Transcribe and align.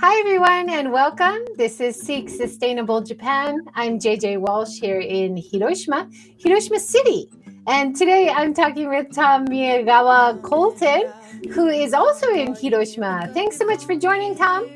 Hi, 0.00 0.16
everyone, 0.20 0.70
and 0.70 0.92
welcome. 0.92 1.38
This 1.56 1.80
is 1.80 2.00
Seek 2.00 2.28
Sustainable 2.28 3.00
Japan. 3.00 3.62
I'm 3.74 3.98
JJ 3.98 4.38
Walsh 4.38 4.78
here 4.78 5.00
in 5.00 5.36
Hiroshima, 5.36 6.08
Hiroshima 6.38 6.78
City. 6.78 7.28
And 7.66 7.96
today 7.96 8.28
I'm 8.28 8.54
talking 8.54 8.88
with 8.88 9.12
Tom 9.12 9.48
Miyagawa 9.48 10.40
Coulton, 10.44 11.12
who 11.50 11.66
is 11.66 11.92
also 11.94 12.28
in 12.32 12.54
Hiroshima. 12.54 13.28
Thanks 13.34 13.58
so 13.58 13.66
much 13.66 13.86
for 13.86 13.96
joining, 13.96 14.36
Tom. 14.36 14.70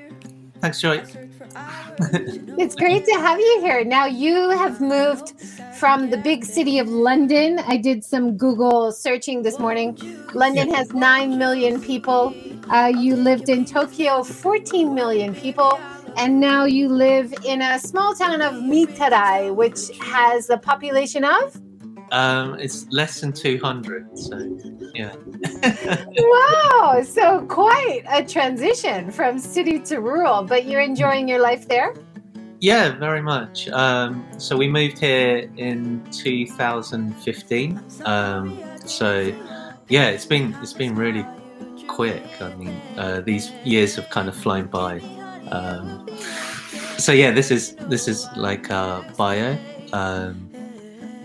Thanks, 0.60 0.80
Joy. 0.80 1.04
it's 2.58 2.74
great 2.74 3.04
to 3.04 3.12
have 3.12 3.38
you 3.38 3.60
here. 3.60 3.84
Now, 3.84 4.06
you 4.06 4.50
have 4.50 4.80
moved 4.80 5.38
from 5.78 6.10
the 6.10 6.16
big 6.16 6.44
city 6.44 6.80
of 6.80 6.88
London. 6.88 7.60
I 7.68 7.76
did 7.76 8.02
some 8.02 8.36
Google 8.36 8.90
searching 8.90 9.42
this 9.42 9.60
morning. 9.60 9.96
London 10.34 10.68
has 10.74 10.92
9 10.92 11.38
million 11.38 11.80
people. 11.80 12.34
Uh, 12.70 12.92
you 12.96 13.16
lived 13.16 13.48
in 13.48 13.64
Tokyo, 13.64 14.22
14 14.22 14.94
million 14.94 15.34
people. 15.34 15.80
And 16.16 16.40
now 16.40 16.64
you 16.64 16.88
live 16.88 17.32
in 17.44 17.62
a 17.62 17.78
small 17.78 18.14
town 18.14 18.42
of 18.42 18.54
Mitarai, 18.54 19.54
which 19.54 19.90
has 20.00 20.50
a 20.50 20.58
population 20.58 21.24
of? 21.24 21.60
Um, 22.12 22.54
it's 22.58 22.86
less 22.90 23.20
than 23.20 23.32
200. 23.32 24.18
So, 24.18 24.58
yeah. 24.94 25.14
wow. 26.18 27.02
So, 27.02 27.46
quite 27.46 28.02
a 28.10 28.22
transition 28.22 29.10
from 29.10 29.38
city 29.38 29.78
to 29.80 30.00
rural, 30.00 30.42
but 30.42 30.66
you're 30.66 30.82
enjoying 30.82 31.26
your 31.26 31.40
life 31.40 31.66
there? 31.66 31.94
Yeah, 32.60 32.90
very 32.98 33.22
much. 33.22 33.68
Um, 33.70 34.26
so, 34.36 34.58
we 34.58 34.68
moved 34.68 34.98
here 34.98 35.50
in 35.56 36.04
2015. 36.12 37.80
Um, 38.04 38.62
so, 38.84 39.34
yeah, 39.88 40.10
it's 40.10 40.26
been 40.26 40.54
it's 40.60 40.74
been 40.74 40.94
really 40.94 41.24
quick. 41.92 42.40
I 42.40 42.54
mean, 42.54 42.80
uh, 42.96 43.20
these 43.20 43.52
years 43.64 43.96
have 43.96 44.08
kind 44.08 44.28
of 44.28 44.34
flown 44.34 44.66
by. 44.66 45.02
Um, 45.50 46.08
so 46.98 47.12
yeah, 47.12 47.30
this 47.32 47.50
is 47.50 47.76
this 47.92 48.08
is 48.08 48.28
like 48.36 48.70
a 48.70 49.04
bio. 49.16 49.58
Um, 49.92 50.50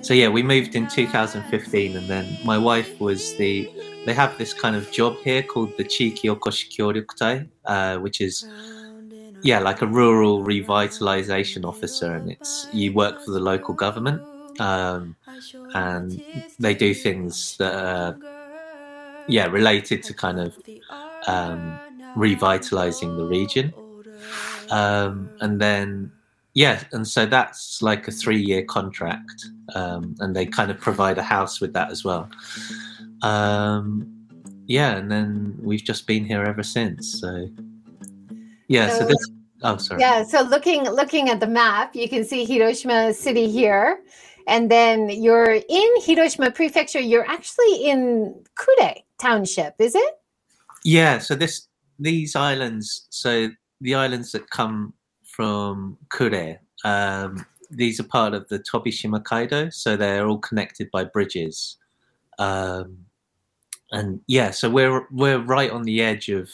so 0.01 0.13
yeah, 0.13 0.27
we 0.27 0.43
moved 0.43 0.75
in 0.75 0.87
2015, 0.87 1.95
and 1.95 2.07
then 2.07 2.37
my 2.43 2.57
wife 2.57 2.99
was 2.99 3.35
the. 3.37 3.69
They 4.05 4.13
have 4.13 4.37
this 4.37 4.53
kind 4.53 4.75
of 4.75 4.89
job 4.91 5.17
here 5.23 5.43
called 5.43 5.75
the 5.77 5.83
Chiiki 5.83 6.25
Okoshi 6.33 6.67
Kyoryokutai, 6.73 7.49
uh, 7.65 7.97
which 7.97 8.21
is 8.21 8.45
yeah, 9.41 9.59
like 9.59 9.81
a 9.81 9.87
rural 9.87 10.43
revitalization 10.43 11.65
officer, 11.65 12.15
and 12.15 12.31
it's 12.31 12.67
you 12.71 12.93
work 12.93 13.21
for 13.23 13.31
the 13.31 13.39
local 13.39 13.73
government, 13.73 14.21
um, 14.59 15.15
and 15.73 16.21
they 16.59 16.73
do 16.73 16.93
things 16.93 17.55
that 17.57 17.73
are 17.75 18.17
yeah 19.27 19.47
related 19.47 20.03
to 20.03 20.13
kind 20.13 20.39
of 20.39 20.57
um, 21.27 21.79
revitalizing 22.15 23.17
the 23.17 23.25
region, 23.25 23.73
um, 24.69 25.29
and 25.41 25.59
then 25.61 26.11
yeah, 26.53 26.83
and 26.91 27.07
so 27.07 27.27
that's 27.27 27.83
like 27.83 28.07
a 28.07 28.11
three-year 28.11 28.63
contract, 28.63 29.45
um, 29.75 30.15
and 30.19 30.35
they 30.35 30.45
kind 30.45 30.71
of 30.71 30.79
provide 30.79 31.19
a 31.19 31.23
house 31.23 31.61
with 31.61 31.71
that 31.73 31.91
as 31.91 32.03
well. 32.03 32.29
Um, 33.21 34.11
yeah, 34.65 34.97
and 34.97 35.11
then 35.11 35.55
we've 35.61 35.83
just 35.83 36.07
been 36.07 36.25
here 36.25 36.43
ever 36.43 36.63
since. 36.63 37.21
So 37.21 37.47
yeah, 38.67 38.89
so, 38.89 38.99
so 38.99 39.05
this. 39.05 39.29
Oh, 39.63 39.77
sorry. 39.77 40.01
Yeah, 40.01 40.23
so 40.23 40.41
looking 40.41 40.83
looking 40.83 41.29
at 41.29 41.39
the 41.39 41.47
map, 41.47 41.95
you 41.95 42.09
can 42.09 42.23
see 42.23 42.43
Hiroshima 42.43 43.13
City 43.13 43.49
here, 43.49 43.99
and 44.47 44.69
then 44.69 45.09
you're 45.09 45.53
in 45.53 45.89
Hiroshima 46.01 46.51
Prefecture. 46.51 46.99
You're 46.99 47.27
actually 47.27 47.85
in 47.85 48.43
Kure 48.57 48.95
Township, 49.19 49.75
is 49.79 49.95
it? 49.95 50.13
Yeah. 50.83 51.19
So 51.19 51.35
this 51.35 51.67
these 51.99 52.35
islands. 52.35 53.07
So 53.09 53.49
the 53.81 53.95
islands 53.95 54.31
that 54.31 54.49
come 54.49 54.93
from 55.23 55.97
Kure. 56.15 56.59
Um, 56.83 57.45
these 57.69 57.99
are 57.99 58.03
part 58.03 58.33
of 58.33 58.47
the 58.47 58.59
Tobishima 58.59 59.23
Kaido, 59.23 59.69
so 59.69 59.95
they're 59.95 60.27
all 60.27 60.39
connected 60.39 60.89
by 60.91 61.03
bridges. 61.03 61.77
Um, 62.39 62.99
and 63.91 64.21
yeah, 64.27 64.51
so 64.51 64.69
we're 64.69 65.07
we're 65.11 65.39
right 65.39 65.71
on 65.71 65.83
the 65.83 66.01
edge 66.01 66.29
of. 66.29 66.49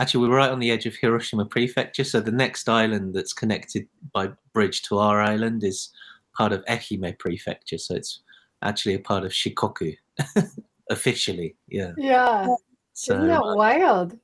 Actually, 0.00 0.28
we're 0.28 0.36
right 0.36 0.52
on 0.52 0.60
the 0.60 0.70
edge 0.70 0.86
of 0.86 0.94
Hiroshima 0.94 1.44
Prefecture. 1.44 2.04
So 2.04 2.20
the 2.20 2.30
next 2.30 2.68
island 2.68 3.14
that's 3.14 3.32
connected 3.32 3.88
by 4.12 4.30
bridge 4.52 4.82
to 4.82 4.98
our 4.98 5.20
island 5.20 5.64
is 5.64 5.90
part 6.36 6.52
of 6.52 6.64
Ehime 6.66 7.18
Prefecture. 7.18 7.78
So 7.78 7.96
it's 7.96 8.20
actually 8.62 8.94
a 8.94 9.00
part 9.00 9.24
of 9.24 9.32
Shikoku, 9.32 9.96
officially. 10.90 11.56
Yeah. 11.68 11.92
Yeah. 11.96 12.46
So, 12.92 13.14
Isn't 13.14 13.28
that 13.28 13.42
wild? 13.42 14.18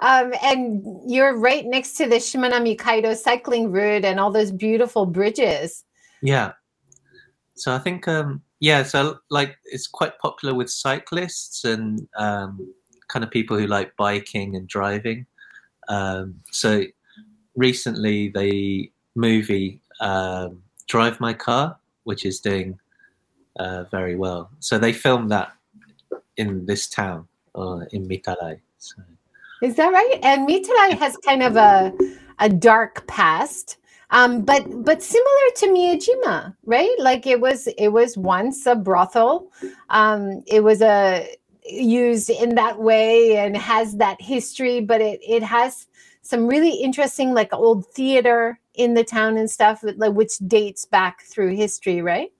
Um, 0.00 0.32
and 0.42 0.84
you're 1.06 1.36
right 1.36 1.64
next 1.64 1.94
to 1.94 2.08
the 2.08 2.16
Shimanami 2.16 2.76
Kaido 2.76 3.14
cycling 3.14 3.70
route 3.70 4.04
and 4.04 4.18
all 4.18 4.32
those 4.32 4.50
beautiful 4.50 5.06
bridges. 5.06 5.84
Yeah. 6.22 6.52
So 7.54 7.72
I 7.72 7.78
think, 7.78 8.08
um, 8.08 8.42
yeah, 8.58 8.82
so 8.82 9.18
like 9.30 9.56
it's 9.64 9.86
quite 9.86 10.18
popular 10.18 10.54
with 10.54 10.70
cyclists 10.70 11.64
and 11.64 12.08
um, 12.16 12.72
kind 13.08 13.24
of 13.24 13.30
people 13.30 13.56
who 13.56 13.66
like 13.66 13.96
biking 13.96 14.56
and 14.56 14.66
driving. 14.66 15.26
Um, 15.88 16.36
so 16.50 16.84
recently, 17.56 18.28
the 18.28 18.90
movie 19.14 19.80
um, 20.00 20.62
Drive 20.88 21.20
My 21.20 21.32
Car, 21.32 21.76
which 22.04 22.24
is 22.24 22.40
doing 22.40 22.78
uh, 23.56 23.84
very 23.84 24.16
well. 24.16 24.50
So 24.60 24.78
they 24.78 24.92
filmed 24.92 25.30
that 25.30 25.52
in 26.36 26.66
this 26.66 26.88
town, 26.88 27.26
uh, 27.54 27.80
in 27.92 28.06
Mitarai. 28.08 28.60
So. 28.78 29.02
Is 29.62 29.76
that 29.76 29.92
right? 29.92 30.18
And 30.22 30.48
Mitarai 30.48 30.98
has 30.98 31.16
kind 31.18 31.42
of 31.42 31.56
a 31.56 31.92
a 32.38 32.48
dark 32.48 33.06
past. 33.06 33.78
Um, 34.10 34.42
but 34.42 34.64
but 34.84 35.02
similar 35.02 35.46
to 35.56 35.66
Miyajima, 35.68 36.54
right? 36.64 36.94
Like 36.98 37.26
it 37.26 37.40
was 37.40 37.66
it 37.78 37.88
was 37.88 38.18
once 38.18 38.66
a 38.66 38.74
brothel. 38.74 39.50
Um, 39.88 40.42
it 40.46 40.62
was 40.62 40.82
a 40.82 41.26
used 41.64 42.28
in 42.28 42.56
that 42.56 42.78
way 42.80 43.36
and 43.38 43.56
has 43.56 43.96
that 43.96 44.20
history, 44.20 44.80
but 44.80 45.00
it 45.00 45.20
it 45.26 45.42
has 45.42 45.86
some 46.22 46.46
really 46.46 46.74
interesting 46.74 47.32
like 47.32 47.54
old 47.54 47.86
theater 47.86 48.60
in 48.74 48.94
the 48.94 49.04
town 49.04 49.36
and 49.36 49.50
stuff, 49.50 49.82
like 49.82 50.12
which 50.12 50.36
dates 50.46 50.84
back 50.84 51.22
through 51.22 51.54
history, 51.54 52.02
right? 52.02 52.32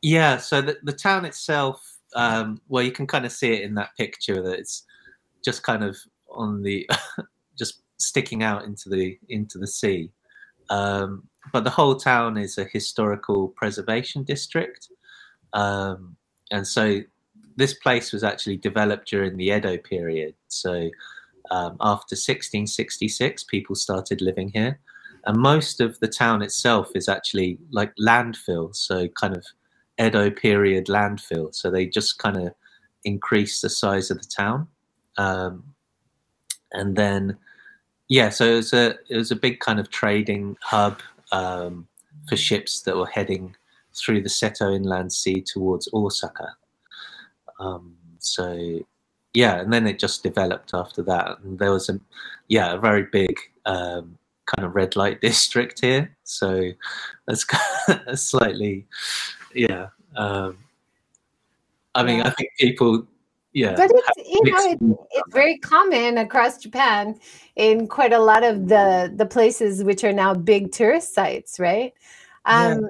Yeah. 0.00 0.38
So 0.38 0.62
the 0.62 0.78
the 0.82 0.92
town 0.92 1.26
itself, 1.26 1.95
um, 2.16 2.60
well, 2.68 2.82
you 2.82 2.90
can 2.90 3.06
kind 3.06 3.26
of 3.26 3.30
see 3.30 3.52
it 3.52 3.62
in 3.62 3.74
that 3.74 3.90
picture 3.96 4.42
that 4.42 4.58
it's 4.58 4.84
just 5.44 5.62
kind 5.62 5.84
of 5.84 5.96
on 6.30 6.62
the 6.62 6.88
just 7.58 7.82
sticking 7.98 8.42
out 8.42 8.64
into 8.64 8.88
the 8.88 9.18
into 9.28 9.58
the 9.58 9.66
sea. 9.66 10.10
Um, 10.70 11.28
but 11.52 11.62
the 11.62 11.70
whole 11.70 11.94
town 11.94 12.38
is 12.38 12.58
a 12.58 12.64
historical 12.64 13.48
preservation 13.48 14.24
district, 14.24 14.88
um, 15.52 16.16
and 16.50 16.66
so 16.66 17.02
this 17.56 17.74
place 17.74 18.12
was 18.12 18.24
actually 18.24 18.56
developed 18.56 19.08
during 19.08 19.36
the 19.36 19.48
Edo 19.48 19.76
period. 19.76 20.34
So 20.48 20.90
um, 21.50 21.76
after 21.80 22.14
1666, 22.14 23.44
people 23.44 23.74
started 23.76 24.20
living 24.22 24.50
here, 24.54 24.80
and 25.26 25.38
most 25.38 25.82
of 25.82 26.00
the 26.00 26.08
town 26.08 26.40
itself 26.40 26.90
is 26.94 27.10
actually 27.10 27.58
like 27.70 27.92
landfill, 27.96 28.74
so 28.74 29.06
kind 29.08 29.36
of 29.36 29.44
Edo 30.00 30.30
period 30.30 30.86
landfill. 30.86 31.54
So 31.54 31.70
they 31.70 31.86
just 31.86 32.18
kind 32.18 32.36
of 32.36 32.54
increased 33.04 33.62
the 33.62 33.70
size 33.70 34.10
of 34.10 34.18
the 34.18 34.28
town. 34.28 34.68
Um, 35.16 35.64
and 36.72 36.96
then 36.96 37.38
yeah, 38.08 38.28
so 38.28 38.44
it 38.44 38.56
was 38.56 38.72
a 38.72 38.94
it 39.08 39.16
was 39.16 39.30
a 39.30 39.36
big 39.36 39.60
kind 39.60 39.80
of 39.80 39.90
trading 39.90 40.56
hub 40.62 41.00
um, 41.32 41.88
for 42.28 42.36
ships 42.36 42.82
that 42.82 42.96
were 42.96 43.06
heading 43.06 43.56
through 43.94 44.22
the 44.22 44.28
Seto 44.28 44.74
Inland 44.74 45.12
Sea 45.12 45.42
towards 45.42 45.88
Osaka. 45.92 46.54
Um, 47.58 47.96
so 48.18 48.80
yeah, 49.34 49.60
and 49.60 49.72
then 49.72 49.86
it 49.86 49.98
just 49.98 50.22
developed 50.22 50.72
after 50.72 51.02
that, 51.02 51.38
and 51.42 51.58
there 51.58 51.72
was 51.72 51.88
a 51.88 51.98
yeah 52.48 52.74
a 52.74 52.78
very 52.78 53.04
big 53.10 53.36
um, 53.64 54.18
kind 54.46 54.66
of 54.66 54.76
red 54.76 54.94
light 54.94 55.20
district 55.28 55.80
here. 55.80 56.16
So 56.24 56.70
that's 57.26 57.46
slightly 58.14 58.86
yeah. 59.56 59.88
Um, 60.16 60.58
I 61.94 62.02
mean, 62.02 62.20
I 62.22 62.30
think 62.30 62.50
people 62.58 63.06
yeah 63.56 63.74
but 63.74 63.90
it's 63.92 64.30
you 64.30 64.52
know 64.52 64.70
it, 64.70 64.98
it's 65.12 65.32
very 65.32 65.56
common 65.58 66.18
across 66.18 66.58
japan 66.58 67.18
in 67.56 67.88
quite 67.88 68.12
a 68.12 68.18
lot 68.18 68.44
of 68.44 68.68
the 68.68 69.10
the 69.16 69.24
places 69.24 69.82
which 69.82 70.04
are 70.04 70.12
now 70.12 70.34
big 70.34 70.70
tourist 70.72 71.14
sites 71.14 71.58
right 71.58 71.94
um 72.44 72.82
yeah. 72.82 72.88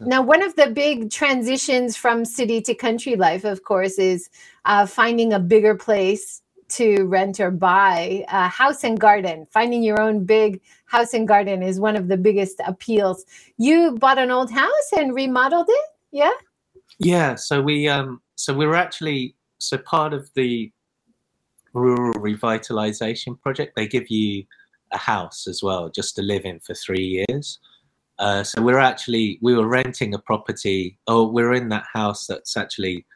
now 0.00 0.20
one 0.20 0.42
of 0.42 0.56
the 0.56 0.66
big 0.70 1.08
transitions 1.08 1.96
from 1.96 2.24
city 2.24 2.60
to 2.60 2.74
country 2.74 3.14
life 3.14 3.44
of 3.44 3.62
course 3.62 3.96
is 3.96 4.28
uh, 4.64 4.84
finding 4.84 5.32
a 5.32 5.38
bigger 5.38 5.76
place 5.76 6.42
to 6.68 7.04
rent 7.04 7.38
or 7.38 7.52
buy 7.52 8.24
a 8.28 8.48
house 8.48 8.82
and 8.82 8.98
garden 8.98 9.46
finding 9.48 9.84
your 9.84 10.00
own 10.00 10.24
big 10.24 10.60
house 10.86 11.14
and 11.14 11.28
garden 11.28 11.62
is 11.62 11.78
one 11.78 11.94
of 11.94 12.08
the 12.08 12.16
biggest 12.16 12.60
appeals 12.66 13.24
you 13.56 13.92
bought 14.00 14.18
an 14.18 14.32
old 14.32 14.50
house 14.50 14.90
and 14.96 15.14
remodeled 15.14 15.68
it 15.68 15.86
yeah 16.10 16.32
yeah 16.98 17.34
so 17.34 17.60
we 17.60 17.88
um 17.88 18.20
so 18.36 18.54
we 18.54 18.66
were 18.66 18.76
actually 18.76 19.34
so 19.58 19.76
part 19.78 20.12
of 20.12 20.30
the 20.34 20.72
rural 21.72 22.14
revitalization 22.14 23.40
project, 23.40 23.74
they 23.76 23.86
give 23.86 24.10
you 24.10 24.44
a 24.92 24.98
house 24.98 25.46
as 25.46 25.62
well, 25.62 25.88
just 25.88 26.16
to 26.16 26.22
live 26.22 26.44
in 26.44 26.60
for 26.60 26.74
three 26.74 27.24
years. 27.28 27.58
Uh, 28.18 28.42
so 28.42 28.60
we're 28.60 28.78
actually 28.78 29.38
we 29.42 29.54
were 29.54 29.68
renting 29.68 30.14
a 30.14 30.18
property. 30.18 30.98
Oh, 31.06 31.28
we're 31.28 31.54
in 31.54 31.68
that 31.68 31.84
house 31.92 32.26
that's 32.26 32.56
actually 32.56 33.06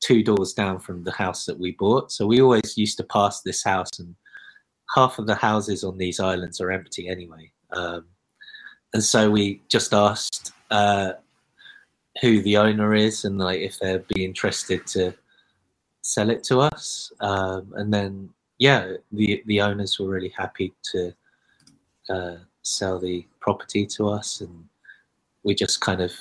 two 0.00 0.22
doors 0.22 0.52
down 0.52 0.78
from 0.80 1.04
the 1.04 1.12
house 1.12 1.46
that 1.46 1.58
we 1.58 1.72
bought. 1.72 2.10
So 2.10 2.26
we 2.26 2.40
always 2.40 2.76
used 2.76 2.96
to 2.98 3.04
pass 3.04 3.42
this 3.42 3.62
house, 3.62 3.90
and 3.98 4.16
half 4.94 5.18
of 5.18 5.26
the 5.26 5.34
houses 5.34 5.84
on 5.84 5.98
these 5.98 6.18
islands 6.18 6.60
are 6.60 6.72
empty 6.72 7.08
anyway. 7.08 7.52
Um, 7.70 8.06
and 8.94 9.04
so 9.04 9.30
we 9.30 9.62
just 9.68 9.92
asked 9.92 10.52
uh, 10.70 11.12
who 12.20 12.42
the 12.42 12.56
owner 12.56 12.94
is 12.94 13.24
and 13.24 13.38
like 13.38 13.60
if 13.60 13.78
they'd 13.78 14.06
be 14.08 14.24
interested 14.24 14.86
to 14.88 15.14
sell 16.02 16.30
it 16.30 16.42
to 16.44 16.60
us. 16.60 17.12
Um, 17.20 17.72
and 17.76 17.92
then 17.92 18.30
yeah, 18.58 18.94
the 19.12 19.42
the 19.46 19.60
owners 19.60 19.98
were 19.98 20.08
really 20.08 20.32
happy 20.36 20.72
to 20.90 21.14
uh, 22.08 22.36
sell 22.62 22.98
the 22.98 23.26
property 23.40 23.86
to 23.86 24.08
us, 24.08 24.40
and 24.40 24.64
we 25.44 25.54
just 25.54 25.80
kind 25.80 26.00
of 26.00 26.12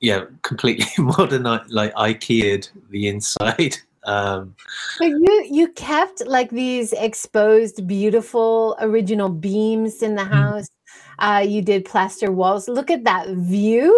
yeah 0.00 0.24
completely 0.42 0.86
modernized 0.98 1.70
like 1.70 1.94
IKEA'd 1.94 2.68
the 2.90 3.08
inside. 3.08 3.76
Um, 4.04 4.54
but 4.98 5.08
you 5.08 5.46
you 5.50 5.68
kept 5.72 6.26
like 6.26 6.48
these 6.50 6.94
exposed, 6.94 7.86
beautiful 7.86 8.74
original 8.80 9.28
beams 9.28 10.02
in 10.02 10.14
the 10.14 10.22
mm-hmm. 10.22 10.32
house. 10.32 10.70
Uh, 11.18 11.44
you 11.46 11.60
did 11.60 11.84
plaster 11.84 12.32
walls. 12.32 12.68
Look 12.68 12.90
at 12.90 13.04
that 13.04 13.28
view, 13.28 13.92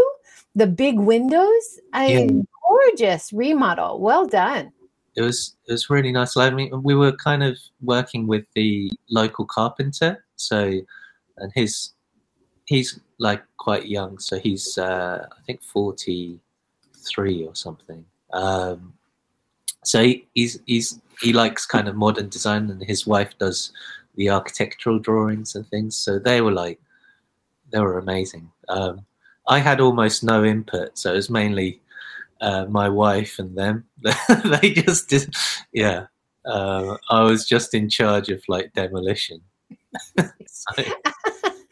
the 0.55 0.67
big 0.67 0.99
windows. 0.99 1.81
I 1.93 2.09
yeah. 2.09 2.27
gorgeous 2.69 3.33
remodel. 3.33 4.01
Well 4.01 4.27
done. 4.27 4.73
It 5.17 5.23
was 5.23 5.57
it 5.67 5.73
was 5.73 5.91
really 5.91 6.13
nice. 6.13 6.37
I 6.37 6.51
mean, 6.51 6.83
we 6.83 6.95
were 6.95 7.13
kind 7.13 7.43
of 7.43 7.59
working 7.83 8.27
with 8.27 8.45
the 8.55 8.91
local 9.11 9.45
carpenter, 9.45 10.25
so 10.37 10.81
and 11.39 11.53
his 11.55 11.93
he's 12.67 13.01
like 13.19 13.43
quite 13.57 13.87
young, 13.87 14.19
so 14.19 14.39
he's 14.39 14.79
uh, 14.79 15.27
I 15.31 15.43
think 15.43 15.63
forty 15.63 16.39
three 16.95 17.45
or 17.45 17.55
something. 17.55 18.05
Um, 18.33 18.95
so 19.85 20.03
he, 20.03 20.27
he's 20.35 20.61
he's 20.67 21.01
he 21.21 21.33
likes 21.33 21.67
kind 21.67 21.89
of 21.89 21.97
modern 21.97 22.29
design, 22.29 22.71
and 22.71 22.83
his 22.83 23.07
wife 23.07 23.37
does 23.39 23.73
the 24.15 24.31
architectural 24.31 24.99
drawings 24.99 25.55
and 25.55 25.67
things. 25.69 25.97
So 25.97 26.19
they 26.19 26.41
were 26.41 26.53
like 26.53 26.81
they 27.73 27.81
were 27.81 27.99
amazing. 27.99 28.51
Um, 28.69 29.05
I 29.49 29.59
had 29.59 29.81
almost 29.81 30.23
no 30.23 30.45
input, 30.45 30.99
so 30.99 31.13
it 31.13 31.17
was 31.17 31.31
mainly 31.31 31.81
uh, 32.41 32.67
my 32.67 32.89
wife 32.89 33.39
and 33.39 33.57
them. 33.57 33.85
they 34.45 34.73
just 34.73 35.09
did, 35.09 35.35
yeah. 35.73 36.07
Uh, 36.45 36.97
I 37.11 37.23
was 37.23 37.47
just 37.47 37.75
in 37.75 37.89
charge 37.89 38.29
of 38.31 38.43
like 38.49 38.73
demolition. 38.73 39.41
so, 40.47 40.85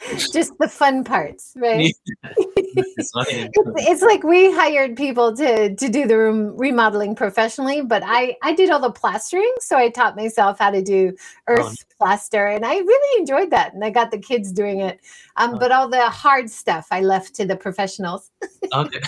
just 0.32 0.53
the 0.59 0.69
fun 0.69 1.05
parts, 1.05 1.53
right? 1.56 1.94
it's, 2.26 2.68
it's, 2.96 4.02
like 4.02 4.22
we 4.22 4.52
hired 4.52 4.96
people 4.96 5.34
to 5.36 5.75
to 5.75 5.88
do 5.88 6.06
the 6.06 6.16
room 6.16 6.56
remodeling 6.56 7.14
professionally, 7.14 7.82
but 7.82 8.02
I 8.04 8.36
I 8.42 8.52
did 8.52 8.70
all 8.70 8.80
the 8.80 8.90
plastering, 8.90 9.52
so 9.60 9.76
I 9.76 9.88
taught 9.90 10.16
myself 10.16 10.58
how 10.58 10.70
to 10.70 10.82
do 10.82 11.14
earth 11.48 11.76
oh. 11.80 11.94
plaster, 11.98 12.46
and 12.46 12.64
I 12.64 12.76
really 12.76 13.20
enjoyed 13.20 13.50
that. 13.50 13.75
And 13.75 13.84
I 13.84 13.90
got 13.90 14.10
the 14.10 14.19
kids 14.19 14.52
doing 14.52 14.80
it, 14.80 15.00
um, 15.36 15.54
oh. 15.54 15.58
but 15.58 15.72
all 15.72 15.88
the 15.88 16.08
hard 16.08 16.50
stuff 16.50 16.88
I 16.90 17.00
left 17.00 17.34
to 17.36 17.46
the 17.46 17.56
professionals. 17.56 18.30
okay. 18.75 19.00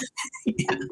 yeah. 0.45 0.77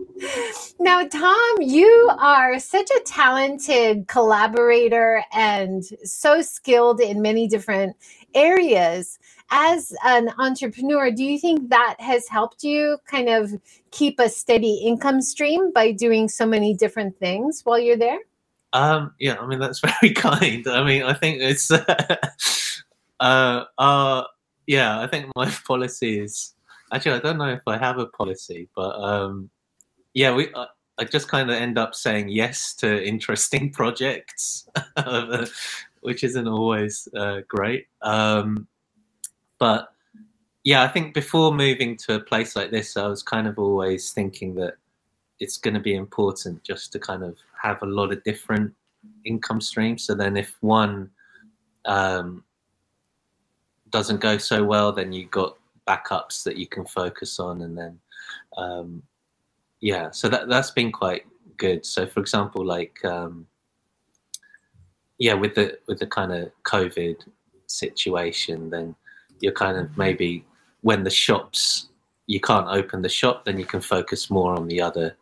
Now, 0.80 1.06
Tom, 1.06 1.56
you 1.60 2.10
are 2.18 2.58
such 2.58 2.88
a 2.90 3.00
talented 3.04 4.06
collaborator 4.08 5.24
and 5.32 5.84
so 6.04 6.40
skilled 6.40 7.00
in 7.00 7.20
many 7.20 7.48
different 7.48 7.96
areas 8.34 9.18
as 9.50 9.94
an 10.04 10.30
entrepreneur, 10.38 11.10
do 11.10 11.24
you 11.24 11.38
think 11.38 11.70
that 11.70 11.96
has 11.98 12.28
helped 12.28 12.62
you 12.62 12.67
kind 13.06 13.28
of 13.28 13.52
keep 13.90 14.18
a 14.18 14.28
steady 14.28 14.74
income 14.84 15.20
stream 15.20 15.72
by 15.72 15.92
doing 15.92 16.28
so 16.28 16.46
many 16.46 16.74
different 16.74 17.18
things 17.18 17.62
while 17.64 17.78
you're 17.78 17.96
there? 17.96 18.18
Um, 18.72 19.14
yeah, 19.18 19.36
I 19.40 19.46
mean 19.46 19.58
that's 19.58 19.80
very 20.00 20.12
kind. 20.14 20.66
I 20.66 20.84
mean, 20.84 21.02
I 21.02 21.14
think 21.14 21.40
it's 21.40 21.70
uh, 23.20 23.64
uh, 23.78 24.24
yeah, 24.66 25.00
I 25.00 25.06
think 25.06 25.26
my 25.34 25.50
policy 25.66 26.20
is 26.20 26.54
actually 26.92 27.16
I 27.16 27.20
don't 27.20 27.38
know 27.38 27.48
if 27.48 27.62
I 27.66 27.78
have 27.78 27.98
a 27.98 28.06
policy, 28.06 28.68
but 28.74 28.94
um, 29.00 29.50
yeah, 30.14 30.34
we. 30.34 30.52
Uh, 30.52 30.66
I 31.00 31.04
just 31.04 31.28
kind 31.28 31.48
of 31.48 31.54
end 31.54 31.78
up 31.78 31.94
saying 31.94 32.28
yes 32.28 32.74
to 32.74 33.06
interesting 33.06 33.70
projects, 33.70 34.68
which 36.00 36.24
isn't 36.24 36.48
always 36.48 37.06
uh, 37.16 37.42
great. 37.46 37.86
Um, 38.02 38.66
but 39.60 39.92
yeah, 40.64 40.82
I 40.82 40.88
think 40.88 41.14
before 41.14 41.52
moving 41.54 41.96
to 41.98 42.14
a 42.14 42.20
place 42.20 42.56
like 42.56 42.70
this, 42.70 42.96
I 42.96 43.06
was 43.06 43.22
kind 43.22 43.46
of 43.46 43.58
always 43.58 44.12
thinking 44.12 44.54
that 44.56 44.74
it's 45.40 45.56
going 45.56 45.74
to 45.74 45.80
be 45.80 45.94
important 45.94 46.62
just 46.64 46.92
to 46.92 46.98
kind 46.98 47.22
of 47.22 47.36
have 47.62 47.82
a 47.82 47.86
lot 47.86 48.12
of 48.12 48.22
different 48.24 48.74
income 49.24 49.60
streams. 49.60 50.04
So 50.04 50.14
then, 50.14 50.36
if 50.36 50.56
one 50.60 51.10
um, 51.84 52.44
doesn't 53.90 54.20
go 54.20 54.38
so 54.38 54.64
well, 54.64 54.92
then 54.92 55.12
you've 55.12 55.30
got 55.30 55.56
backups 55.86 56.42
that 56.44 56.56
you 56.56 56.66
can 56.66 56.84
focus 56.84 57.38
on, 57.38 57.62
and 57.62 57.78
then 57.78 57.98
um, 58.56 59.02
yeah, 59.80 60.10
so 60.10 60.28
that 60.28 60.48
that's 60.48 60.72
been 60.72 60.90
quite 60.90 61.24
good. 61.56 61.86
So, 61.86 62.06
for 62.06 62.20
example, 62.20 62.64
like 62.64 63.02
um, 63.04 63.46
yeah, 65.18 65.34
with 65.34 65.54
the 65.54 65.78
with 65.86 66.00
the 66.00 66.06
kind 66.06 66.32
of 66.32 66.50
COVID 66.64 67.16
situation, 67.66 68.70
then 68.70 68.96
you're 69.40 69.52
kind 69.52 69.76
of 69.76 69.96
maybe 69.96 70.44
when 70.82 71.04
the 71.04 71.10
shops 71.10 71.88
you 72.28 72.40
can't 72.40 72.68
open 72.68 73.02
the 73.02 73.08
shop, 73.08 73.44
then 73.46 73.58
you 73.58 73.64
can 73.64 73.80
focus 73.80 74.30
more 74.30 74.54
on 74.54 74.68
the 74.68 74.80
other 74.80 75.16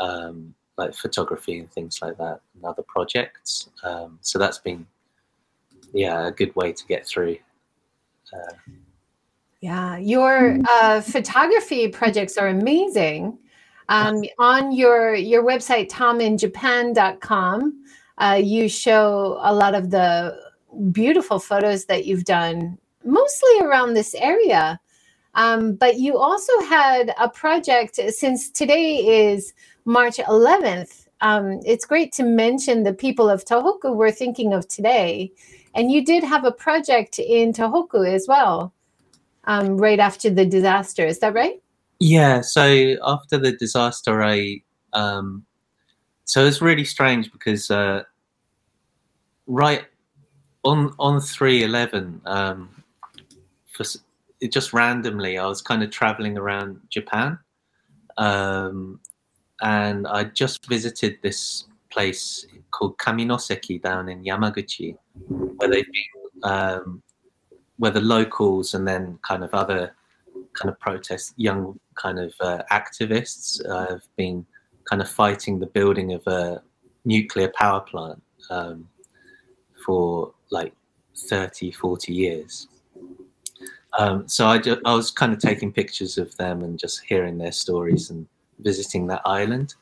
um, 0.00 0.54
like 0.78 0.94
photography 0.94 1.58
and 1.58 1.70
things 1.70 2.00
like 2.00 2.16
that 2.16 2.40
and 2.54 2.64
other 2.64 2.82
projects. 2.82 3.68
Um, 3.84 4.18
so 4.22 4.38
that's 4.38 4.58
been 4.58 4.86
yeah 5.92 6.26
a 6.26 6.32
good 6.32 6.54
way 6.56 6.72
to 6.72 6.86
get 6.86 7.06
through. 7.06 7.36
Uh, 8.32 8.54
yeah, 9.60 9.98
your 9.98 10.58
uh, 10.68 11.02
photography 11.02 11.88
projects 11.88 12.36
are 12.36 12.48
amazing. 12.48 13.38
Um, 13.90 14.22
on 14.38 14.72
your 14.72 15.14
your 15.14 15.44
website, 15.44 15.90
tominjapan.com, 15.90 17.84
uh, 18.18 18.40
you 18.42 18.68
show 18.70 19.38
a 19.42 19.54
lot 19.54 19.74
of 19.74 19.90
the 19.90 20.36
beautiful 20.90 21.38
photos 21.38 21.84
that 21.84 22.06
you've 22.06 22.24
done 22.24 22.78
mostly 23.04 23.60
around 23.60 23.94
this 23.94 24.14
area. 24.14 24.80
Um, 25.34 25.74
but 25.74 25.98
you 25.98 26.18
also 26.18 26.60
had 26.62 27.14
a 27.18 27.28
project 27.28 27.96
since 28.10 28.50
today 28.50 29.30
is 29.30 29.54
March 29.84 30.16
11th. 30.18 31.06
Um, 31.20 31.60
it's 31.64 31.84
great 31.84 32.12
to 32.14 32.22
mention 32.22 32.82
the 32.82 32.92
people 32.92 33.30
of 33.30 33.44
Tohoku 33.44 33.94
we're 33.94 34.10
thinking 34.10 34.52
of 34.52 34.68
today. 34.68 35.32
And 35.74 35.90
you 35.90 36.04
did 36.04 36.22
have 36.24 36.44
a 36.44 36.52
project 36.52 37.18
in 37.18 37.52
Tohoku 37.52 38.06
as 38.06 38.26
well, 38.28 38.74
um, 39.44 39.78
right 39.78 39.98
after 39.98 40.28
the 40.28 40.44
disaster. 40.44 41.06
Is 41.06 41.20
that 41.20 41.32
right? 41.32 41.62
Yeah. 41.98 42.40
So 42.42 42.96
after 43.04 43.38
the 43.38 43.52
disaster, 43.52 44.22
I 44.22 44.62
um, 44.92 45.44
so 46.24 46.44
it's 46.44 46.60
really 46.60 46.84
strange 46.84 47.32
because 47.32 47.70
uh, 47.70 48.02
right 49.46 49.84
on 50.64 50.94
on 50.98 51.20
three 51.20 51.62
eleven, 51.62 52.20
um, 52.26 52.81
for 53.74 53.84
just 54.50 54.72
randomly, 54.72 55.38
I 55.38 55.46
was 55.46 55.62
kind 55.62 55.82
of 55.82 55.90
traveling 55.90 56.36
around 56.36 56.80
Japan, 56.90 57.38
um, 58.16 59.00
and 59.60 60.06
I 60.06 60.24
just 60.24 60.66
visited 60.66 61.18
this 61.22 61.64
place 61.90 62.46
called 62.70 62.96
Kaminoseki 62.98 63.82
down 63.82 64.08
in 64.08 64.24
Yamaguchi, 64.24 64.96
where 65.28 65.68
they've 65.68 65.86
been, 65.86 66.50
um, 66.50 67.02
where 67.76 67.90
the 67.90 68.00
locals 68.00 68.74
and 68.74 68.86
then 68.86 69.18
kind 69.22 69.44
of 69.44 69.54
other 69.54 69.94
kind 70.54 70.70
of 70.70 70.78
protest 70.80 71.34
young 71.36 71.78
kind 71.94 72.18
of 72.18 72.32
uh, 72.40 72.62
activists 72.70 73.60
uh, 73.68 73.88
have 73.88 74.06
been 74.16 74.44
kind 74.88 75.00
of 75.00 75.08
fighting 75.08 75.58
the 75.58 75.66
building 75.66 76.12
of 76.12 76.26
a 76.26 76.62
nuclear 77.04 77.50
power 77.56 77.80
plant 77.80 78.20
um, 78.50 78.88
for 79.84 80.32
like 80.50 80.72
30, 81.16 81.72
40 81.72 82.12
years. 82.12 82.68
Um, 83.98 84.26
so 84.26 84.46
I, 84.46 84.60
I 84.84 84.94
was 84.94 85.10
kind 85.10 85.32
of 85.32 85.38
taking 85.38 85.72
pictures 85.72 86.18
of 86.18 86.34
them 86.36 86.62
and 86.62 86.78
just 86.78 87.02
hearing 87.04 87.38
their 87.38 87.52
stories 87.52 88.10
and 88.10 88.26
visiting 88.60 89.06
that 89.08 89.22
island. 89.24 89.74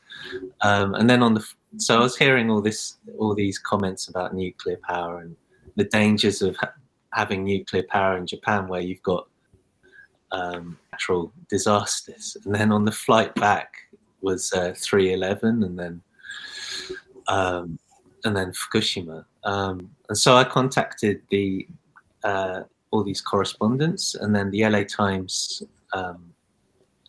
Um, 0.61 0.95
and 0.95 1.09
then 1.09 1.23
on 1.23 1.33
the 1.33 1.45
so 1.77 1.97
I 1.97 2.01
was 2.01 2.17
hearing 2.17 2.49
all 2.51 2.61
this 2.61 2.97
all 3.17 3.33
these 3.33 3.57
comments 3.57 4.09
about 4.09 4.33
nuclear 4.33 4.77
power 4.83 5.19
and 5.19 5.35
the 5.75 5.85
dangers 5.85 6.41
of 6.41 6.57
ha- 6.57 6.73
having 7.13 7.43
nuclear 7.43 7.83
power 7.83 8.17
in 8.17 8.27
Japan, 8.27 8.67
where 8.67 8.81
you've 8.81 9.03
got 9.03 9.27
um, 10.31 10.77
natural 10.91 11.31
disasters. 11.49 12.37
And 12.45 12.53
then 12.53 12.71
on 12.71 12.85
the 12.85 12.91
flight 12.91 13.33
back 13.35 13.73
was 14.21 14.51
uh, 14.53 14.73
311, 14.75 15.63
and 15.63 15.79
then 15.79 16.01
um, 17.27 17.79
and 18.23 18.35
then 18.35 18.51
Fukushima. 18.51 19.25
Um, 19.43 19.89
and 20.09 20.17
so 20.17 20.35
I 20.35 20.43
contacted 20.43 21.21
the 21.29 21.67
uh, 22.23 22.63
all 22.91 23.03
these 23.03 23.21
correspondents, 23.21 24.15
and 24.15 24.35
then 24.35 24.51
the 24.51 24.67
LA 24.67 24.83
Times 24.83 25.63
um, 25.93 26.33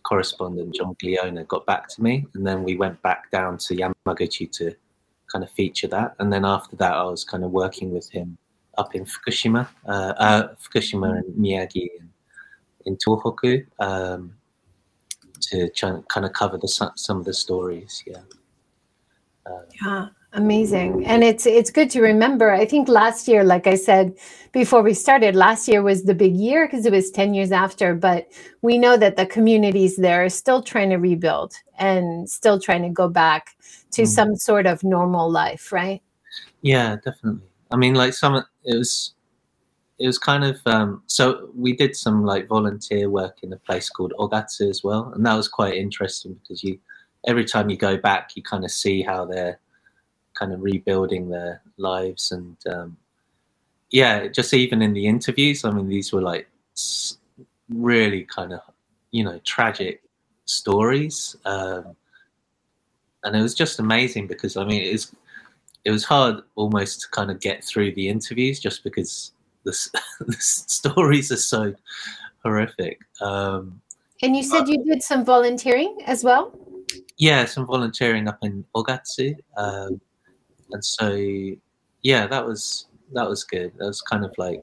correspondent 0.03 0.75
John 0.75 0.95
Glionna 0.95 1.47
got 1.47 1.65
back 1.65 1.87
to 1.89 2.03
me, 2.03 2.25
and 2.33 2.45
then 2.45 2.63
we 2.63 2.75
went 2.75 3.01
back 3.01 3.31
down 3.31 3.57
to 3.59 3.75
Yamaguchi 3.75 4.51
to 4.53 4.73
kind 5.31 5.43
of 5.43 5.51
feature 5.51 5.87
that. 5.87 6.15
And 6.19 6.31
then 6.31 6.45
after 6.45 6.75
that, 6.77 6.93
I 6.93 7.03
was 7.03 7.23
kind 7.23 7.43
of 7.43 7.51
working 7.51 7.91
with 7.91 8.09
him 8.09 8.37
up 8.77 8.95
in 8.95 9.05
Fukushima, 9.05 9.67
uh, 9.87 10.13
uh, 10.17 10.55
Fukushima 10.55 11.17
and 11.17 11.33
Miyagi 11.35 11.89
and 11.99 12.09
in 12.85 12.97
Tohoku 12.97 13.65
um, 13.79 14.33
to 15.41 15.69
try, 15.69 15.99
kind 16.09 16.25
of 16.25 16.33
cover 16.33 16.57
the 16.57 16.67
some 16.67 17.19
of 17.19 17.25
the 17.25 17.33
stories. 17.33 18.03
Yeah. 18.05 18.21
Uh, 19.45 19.61
yeah 19.81 20.07
amazing. 20.33 21.05
And 21.05 21.23
it's 21.23 21.45
it's 21.45 21.71
good 21.71 21.89
to 21.91 22.01
remember. 22.01 22.51
I 22.51 22.65
think 22.65 22.87
last 22.87 23.27
year 23.27 23.43
like 23.43 23.67
i 23.67 23.75
said 23.75 24.13
before 24.51 24.81
we 24.81 24.93
started 24.93 25.35
last 25.35 25.67
year 25.67 25.81
was 25.81 26.03
the 26.03 26.13
big 26.13 26.35
year 26.35 26.67
because 26.67 26.85
it 26.85 26.91
was 26.91 27.09
10 27.09 27.33
years 27.33 27.51
after 27.51 27.95
but 27.95 28.27
we 28.61 28.77
know 28.77 28.97
that 28.97 29.15
the 29.15 29.25
communities 29.25 29.97
there 29.97 30.23
are 30.23 30.29
still 30.29 30.61
trying 30.61 30.89
to 30.89 30.97
rebuild 30.97 31.53
and 31.79 32.29
still 32.29 32.59
trying 32.59 32.83
to 32.83 32.89
go 32.89 33.07
back 33.07 33.55
to 33.91 34.03
mm. 34.03 34.07
some 34.07 34.35
sort 34.35 34.65
of 34.67 34.83
normal 34.83 35.29
life 35.31 35.71
right? 35.71 36.01
Yeah 36.61 36.97
definitely. 37.03 37.47
I 37.71 37.77
mean 37.77 37.95
like 37.95 38.13
some 38.13 38.35
it 38.35 38.77
was 38.77 39.13
it 39.99 40.07
was 40.07 40.17
kind 40.17 40.43
of 40.43 40.59
um, 40.65 41.03
so 41.07 41.49
we 41.55 41.75
did 41.75 41.95
some 41.95 42.25
like 42.25 42.47
volunteer 42.47 43.09
work 43.09 43.37
in 43.43 43.53
a 43.53 43.57
place 43.57 43.89
called 43.89 44.13
Ogatsu 44.19 44.69
as 44.69 44.83
well, 44.83 45.11
and 45.15 45.25
that 45.25 45.35
was 45.35 45.47
quite 45.47 45.75
interesting 45.75 46.33
because 46.33 46.63
you 46.63 46.79
every 47.25 47.45
time 47.45 47.69
you 47.69 47.77
go 47.77 47.95
back, 47.95 48.31
you 48.35 48.43
kind 48.43 48.65
of 48.65 48.71
see 48.71 49.01
how 49.01 49.25
they're 49.25 49.59
kind 50.33 50.53
of 50.53 50.61
rebuilding 50.61 51.29
their 51.29 51.61
lives 51.77 52.31
and 52.31 52.57
um, 52.67 52.97
yeah 53.91 54.27
just 54.27 54.53
even 54.53 54.81
in 54.81 54.93
the 54.93 55.05
interviews 55.05 55.63
i 55.63 55.71
mean 55.71 55.87
these 55.87 56.11
were 56.11 56.21
like 56.21 56.47
really 57.69 58.23
kind 58.23 58.51
of 58.51 58.61
you 59.11 59.23
know 59.23 59.39
tragic 59.45 60.01
stories 60.45 61.35
um, 61.45 61.95
and 63.23 63.35
it 63.35 63.41
was 63.41 63.53
just 63.53 63.79
amazing 63.79 64.27
because 64.27 64.57
i 64.57 64.65
mean 64.65 64.81
it 64.81 64.91
was 64.91 65.15
it 65.85 65.91
was 65.91 66.03
hard 66.03 66.41
almost 66.55 67.01
to 67.01 67.07
kind 67.09 67.29
of 67.29 67.39
get 67.39 67.63
through 67.63 67.93
the 67.93 68.07
interviews 68.07 68.59
just 68.59 68.83
because 68.83 69.31
the, 69.63 69.89
the 70.19 70.35
stories 70.39 71.31
are 71.31 71.37
so 71.37 71.73
horrific 72.43 72.99
um, 73.21 73.79
and 74.21 74.35
you 74.35 74.43
said 74.43 74.67
you 74.67 74.83
did 74.85 75.03
some 75.03 75.25
volunteering 75.25 75.97
as 76.05 76.23
well? 76.23 76.57
Yeah 77.17 77.45
some 77.45 77.65
volunteering 77.65 78.27
up 78.27 78.39
in 78.41 78.65
ogatsu 78.75 79.35
um, 79.57 80.01
and 80.73 80.83
so 80.83 81.15
yeah, 82.01 82.27
that 82.27 82.45
was 82.45 82.87
that 83.13 83.29
was 83.29 83.43
good. 83.43 83.71
That 83.77 83.85
was 83.85 84.01
kind 84.01 84.25
of 84.25 84.33
like 84.37 84.61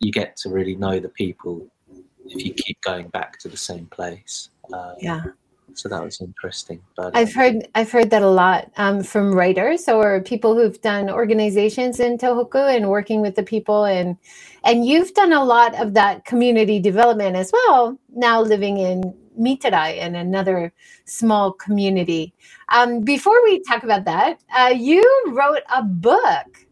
you 0.00 0.10
get 0.10 0.36
to 0.38 0.48
really 0.50 0.74
know 0.74 0.98
the 0.98 1.08
people 1.08 1.66
if 2.26 2.44
you 2.44 2.54
keep 2.54 2.80
going 2.80 3.08
back 3.08 3.38
to 3.40 3.48
the 3.48 3.56
same 3.56 3.86
place. 3.86 4.50
Um, 4.72 4.94
yeah. 4.98 5.22
So 5.74 5.88
that 5.88 6.02
was 6.02 6.20
interesting. 6.20 6.80
But 6.96 7.16
I've 7.16 7.34
heard 7.34 7.68
I've 7.74 7.90
heard 7.90 8.10
that 8.10 8.22
a 8.22 8.28
lot 8.28 8.70
um, 8.76 9.02
from 9.02 9.34
writers 9.34 9.88
or 9.88 10.20
people 10.20 10.54
who've 10.54 10.80
done 10.80 11.10
organizations 11.10 12.00
in 12.00 12.16
Tohoku 12.16 12.74
and 12.74 12.88
working 12.88 13.20
with 13.20 13.34
the 13.34 13.42
people 13.42 13.84
and 13.84 14.16
and 14.64 14.86
you've 14.86 15.12
done 15.14 15.32
a 15.32 15.44
lot 15.44 15.74
of 15.80 15.94
that 15.94 16.24
community 16.24 16.78
development 16.78 17.36
as 17.36 17.52
well. 17.52 17.98
Now 18.14 18.40
living 18.40 18.78
in 18.78 19.14
Mitarai 19.38 19.98
and 20.00 20.16
another 20.16 20.72
small 21.04 21.52
community. 21.52 22.34
Um, 22.70 23.00
before 23.00 23.42
we 23.44 23.60
talk 23.60 23.82
about 23.82 24.04
that, 24.04 24.40
uh, 24.56 24.72
you 24.74 25.02
wrote 25.28 25.62
a 25.74 25.82
book 25.82 26.66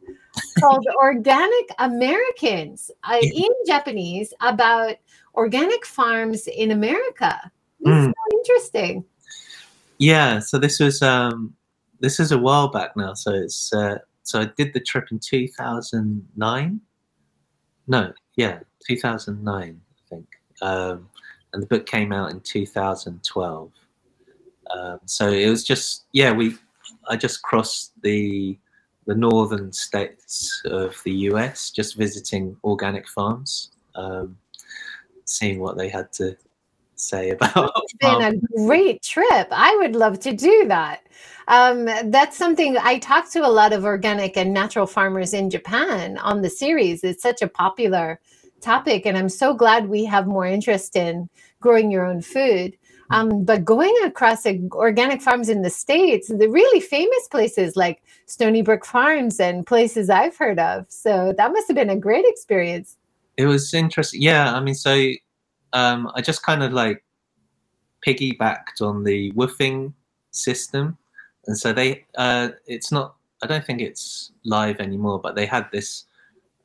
called 0.61 0.87
Organic 1.03 1.71
Americans 1.79 2.91
uh, 3.05 3.19
in 3.21 3.51
Japanese 3.67 4.33
about 4.41 4.97
organic 5.35 5.85
farms 5.85 6.47
in 6.47 6.71
America. 6.71 7.51
Mm. 7.87 8.07
So 8.07 8.39
interesting. 8.39 9.05
Yeah, 9.99 10.41
so 10.41 10.59
this 10.59 10.81
was 10.81 11.03
um, 11.03 11.55
this 12.01 12.19
is 12.19 12.33
a 12.33 12.39
while 12.39 12.69
back 12.69 12.97
now. 12.97 13.15
So 13.15 13.33
it's 13.33 13.73
uh, 13.73 13.99
so 14.23 14.41
I 14.41 14.51
did 14.57 14.73
the 14.73 14.81
trip 14.81 15.07
in 15.11 15.19
two 15.19 15.49
thousand 15.49 16.27
nine. 16.37 16.81
No, 17.87 18.13
yeah, 18.37 18.61
two 18.87 18.97
thousand 18.97 19.43
nine, 19.45 19.81
I 19.91 20.09
think. 20.09 20.27
Um, 20.61 21.09
and 21.53 21.63
the 21.63 21.67
book 21.67 21.87
came 21.87 22.13
out 22.13 22.31
in 22.31 22.41
2012. 22.41 23.73
Um, 24.71 24.99
so 25.05 25.29
it 25.31 25.49
was 25.49 25.65
just 25.65 26.05
yeah, 26.13 26.33
we 26.33 26.57
I 27.09 27.17
just 27.17 27.43
crossed 27.43 27.93
the 28.03 28.59
the 29.07 29.15
northern 29.15 29.73
states 29.73 30.63
of 30.65 31.01
the 31.05 31.13
US, 31.31 31.71
just 31.71 31.97
visiting 31.97 32.57
organic 32.63 33.09
farms, 33.09 33.73
um, 33.97 34.37
seeing 35.25 35.61
what 35.61 35.77
they 35.77 35.89
had 35.89 36.13
to 36.15 36.37
say 36.95 37.31
about. 37.37 37.73
It's 37.77 37.95
been 37.95 38.23
a 38.23 38.65
great 38.67 39.03
trip. 39.03 39.49
I 39.51 39.77
would 39.81 39.97
love 39.97 40.21
to 40.21 40.33
do 40.33 40.67
that. 40.69 41.01
Um, 41.49 41.87
that's 42.05 42.37
something 42.37 42.77
I 42.79 42.99
talk 42.99 43.31
to 43.33 43.45
a 43.45 43.51
lot 43.51 43.73
of 43.73 43.85
organic 43.85 44.37
and 44.37 44.55
natural 44.55 44.87
farmers 44.87 45.35
in 45.35 45.51
Japan 45.51 46.17
on 46.19 46.41
the 46.41 46.51
series. 46.51 47.03
It's 47.03 47.23
such 47.23 47.43
a 47.43 47.49
popular 47.49 48.21
topic, 48.63 49.05
and 49.07 49.19
I'm 49.19 49.29
so 49.29 49.53
glad 49.55 49.89
we 49.89 50.05
have 50.07 50.27
more 50.27 50.47
interest 50.47 50.97
in 50.97 51.29
growing 51.61 51.91
your 51.91 52.07
own 52.07 52.23
food. 52.23 52.77
Mm. 53.11 53.15
Um, 53.15 53.45
but 53.45 53.65
going 53.65 53.95
across 54.05 54.47
organic 54.73 55.21
farms 55.21 55.49
in 55.49 55.63
the 55.63 55.71
States, 55.71 56.29
the 56.29 56.49
really 56.49 56.81
famous 56.81 57.29
places 57.31 57.77
like 57.77 58.03
Stony 58.27 58.63
Brook 58.63 58.85
Farms 58.85 59.41
and 59.41 59.67
places 59.67 60.09
I've 60.09 60.37
heard 60.37 60.59
of. 60.59 60.87
So 60.89 61.35
that 61.37 61.53
must 61.53 61.69
have 61.69 61.75
been 61.75 61.91
a 61.91 61.97
great 61.97 62.25
experience. 62.27 62.97
It 63.37 63.47
was 63.47 63.75
interesting. 63.75 64.23
Yeah. 64.23 64.55
I 64.55 64.61
mean, 64.61 64.75
so 64.75 65.11
um, 65.73 66.11
I 66.15 66.21
just 66.21 66.43
kind 66.43 66.63
of 66.63 66.73
like 66.73 67.05
piggybacked 68.07 68.81
on 68.81 69.05
the 69.05 69.33
WWOOFing 69.33 69.93
system. 70.31 70.97
And 71.47 71.59
so 71.59 71.73
they, 71.73 72.05
uh, 72.17 72.51
it's 72.67 72.93
not, 72.93 73.17
I 73.43 73.47
don't 73.47 73.65
think 73.65 73.81
it's 73.81 74.33
live 74.45 74.81
anymore, 74.81 75.19
but 75.21 75.35
they 75.35 75.47
had 75.47 75.69
this. 75.73 76.05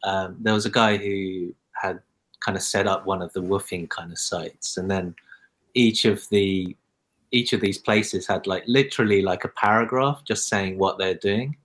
Um, 0.03 0.37
there 0.39 0.53
was 0.53 0.65
a 0.65 0.69
guy 0.69 0.97
who 0.97 1.53
kind 2.47 2.55
of 2.55 2.63
set 2.63 2.87
up 2.87 3.05
one 3.05 3.21
of 3.21 3.33
the 3.33 3.41
WWOOFing 3.41 3.89
kind 3.89 4.09
of 4.09 4.17
sites, 4.17 4.77
and 4.77 4.89
then 4.89 5.13
each 5.73 6.05
of 6.05 6.27
the 6.29 6.75
each 7.31 7.51
of 7.51 7.59
these 7.59 7.77
places 7.77 8.25
had 8.25 8.47
like 8.47 8.63
literally 8.67 9.21
like 9.21 9.43
a 9.43 9.49
paragraph 9.49 10.23
just 10.25 10.47
saying 10.47 10.77
what 10.77 10.97
they're 10.97 11.21
doing, 11.31 11.57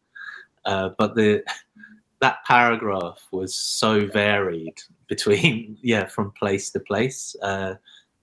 uh, 0.65 0.89
but 0.99 1.15
the 1.15 1.45
that 2.21 2.39
paragraph 2.47 3.21
was 3.31 3.55
so 3.55 4.07
varied 4.09 4.75
between 5.07 5.79
yeah 5.83 6.05
from 6.07 6.33
place 6.33 6.71
to 6.71 6.81
place. 6.81 7.37
Uh, 7.43 7.75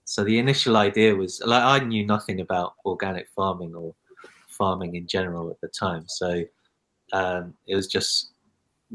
so 0.04 0.22
the 0.22 0.38
initial 0.38 0.76
idea 0.76 1.14
was 1.14 1.40
like 1.46 1.62
I 1.62 1.82
knew 1.82 2.06
nothing 2.06 2.40
about 2.40 2.74
organic 2.84 3.26
farming 3.34 3.74
or 3.74 3.94
farming 4.48 4.96
in 4.96 5.06
general 5.06 5.50
at 5.50 5.60
the 5.62 5.68
time, 5.68 6.04
so 6.08 6.44
um, 7.14 7.54
it 7.66 7.74
was 7.74 7.86
just 7.86 8.29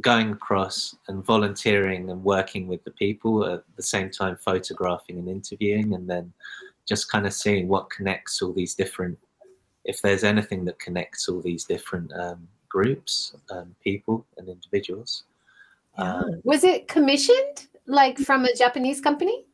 going 0.02 0.32
across 0.32 0.96
and 1.08 1.24
volunteering 1.24 2.10
and 2.10 2.24
working 2.24 2.68
with 2.68 2.84
the 2.84 2.92
people 2.92 3.46
at 3.46 3.64
the 3.76 3.84
same 3.84 4.10
time 4.10 4.36
photographing 4.36 5.18
and 5.18 5.30
interviewing 5.30 5.94
and 5.94 6.10
then 6.10 6.32
just 6.86 7.10
kind 7.10 7.26
of 7.26 7.34
seeing 7.34 7.68
what 7.68 7.90
connects 7.90 8.42
all 8.42 8.54
these 8.54 8.76
different 8.76 9.18
if 9.86 10.02
there's 10.02 10.24
anything 10.24 10.66
that 10.66 10.80
connects 10.80 11.30
all 11.30 11.42
these 11.42 11.64
different 11.64 12.12
um, 12.14 12.48
groups 12.68 13.36
um, 13.52 13.76
people 13.84 14.26
and 14.38 14.50
individuals. 14.50 15.24
Yeah. 15.98 16.16
um, 16.16 16.42
was 16.44 16.64
it 16.64 16.88
commissioned 16.88 17.68
like 17.88 18.18
from 18.18 18.46
a 18.46 18.54
japanese 18.54 19.00
company? 19.00 19.46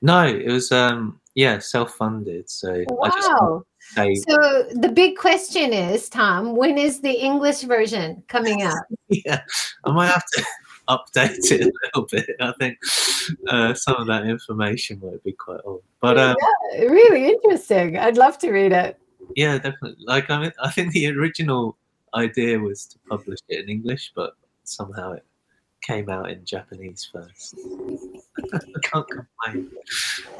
No 0.00 0.24
it 0.26 0.48
was 0.48 0.72
um 0.72 1.20
yeah 1.34 1.58
self-funded 1.58 2.48
so 2.48 2.84
wow 2.88 3.64
so 3.94 4.64
the 4.72 4.90
big 4.94 5.16
question 5.16 5.72
is, 5.72 6.08
Tom, 6.08 6.56
when 6.56 6.78
is 6.78 7.00
the 7.00 7.12
English 7.12 7.62
version 7.62 8.22
coming 8.28 8.62
out? 8.62 8.76
yeah, 9.08 9.42
I 9.84 9.92
might 9.92 10.08
have 10.08 10.24
to 10.34 10.44
update 10.88 11.50
it 11.50 11.62
a 11.62 11.72
little 11.84 12.06
bit. 12.10 12.30
I 12.40 12.52
think 12.58 12.78
uh, 13.48 13.74
some 13.74 13.96
of 13.96 14.06
that 14.06 14.26
information 14.26 15.00
might 15.02 15.22
be 15.22 15.32
quite 15.32 15.60
old, 15.64 15.82
but 16.00 16.18
um, 16.18 16.36
yeah, 16.72 16.84
really 16.84 17.26
interesting. 17.26 17.96
I'd 17.96 18.16
love 18.16 18.38
to 18.38 18.50
read 18.50 18.72
it. 18.72 18.98
Yeah, 19.36 19.56
definitely. 19.58 20.04
Like 20.04 20.30
I 20.30 20.40
mean, 20.40 20.52
I 20.62 20.70
think 20.70 20.92
the 20.92 21.08
original 21.08 21.76
idea 22.14 22.58
was 22.58 22.86
to 22.86 22.98
publish 23.08 23.38
it 23.48 23.64
in 23.64 23.68
English, 23.68 24.12
but 24.14 24.34
somehow 24.64 25.12
it 25.12 25.24
came 25.82 26.10
out 26.10 26.30
in 26.30 26.44
Japanese 26.44 27.08
first. 27.10 27.54
I 28.52 28.58
can't 28.82 29.06
complain. 29.08 29.70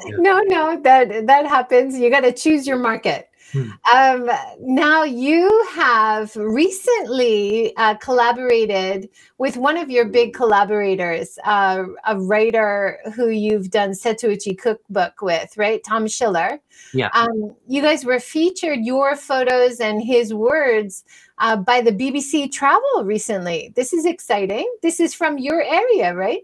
Yeah. 0.05 0.15
No, 0.17 0.41
no, 0.41 0.79
that 0.81 1.27
that 1.27 1.45
happens. 1.45 1.97
You 1.97 2.09
got 2.09 2.21
to 2.21 2.31
choose 2.31 2.67
your 2.67 2.77
market. 2.77 3.29
Hmm. 3.51 3.69
Um, 3.93 4.29
now, 4.61 5.03
you 5.03 5.65
have 5.73 6.35
recently 6.35 7.75
uh, 7.75 7.95
collaborated 7.95 9.09
with 9.37 9.57
one 9.57 9.77
of 9.77 9.89
your 9.89 10.05
big 10.05 10.33
collaborators, 10.33 11.37
uh, 11.43 11.83
a 12.07 12.19
writer 12.19 12.99
who 13.15 13.29
you've 13.29 13.69
done 13.69 13.91
Setouchi 13.91 14.57
Cookbook 14.57 15.21
with, 15.21 15.57
right? 15.57 15.83
Tom 15.83 16.07
Schiller. 16.07 16.59
Yeah. 16.93 17.09
Um, 17.13 17.55
you 17.67 17.81
guys 17.81 18.05
were 18.05 18.19
featured, 18.19 18.79
your 18.79 19.15
photos 19.15 19.79
and 19.79 20.01
his 20.01 20.33
words, 20.33 21.03
uh, 21.39 21.57
by 21.57 21.81
the 21.81 21.91
BBC 21.91 22.51
Travel 22.51 23.03
recently. 23.03 23.73
This 23.75 23.91
is 23.91 24.05
exciting. 24.05 24.71
This 24.81 24.99
is 24.99 25.13
from 25.13 25.37
your 25.37 25.61
area, 25.61 26.15
right? 26.15 26.41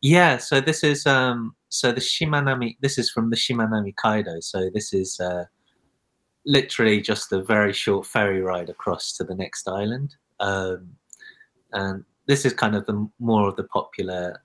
Yeah, 0.00 0.36
so 0.36 0.60
this 0.60 0.84
is 0.84 1.06
um 1.06 1.56
so 1.68 1.90
the 1.90 2.00
Shimanami 2.00 2.76
this 2.80 2.98
is 2.98 3.10
from 3.10 3.30
the 3.30 3.36
Shimanami 3.36 3.94
Kaido. 3.96 4.40
So 4.40 4.70
this 4.72 4.92
is 4.92 5.18
uh 5.18 5.44
literally 6.46 7.00
just 7.00 7.32
a 7.32 7.42
very 7.42 7.72
short 7.72 8.06
ferry 8.06 8.40
ride 8.40 8.70
across 8.70 9.12
to 9.14 9.24
the 9.24 9.34
next 9.34 9.68
island. 9.68 10.14
Um 10.40 10.96
and 11.72 12.04
this 12.26 12.44
is 12.44 12.52
kind 12.52 12.74
of 12.74 12.86
the 12.86 13.08
more 13.18 13.48
of 13.48 13.56
the 13.56 13.64
popular 13.64 14.42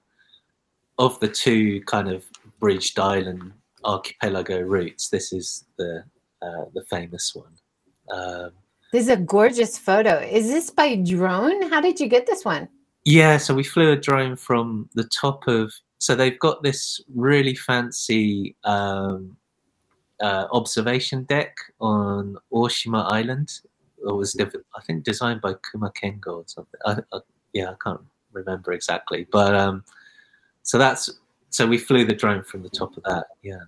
of 1.00 1.20
the 1.20 1.27
two 1.27 1.81
kind 1.81 2.10
of 2.10 2.25
bridged 2.60 3.00
island 3.00 3.53
archipelago 3.84 4.62
routes. 4.62 5.10
This 5.10 5.34
is 5.34 5.65
the 5.77 6.03
uh, 6.41 6.65
the 6.74 6.84
famous 6.89 7.36
one. 7.36 7.53
Um, 8.12 8.51
this 8.91 9.03
is 9.03 9.10
a 9.10 9.17
gorgeous 9.17 9.77
photo. 9.77 10.20
Is 10.20 10.48
this 10.48 10.70
by 10.70 10.96
drone? 10.96 11.70
How 11.70 11.81
did 11.81 12.00
you 12.00 12.08
get 12.08 12.25
this 12.25 12.43
one? 12.43 12.67
Yeah, 13.05 13.38
so 13.38 13.53
we 13.53 13.63
flew 13.63 13.91
a 13.91 13.96
drone 13.96 14.36
from 14.36 14.89
the 14.93 15.05
top 15.05 15.48
of. 15.48 15.74
So 16.00 16.15
they've 16.15 16.39
got 16.39 16.63
this 16.63 17.00
really 17.13 17.55
fancy 17.55 18.55
um, 18.63 19.38
uh, 20.22 20.48
observation 20.51 21.24
deck 21.24 21.56
on 21.80 22.38
Oshima 22.54 23.12
Island. 23.12 23.51
It 24.08 24.16
was, 24.16 24.36
I 24.40 24.82
think, 24.82 25.04
designed 25.04 25.42
by 25.42 25.56
Kuma 25.72 25.92
Kengo 25.92 26.38
or 26.38 26.44
something. 26.48 26.80
I, 26.86 26.98
I, 27.13 27.20
yeah, 27.54 27.72
I 27.72 27.75
can't 27.84 28.01
remember 28.32 28.72
exactly, 28.72 29.28
but 29.32 29.56
um, 29.56 29.84
so 30.63 30.78
that's 30.78 31.10
so 31.50 31.68
we 31.68 31.78
flew 31.78 32.06
the 32.06 32.16
drone 32.16 32.44
from 32.44 32.63
the 32.63 32.70
top 32.70 32.96
of 32.98 33.04
that. 33.04 33.25
Yeah. 33.44 33.60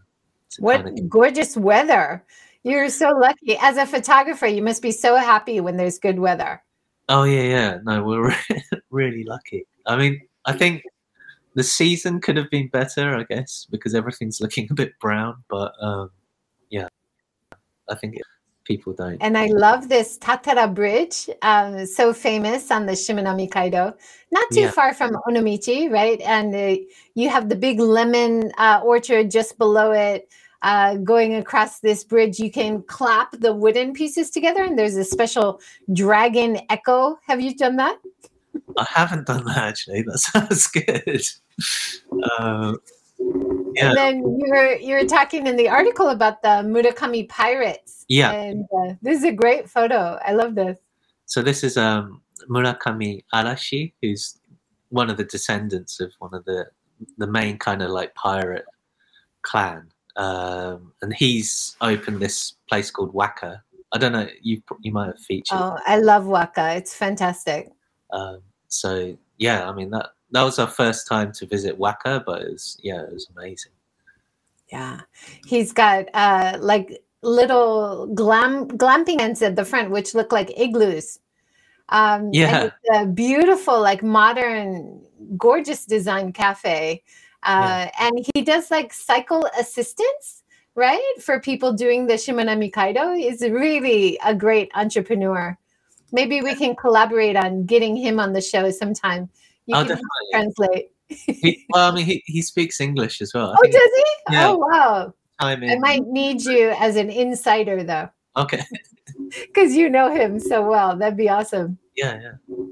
What 0.60 0.83
kind 0.83 1.00
of... 1.00 1.10
gorgeous 1.10 1.57
weather! 1.57 2.24
You're 2.63 2.89
so 2.89 3.10
lucky. 3.10 3.57
As 3.60 3.77
a 3.77 3.86
photographer, 3.86 4.48
you 4.48 4.62
must 4.62 4.81
be 4.81 4.91
so 4.91 5.17
happy 5.17 5.60
when 5.60 5.75
there's 5.75 6.00
good 6.00 6.17
weather. 6.17 6.63
Oh 7.10 7.24
yeah, 7.24 7.41
yeah. 7.41 7.77
No, 7.83 8.03
we're 8.03 8.33
really 8.89 9.24
lucky. 9.25 9.65
I 9.86 9.98
mean, 9.98 10.22
I 10.45 10.53
think 10.53 10.83
the 11.55 11.63
season 11.63 12.22
could 12.22 12.38
have 12.38 12.50
been 12.50 12.69
better, 12.69 13.15
I 13.17 13.24
guess, 13.24 13.67
because 13.69 13.93
everything's 13.93 14.39
looking 14.39 14.67
a 14.72 14.74
bit 14.74 14.98
brown. 15.00 15.43
But 15.50 15.74
um, 15.81 16.12
I 17.93 17.95
think 17.95 18.17
people 18.63 18.93
don't. 18.93 19.17
And 19.21 19.38
I 19.38 19.47
love 19.47 19.89
this 19.89 20.17
Tatara 20.17 20.73
Bridge, 20.73 21.29
um, 21.41 21.85
so 21.85 22.13
famous 22.13 22.71
on 22.71 22.85
the 22.85 22.93
Shimanami 22.93 23.51
Kaido, 23.51 23.93
not 24.31 24.51
too 24.51 24.62
yeah. 24.62 24.71
far 24.71 24.93
from 24.93 25.12
Onomichi, 25.27 25.91
right? 25.91 26.19
And 26.21 26.55
uh, 26.55 26.81
you 27.15 27.29
have 27.29 27.50
the 27.50 27.55
big 27.55 27.79
lemon 27.79 28.51
uh, 28.57 28.81
orchard 28.83 29.31
just 29.31 29.57
below 29.57 29.91
it. 29.91 30.29
Uh, 30.62 30.95
going 30.95 31.35
across 31.35 31.81
this 31.81 32.05
bridge, 32.05 32.39
you 32.39 32.50
can 32.50 32.81
clap 32.83 33.38
the 33.39 33.53
wooden 33.53 33.91
pieces 33.91 34.29
together, 34.29 34.63
and 34.63 34.79
there's 34.79 34.95
a 34.95 35.03
special 35.03 35.59
dragon 35.91 36.57
echo. 36.69 37.19
Have 37.27 37.41
you 37.41 37.53
done 37.53 37.75
that? 37.75 38.00
I 38.77 38.85
haven't 38.89 39.27
done 39.27 39.43
that 39.45 39.57
actually. 39.57 40.03
That 40.03 40.19
sounds 40.31 40.67
good. 40.67 41.21
Uh, 42.39 42.75
yeah. 43.75 43.89
And 43.89 43.97
then 43.97 44.17
you 44.17 44.49
were 44.49 44.75
you 44.75 44.95
were 44.95 45.05
talking 45.05 45.47
in 45.47 45.55
the 45.55 45.69
article 45.69 46.09
about 46.09 46.41
the 46.41 46.63
Murakami 46.63 47.27
pirates. 47.29 48.05
Yeah. 48.07 48.31
And 48.31 48.65
uh, 48.75 48.93
this 49.01 49.19
is 49.19 49.23
a 49.23 49.31
great 49.31 49.69
photo. 49.69 50.19
I 50.25 50.33
love 50.33 50.55
this. 50.55 50.77
So 51.25 51.41
this 51.41 51.63
is 51.63 51.77
um, 51.77 52.21
Murakami 52.49 53.23
Arashi, 53.33 53.93
who's 54.01 54.39
one 54.89 55.09
of 55.09 55.17
the 55.17 55.23
descendants 55.23 55.99
of 55.99 56.13
one 56.19 56.33
of 56.33 56.45
the 56.45 56.65
the 57.17 57.27
main 57.27 57.57
kind 57.57 57.81
of 57.81 57.89
like 57.89 58.13
pirate 58.15 58.65
clan, 59.41 59.89
um, 60.15 60.93
and 61.01 61.13
he's 61.13 61.75
opened 61.81 62.21
this 62.21 62.53
place 62.69 62.91
called 62.91 63.13
Waka. 63.13 63.63
I 63.91 63.97
don't 63.97 64.11
know. 64.11 64.27
You 64.41 64.61
you 64.81 64.91
might 64.91 65.07
have 65.07 65.19
featured. 65.19 65.57
Oh, 65.59 65.77
I 65.85 65.97
love 65.97 66.25
Waka. 66.25 66.75
It's 66.75 66.95
fantastic. 66.95 67.69
Um, 68.11 68.41
so 68.67 69.17
yeah, 69.37 69.69
I 69.69 69.73
mean 69.73 69.89
that 69.91 70.11
that 70.33 70.43
was 70.43 70.59
our 70.59 70.67
first 70.67 71.07
time 71.07 71.31
to 71.31 71.45
visit 71.45 71.77
Waka, 71.77 72.23
but 72.25 72.41
it 72.41 72.51
was 72.51 72.77
yeah, 72.81 73.01
it 73.03 73.13
was 73.13 73.29
amazing. 73.35 73.71
Yeah, 74.71 75.01
he's 75.45 75.71
got 75.71 76.10
uh, 76.13 76.58
like 76.60 77.03
little 77.21 78.08
glam 78.08 78.67
glamping 78.67 79.21
ends 79.21 79.41
at 79.43 79.55
the 79.55 79.63
front, 79.63 79.91
which 79.91 80.15
look 80.15 80.31
like 80.31 80.51
igloos. 80.60 81.19
Um, 81.89 82.29
yeah, 82.34 82.71
a 82.93 83.05
beautiful, 83.05 83.79
like 83.79 84.01
modern, 84.01 85.01
gorgeous 85.38 85.86
design 85.86 86.34
cafe. 86.34 87.03
Uh, 87.43 87.88
yeah. 87.88 87.91
And 87.99 88.25
he 88.34 88.41
does 88.41 88.71
like 88.71 88.91
cycle 88.91 89.47
assistance, 89.60 90.43
right, 90.73 91.13
for 91.21 91.39
people 91.39 91.73
doing 91.73 92.08
the 92.08 92.13
Shimanami 92.13 92.73
Kaido. 92.73 93.13
He's 93.13 93.41
really 93.41 94.17
a 94.25 94.34
great 94.34 94.71
entrepreneur. 94.73 95.55
Maybe 96.12 96.41
we 96.41 96.55
can 96.55 96.75
collaborate 96.75 97.36
on 97.36 97.65
getting 97.65 97.95
him 97.95 98.19
on 98.19 98.34
the 98.34 98.41
show 98.41 98.71
sometime. 98.71 99.29
You 99.65 99.76
I'll 99.76 99.86
can 99.86 99.99
translate. 100.32 100.91
he, 101.08 101.65
well, 101.69 101.91
I 101.91 101.95
mean, 101.95 102.06
he, 102.06 102.23
he 102.26 102.41
speaks 102.41 102.82
English 102.82 103.21
as 103.21 103.34
well. 103.34 103.52
I 103.52 103.56
oh, 103.58 103.63
does 103.63 103.73
he? 103.73 104.34
Yeah. 104.34 104.49
Oh, 104.49 104.58
wow. 104.58 105.13
I, 105.39 105.56
mean, 105.56 105.71
I 105.71 105.76
might 105.76 106.06
need 106.08 106.41
you 106.41 106.69
as 106.80 106.95
an 106.95 107.10
insider, 107.10 107.84
though. 107.84 108.10
Okay. 108.36 108.62
Because 109.47 109.76
you 109.76 109.89
know 109.89 110.13
him 110.13 110.39
so 110.39 110.67
well. 110.67 110.95
That'd 110.97 111.17
be 111.17 111.30
awesome. 111.30 111.78
Yeah, 111.95 112.19
yeah. 112.21 112.65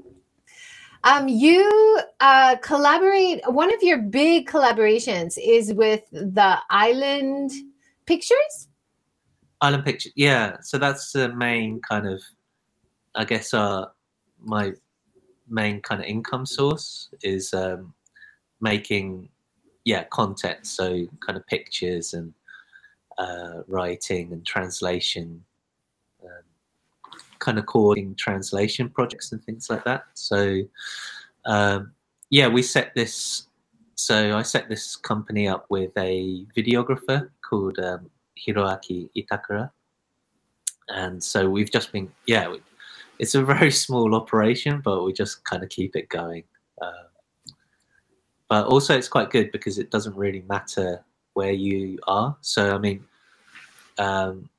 Um, 1.04 1.28
you 1.28 2.00
uh, 2.20 2.56
collaborate. 2.56 3.40
One 3.46 3.72
of 3.74 3.82
your 3.82 3.98
big 3.98 4.48
collaborations 4.48 5.36
is 5.42 5.72
with 5.72 6.02
the 6.12 6.58
Island 6.70 7.50
Pictures. 8.06 8.68
Island 9.60 9.84
Pictures, 9.84 10.12
yeah. 10.16 10.56
So 10.62 10.78
that's 10.78 11.12
the 11.12 11.34
main 11.34 11.80
kind 11.80 12.08
of, 12.08 12.22
I 13.14 13.24
guess, 13.24 13.52
uh, 13.52 13.86
my 14.40 14.72
main 15.52 15.80
kind 15.82 16.00
of 16.00 16.06
income 16.06 16.46
source 16.46 17.10
is 17.22 17.54
um, 17.54 17.94
making, 18.60 19.28
yeah, 19.84 20.04
content. 20.04 20.66
So 20.66 21.06
kind 21.24 21.36
of 21.36 21.46
pictures 21.46 22.14
and 22.14 22.32
uh, 23.18 23.62
writing 23.68 24.32
and 24.32 24.44
translation 24.44 25.44
kind 27.42 27.58
of 27.58 27.66
coding 27.66 28.14
translation 28.14 28.88
projects 28.88 29.32
and 29.32 29.44
things 29.44 29.68
like 29.68 29.84
that. 29.84 30.04
So 30.14 30.62
um, 31.44 31.92
yeah, 32.30 32.48
we 32.48 32.62
set 32.62 32.94
this. 32.94 33.48
So 33.96 34.36
I 34.36 34.42
set 34.42 34.68
this 34.68 34.96
company 34.96 35.48
up 35.48 35.66
with 35.68 35.90
a 35.98 36.46
videographer 36.56 37.28
called 37.48 37.78
um, 37.78 38.10
Hiroaki 38.38 39.10
Itakura, 39.16 39.70
and 40.88 41.22
so 41.22 41.50
we've 41.50 41.70
just 41.70 41.92
been 41.92 42.10
yeah. 42.26 42.54
It's 43.22 43.36
a 43.36 43.44
very 43.44 43.70
small 43.70 44.16
operation, 44.16 44.80
but 44.80 45.04
we 45.04 45.12
just 45.12 45.44
kind 45.44 45.62
of 45.62 45.68
keep 45.68 45.94
it 45.94 46.08
going. 46.08 46.42
Uh, 46.80 47.06
but 48.48 48.66
also, 48.66 48.96
it's 48.98 49.06
quite 49.06 49.30
good 49.30 49.52
because 49.52 49.78
it 49.78 49.92
doesn't 49.92 50.16
really 50.16 50.44
matter 50.48 51.04
where 51.34 51.52
you 51.52 52.00
are. 52.08 52.36
So 52.40 52.74
I 52.74 52.78
mean, 52.78 53.04
um, 53.96 54.50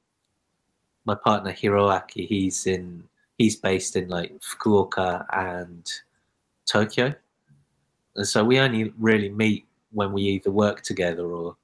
my 1.03 1.13
partner 1.13 1.51
Hiroaki, 1.51 2.25
he's 2.25 2.65
in 2.65 3.03
he's 3.37 3.57
based 3.57 3.97
in 3.97 4.07
like 4.07 4.31
Fukuoka 4.39 5.25
and 5.33 5.85
Tokyo, 6.65 7.13
and 8.15 8.25
so 8.25 8.45
we 8.45 8.59
only 8.59 8.93
really 8.97 9.29
meet 9.29 9.67
when 9.91 10.13
we 10.13 10.21
either 10.21 10.51
work 10.51 10.83
together 10.83 11.25
or 11.27 11.57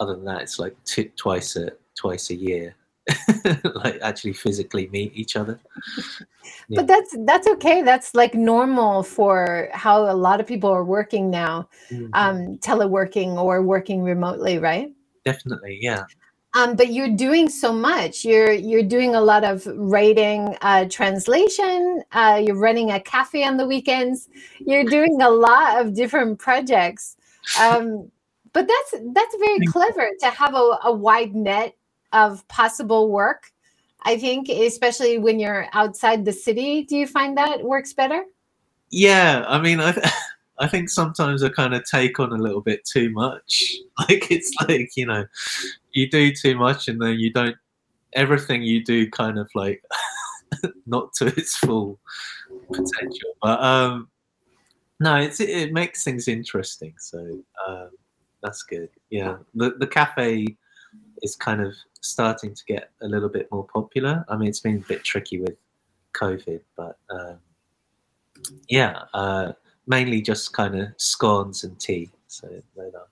other 0.00 0.14
than 0.16 0.24
that, 0.24 0.42
it's 0.42 0.58
like 0.58 0.76
twice 1.16 1.54
a 1.54 1.70
twice 1.94 2.30
a 2.30 2.34
year. 2.34 2.74
like 3.74 3.98
actually 4.02 4.32
physically 4.32 4.88
meet 4.88 5.12
each 5.14 5.36
other. 5.36 5.58
Yeah. 6.70 6.82
But 6.82 6.86
that's 6.86 7.16
that's 7.20 7.46
okay. 7.46 7.80
That's 7.80 8.14
like 8.14 8.34
normal 8.34 9.02
for 9.02 9.68
how 9.72 10.10
a 10.10 10.12
lot 10.12 10.38
of 10.38 10.46
people 10.46 10.68
are 10.68 10.84
working 10.84 11.30
now, 11.30 11.68
mm-hmm. 11.90 12.08
um, 12.12 12.58
teleworking 12.58 13.36
or 13.36 13.62
working 13.62 14.02
remotely, 14.02 14.58
right? 14.58 14.92
Definitely, 15.24 15.78
yeah. 15.80 16.04
Um, 16.54 16.76
but 16.76 16.92
you're 16.92 17.14
doing 17.14 17.48
so 17.48 17.72
much. 17.72 18.24
You're 18.24 18.52
you're 18.52 18.82
doing 18.82 19.14
a 19.14 19.20
lot 19.20 19.44
of 19.44 19.66
writing, 19.76 20.56
uh, 20.60 20.86
translation. 20.90 22.02
Uh, 22.12 22.42
you're 22.44 22.58
running 22.58 22.90
a 22.90 23.00
cafe 23.00 23.44
on 23.44 23.56
the 23.56 23.66
weekends. 23.66 24.28
You're 24.58 24.84
doing 24.84 25.22
a 25.22 25.30
lot 25.30 25.80
of 25.80 25.94
different 25.94 26.38
projects. 26.38 27.16
Um, 27.58 28.10
but 28.52 28.68
that's 28.68 29.04
that's 29.14 29.36
very 29.38 29.60
clever 29.68 30.10
to 30.20 30.26
have 30.26 30.54
a, 30.54 30.78
a 30.84 30.92
wide 30.92 31.34
net 31.34 31.77
of 32.12 32.46
possible 32.48 33.10
work. 33.10 33.50
I 34.04 34.16
think, 34.16 34.48
especially 34.48 35.18
when 35.18 35.40
you're 35.40 35.66
outside 35.72 36.24
the 36.24 36.32
city. 36.32 36.84
Do 36.84 36.96
you 36.96 37.06
find 37.06 37.36
that 37.36 37.62
works 37.62 37.92
better? 37.92 38.24
Yeah, 38.90 39.44
I 39.46 39.60
mean, 39.60 39.80
I. 39.80 39.94
I 40.60 40.66
think 40.66 40.90
sometimes 40.90 41.42
I 41.42 41.50
kind 41.50 41.74
of 41.74 41.84
take 41.84 42.18
on 42.18 42.32
a 42.32 42.36
little 42.36 42.60
bit 42.60 42.84
too 42.84 43.10
much. 43.10 43.74
Like 44.08 44.30
it's 44.30 44.52
like 44.68 44.90
you 44.96 45.06
know, 45.06 45.26
you 45.90 46.08
do 46.08 46.32
too 46.32 46.56
much 46.56 46.86
and 46.86 47.02
then 47.02 47.18
you 47.18 47.32
don't. 47.32 47.56
Everything 48.12 48.62
you 48.62 48.84
do 48.84 49.10
kind 49.10 49.40
of 49.40 49.50
like 49.56 49.82
not 50.86 51.12
to 51.14 51.26
its 51.26 51.56
full 51.56 51.98
potential. 52.68 53.30
But 53.42 53.60
um, 53.60 54.08
no, 55.00 55.16
it's 55.16 55.40
it 55.40 55.72
makes 55.72 56.04
things 56.04 56.28
interesting. 56.28 56.94
So 56.98 57.42
um, 57.66 57.90
that's 58.40 58.62
good. 58.62 58.88
Yeah, 59.10 59.38
the 59.54 59.74
the 59.80 59.86
cafe 59.88 60.46
is 61.22 61.34
kind 61.34 61.60
of 61.60 61.74
starting 62.00 62.54
to 62.54 62.64
get 62.64 62.90
a 63.02 63.06
little 63.06 63.28
bit 63.28 63.48
more 63.50 63.66
popular. 63.66 64.24
I 64.28 64.36
mean, 64.36 64.48
it's 64.48 64.60
been 64.60 64.76
a 64.76 64.88
bit 64.88 65.04
tricky 65.04 65.40
with 65.40 65.56
COVID, 66.14 66.60
but 66.76 66.98
um, 67.10 67.38
yeah. 68.68 69.04
Uh, 69.14 69.52
mainly 69.88 70.20
just 70.20 70.52
kind 70.52 70.78
of 70.78 70.88
scones 70.98 71.64
and 71.64 71.80
tea. 71.80 72.10
So 72.28 72.46
those 72.76 72.94
are 72.94 73.08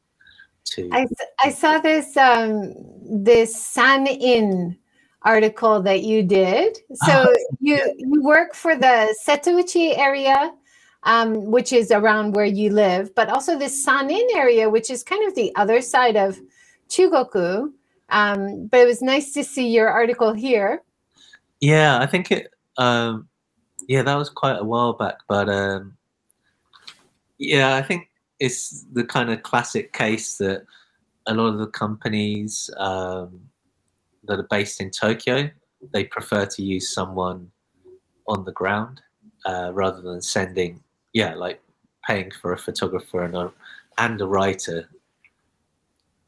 two. 0.64 0.88
I, 0.92 1.07
I 1.40 1.51
saw 1.51 1.79
this 1.79 2.16
um, 2.16 2.75
this 3.03 3.57
San'in 3.57 4.77
article 5.22 5.83
that 5.83 6.05
you 6.05 6.22
did. 6.22 6.79
So 7.05 7.27
Oh, 7.29 7.35
you 7.61 7.79
you 7.99 8.22
work 8.22 8.55
for 8.55 8.77
the 8.77 9.14
Setouchi 9.27 9.99
area, 9.99 10.53
um, 11.03 11.46
which 11.46 11.72
is 11.72 11.90
around 11.90 12.37
where 12.37 12.44
you 12.61 12.70
live, 12.70 13.14
but 13.14 13.29
also 13.29 13.59
the 13.59 13.68
San'in 13.68 14.29
area, 14.37 14.70
which 14.70 14.90
is 14.90 15.03
kind 15.03 15.27
of 15.27 15.35
the 15.35 15.55
other 15.57 15.81
side 15.81 16.16
of 16.16 16.38
Chugoku. 16.88 17.72
Um, 18.09 18.66
but 18.66 18.81
it 18.81 18.87
was 18.87 19.03
nice 19.03 19.33
to 19.33 19.45
see 19.45 19.69
your 19.69 19.88
article 19.88 20.33
here. 20.33 20.83
Yeah, 21.61 21.99
I 21.99 22.07
think 22.07 22.31
it. 22.31 22.53
Um, 22.79 23.29
yeah, 23.88 24.03
that 24.03 24.14
was 24.14 24.29
quite 24.31 24.59
a 24.59 24.64
while 24.64 24.92
back, 24.92 25.16
but 25.29 25.49
um, 25.49 25.97
yeah, 27.38 27.77
I 27.77 27.83
think 27.83 28.11
it's 28.38 28.85
the 28.92 29.05
kind 29.05 29.31
of 29.31 29.42
classic 29.42 29.92
case 29.92 30.37
that 30.38 30.64
a 31.27 31.35
lot 31.35 31.49
of 31.49 31.59
the 31.59 31.69
companies 31.69 32.71
um, 32.77 33.40
that 34.25 34.38
are 34.38 34.49
based 34.51 34.81
in 34.81 34.90
Tokyo 34.90 35.51
they 35.92 36.05
prefer 36.05 36.47
to 36.47 36.62
use 36.62 36.92
someone 36.92 37.51
on 38.29 38.45
the 38.45 38.53
ground 38.53 39.01
uh, 39.45 39.71
rather 39.73 40.01
than 40.01 40.21
sending, 40.21 40.83
yeah, 41.12 41.35
like 41.35 41.61
paying 42.07 42.31
for 42.31 42.53
a 42.53 42.59
photographer 42.59 43.23
and 43.23 43.37
a 43.37 43.53
and 43.99 44.21
a 44.21 44.27
writer 44.27 44.88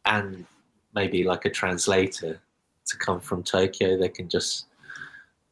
and 0.06 0.46
maybe 0.94 1.24
like 1.24 1.44
a 1.44 1.50
translator 1.50 2.40
to 2.86 2.96
come 2.96 3.20
from 3.20 3.42
Tokyo. 3.42 3.98
They 3.98 4.08
can 4.08 4.28
just 4.28 4.66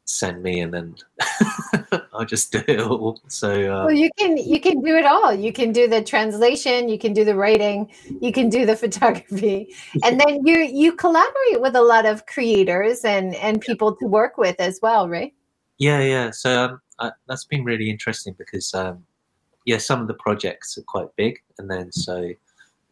send 0.08 0.40
me 0.40 0.60
and 0.60 0.72
then 0.72 0.94
I'll 2.14 2.24
just 2.24 2.52
do 2.52 2.62
it 2.68 2.80
all. 2.80 3.20
So 3.28 3.50
uh, 3.50 3.86
Well, 3.86 3.94
you 3.94 4.10
can 4.16 4.36
you 4.36 4.60
can 4.60 4.80
do 4.80 4.96
it 4.96 5.04
all. 5.04 5.34
You 5.34 5.52
can 5.52 5.72
do 5.72 5.88
the 5.88 6.02
translation, 6.02 6.88
you 6.88 6.98
can 6.98 7.12
do 7.12 7.24
the 7.24 7.34
writing, 7.34 7.90
you 8.20 8.32
can 8.32 8.48
do 8.48 8.64
the 8.64 8.76
photography, 8.84 9.74
and 10.04 10.20
then 10.20 10.46
you 10.46 10.58
you 10.58 10.92
collaborate 10.92 11.60
with 11.60 11.74
a 11.74 11.82
lot 11.82 12.06
of 12.06 12.26
creators 12.26 13.04
and 13.04 13.34
and 13.36 13.60
people 13.60 13.96
to 13.96 14.06
work 14.06 14.38
with 14.38 14.60
as 14.60 14.78
well, 14.80 15.08
right? 15.08 15.32
yeah, 15.78 16.00
yeah. 16.00 16.30
So 16.30 16.64
um, 16.64 16.80
I, 16.98 17.12
that's 17.28 17.44
been 17.44 17.64
really 17.64 17.90
interesting 17.90 18.34
because 18.38 18.72
um, 18.74 19.04
yeah, 19.64 19.78
some 19.78 20.00
of 20.00 20.08
the 20.08 20.14
projects 20.14 20.78
are 20.78 20.82
quite 20.82 21.08
big, 21.16 21.38
and 21.58 21.70
then 21.70 21.92
so 21.92 22.30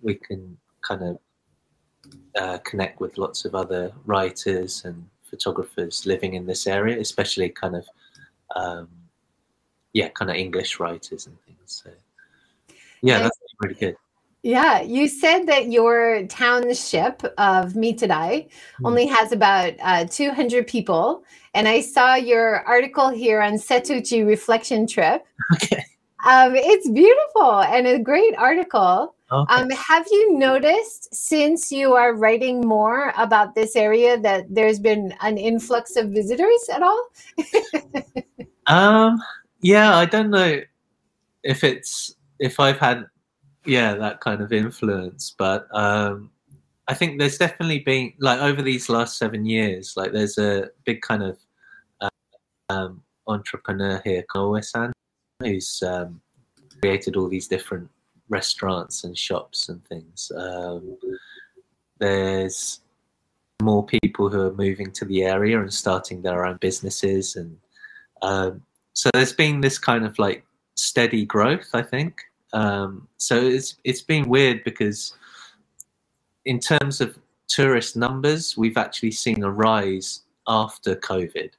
we 0.02 0.14
can 0.14 0.57
kind 0.83 1.02
of 1.02 1.18
uh, 2.38 2.59
connect 2.59 3.01
with 3.01 3.19
lots 3.19 3.45
of 3.45 3.55
other 3.55 3.93
writers 4.07 4.85
and 4.85 5.09
photographers 5.23 6.07
living 6.07 6.35
in 6.35 6.47
this 6.47 6.67
area, 6.67 6.99
especially 7.01 7.49
kind 7.49 7.77
of 7.77 7.87
um, 8.57 8.88
yeah, 9.93 10.09
kind 10.09 10.31
of 10.31 10.37
English 10.37 10.81
writers 10.81 11.27
and 11.27 11.37
things. 11.47 11.83
So 11.85 11.90
yeah, 13.03 13.21
that's 13.21 13.38
really 13.61 13.75
good. 13.75 13.97
Yeah, 14.43 14.83
you 14.83 15.09
said 15.09 15.47
that 15.47 15.73
your 15.73 16.27
township 16.27 17.23
of 17.38 17.73
Mitarai 17.73 18.51
Hmm. 18.77 18.87
only 18.87 19.07
has 19.07 19.33
about 19.33 19.73
uh, 19.81 20.05
200 20.05 20.67
people, 20.67 21.25
and 21.55 21.67
I 21.67 21.81
saw 21.81 22.14
your 22.14 22.61
article 22.67 23.09
here 23.09 23.40
on 23.40 23.55
Setouchi 23.55 24.27
Reflection 24.27 24.87
Trip. 24.87 25.25
Okay. 25.55 25.85
Um, 26.27 26.55
it's 26.57 26.88
beautiful 26.88 27.61
and 27.61 27.87
a 27.87 27.99
great 27.99 28.35
article. 28.38 29.13
Okay. 29.32 29.54
Um, 29.54 29.70
have 29.70 30.06
you 30.10 30.38
noticed 30.38 31.14
since 31.14 31.72
you 31.72 31.94
are 31.94 32.14
writing 32.14 32.60
more 32.60 33.12
about 33.16 33.54
this 33.54 33.74
area 33.74 34.18
that 34.20 34.44
there's 34.54 34.78
been 34.78 35.14
an 35.22 35.38
influx 35.38 35.96
of 35.96 36.10
visitors 36.10 36.68
at 36.72 36.82
all? 36.82 37.08
Um, 38.66 39.22
yeah, 39.60 39.96
I 39.96 40.06
don't 40.06 40.30
know 40.30 40.60
if 41.42 41.64
it's 41.64 42.14
if 42.38 42.58
I've 42.58 42.78
had 42.78 43.06
yeah 43.66 43.94
that 43.94 44.20
kind 44.20 44.40
of 44.40 44.52
influence, 44.52 45.34
but 45.37 45.66
um, 45.72 46.30
I 46.88 46.94
think 46.94 47.18
there's 47.18 47.38
definitely 47.38 47.80
been 47.80 48.12
like 48.18 48.40
over 48.40 48.62
these 48.62 48.88
last 48.88 49.18
seven 49.18 49.44
years, 49.44 49.94
like 49.96 50.12
there's 50.12 50.38
a 50.38 50.70
big 50.84 51.02
kind 51.02 51.22
of 51.22 51.38
uh, 52.00 52.08
um, 52.70 53.02
entrepreneur 53.26 54.00
here, 54.04 54.24
Koe-san, 54.32 54.92
who's 55.40 55.82
um, 55.82 56.20
created 56.80 57.16
all 57.16 57.28
these 57.28 57.48
different 57.48 57.88
restaurants 58.28 59.04
and 59.04 59.16
shops 59.16 59.68
and 59.68 59.84
things. 59.87 60.32
Um, 60.37 60.96
there's 61.98 62.80
more 63.62 63.84
people 63.84 64.28
who 64.28 64.40
are 64.40 64.54
moving 64.54 64.90
to 64.92 65.04
the 65.04 65.22
area 65.22 65.60
and 65.60 65.72
starting 65.72 66.22
their 66.22 66.44
own 66.44 66.58
businesses 66.60 67.37
and 67.37 67.56
um, 68.22 68.62
so 68.92 69.10
there's 69.12 69.32
been 69.32 69.60
this 69.60 69.78
kind 69.78 70.04
of 70.04 70.18
like 70.18 70.44
steady 70.74 71.24
growth 71.24 71.68
i 71.72 71.82
think 71.82 72.22
um, 72.52 73.08
so 73.16 73.37
it's 73.37 73.76
it's 73.84 74.02
been 74.02 74.28
weird 74.28 74.62
because 74.64 75.16
in 76.44 76.58
terms 76.58 77.00
of 77.00 77.16
tourist 77.48 77.96
numbers 77.96 78.56
we've 78.56 78.76
actually 78.76 79.10
seen 79.10 79.42
a 79.42 79.50
rise 79.50 80.22
after 80.46 80.94
covid 80.96 81.50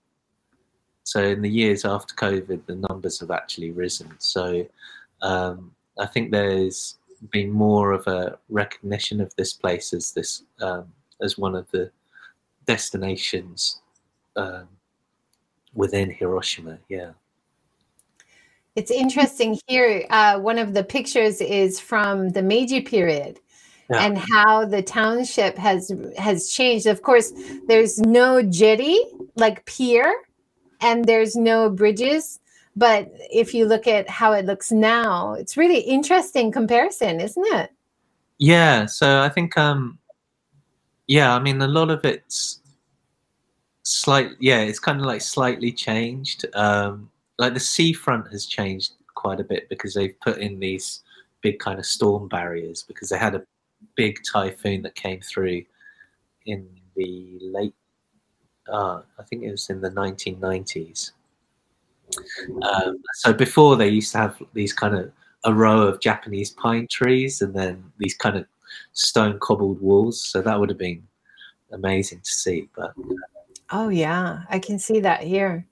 so 1.04 1.24
in 1.24 1.42
the 1.42 1.50
years 1.50 1.86
after 1.86 2.14
covid 2.16 2.66
the 2.66 2.76
numbers 2.90 3.20
have 3.20 3.32
actually 3.32 3.72
risen 3.72 4.14
so 4.20 4.66
um, 5.22 5.72
i 6.00 6.06
think 6.06 6.32
there's 6.32 6.98
been 7.32 7.52
more 7.52 7.92
of 7.92 8.06
a 8.08 8.38
recognition 8.50 9.22
of 9.22 9.36
this 9.36 9.54
place 9.54 9.94
as 9.94 10.12
this 10.12 10.44
um, 10.62 10.86
as 11.22 11.38
one 11.38 11.56
of 11.56 11.70
the 11.72 11.90
destinations 12.66 13.82
um, 14.36 14.68
within 15.74 16.10
Hiroshima. 16.10 16.80
Yeah. 16.90 17.12
It's 18.76 18.92
interesting 18.92 19.58
here. 19.68 20.06
Uh, 20.10 20.40
one 20.40 20.58
of 20.58 20.74
the 20.74 20.84
pictures 20.84 21.40
is 21.40 21.80
from 21.80 22.30
the 22.30 22.42
Meiji 22.42 22.82
period. 22.82 23.40
Yeah. 23.90 24.04
And 24.04 24.18
how 24.18 24.66
the 24.66 24.82
township 24.82 25.58
has 25.60 25.92
has 26.18 26.50
changed. 26.50 26.88
Of 26.88 27.04
course, 27.04 27.32
there's 27.68 28.00
no 28.00 28.42
jetty 28.42 29.00
like 29.36 29.64
pier, 29.66 30.12
and 30.82 31.06
there's 31.06 31.36
no 31.36 31.70
bridges. 31.70 32.40
But 32.76 33.10
if 33.32 33.54
you 33.54 33.66
look 33.66 33.88
at 33.88 34.10
how 34.10 34.34
it 34.34 34.46
looks 34.46 34.72
now, 34.72 35.34
it's 35.34 35.56
really 35.56 35.80
interesting 35.80 36.52
comparison, 36.52 37.22
isn't 37.22 37.46
it? 37.54 37.72
Yeah. 38.38 38.86
So 38.86 39.22
I 39.22 39.30
think, 39.30 39.58
um, 39.58 39.98
yeah, 41.08 41.34
I 41.34 41.40
mean, 41.40 41.62
a 41.62 41.68
lot 41.68 41.90
of 41.90 42.04
it's 42.04 42.60
slight. 43.84 44.32
Yeah, 44.40 44.60
it's 44.60 44.80
kind 44.80 45.00
of 45.00 45.06
like 45.06 45.22
slightly 45.22 45.72
changed. 45.72 46.46
Um, 46.54 47.10
like 47.38 47.54
the 47.54 47.60
seafront 47.60 48.30
has 48.32 48.46
changed 48.46 48.94
quite 49.14 49.40
a 49.40 49.44
bit 49.44 49.70
because 49.70 49.94
they've 49.94 50.20
put 50.20 50.40
in 50.40 50.60
these 50.60 51.02
big 51.42 51.60
kind 51.60 51.80
of 51.80 51.86
storm 51.86 52.28
barriers 52.28 52.84
because 52.84 53.10
they 53.10 53.18
had 53.18 53.36
a 53.36 53.44
big 53.96 54.20
typhoon 54.30 54.82
that 54.82 54.96
came 54.96 55.22
through 55.22 55.64
in 56.46 56.68
the 56.96 57.38
late. 57.42 57.76
Uh, 58.68 59.02
I 59.20 59.24
think 59.24 59.44
it 59.44 59.52
was 59.52 59.70
in 59.70 59.80
the 59.80 59.92
1990s. 59.92 61.12
Um, 62.64 62.98
so 63.16 63.34
before 63.34 63.76
they 63.76 63.90
used 63.90 64.12
to 64.14 64.18
have 64.20 64.42
these 64.54 64.74
kind 64.74 64.96
of 64.96 65.12
a 65.44 65.54
row 65.54 65.82
of 65.82 66.00
Japanese 66.00 66.52
pine 66.52 66.88
trees 66.88 67.42
and 67.42 67.54
then 67.54 67.84
these 67.98 68.16
kind 68.16 68.36
of 68.36 68.46
stone 68.94 69.40
cobbled 69.40 69.80
walls. 69.82 70.24
So 70.24 70.42
that 70.42 70.60
would 70.60 70.70
have 70.70 70.78
been 70.78 71.04
amazing 71.72 72.22
to 72.22 72.32
see. 72.32 72.70
But 72.76 72.94
Oh 73.72 73.90
yeah, 73.90 74.44
I 74.50 74.60
can 74.60 74.80
see 74.80 75.00
that 75.02 75.24
here. 75.24 75.66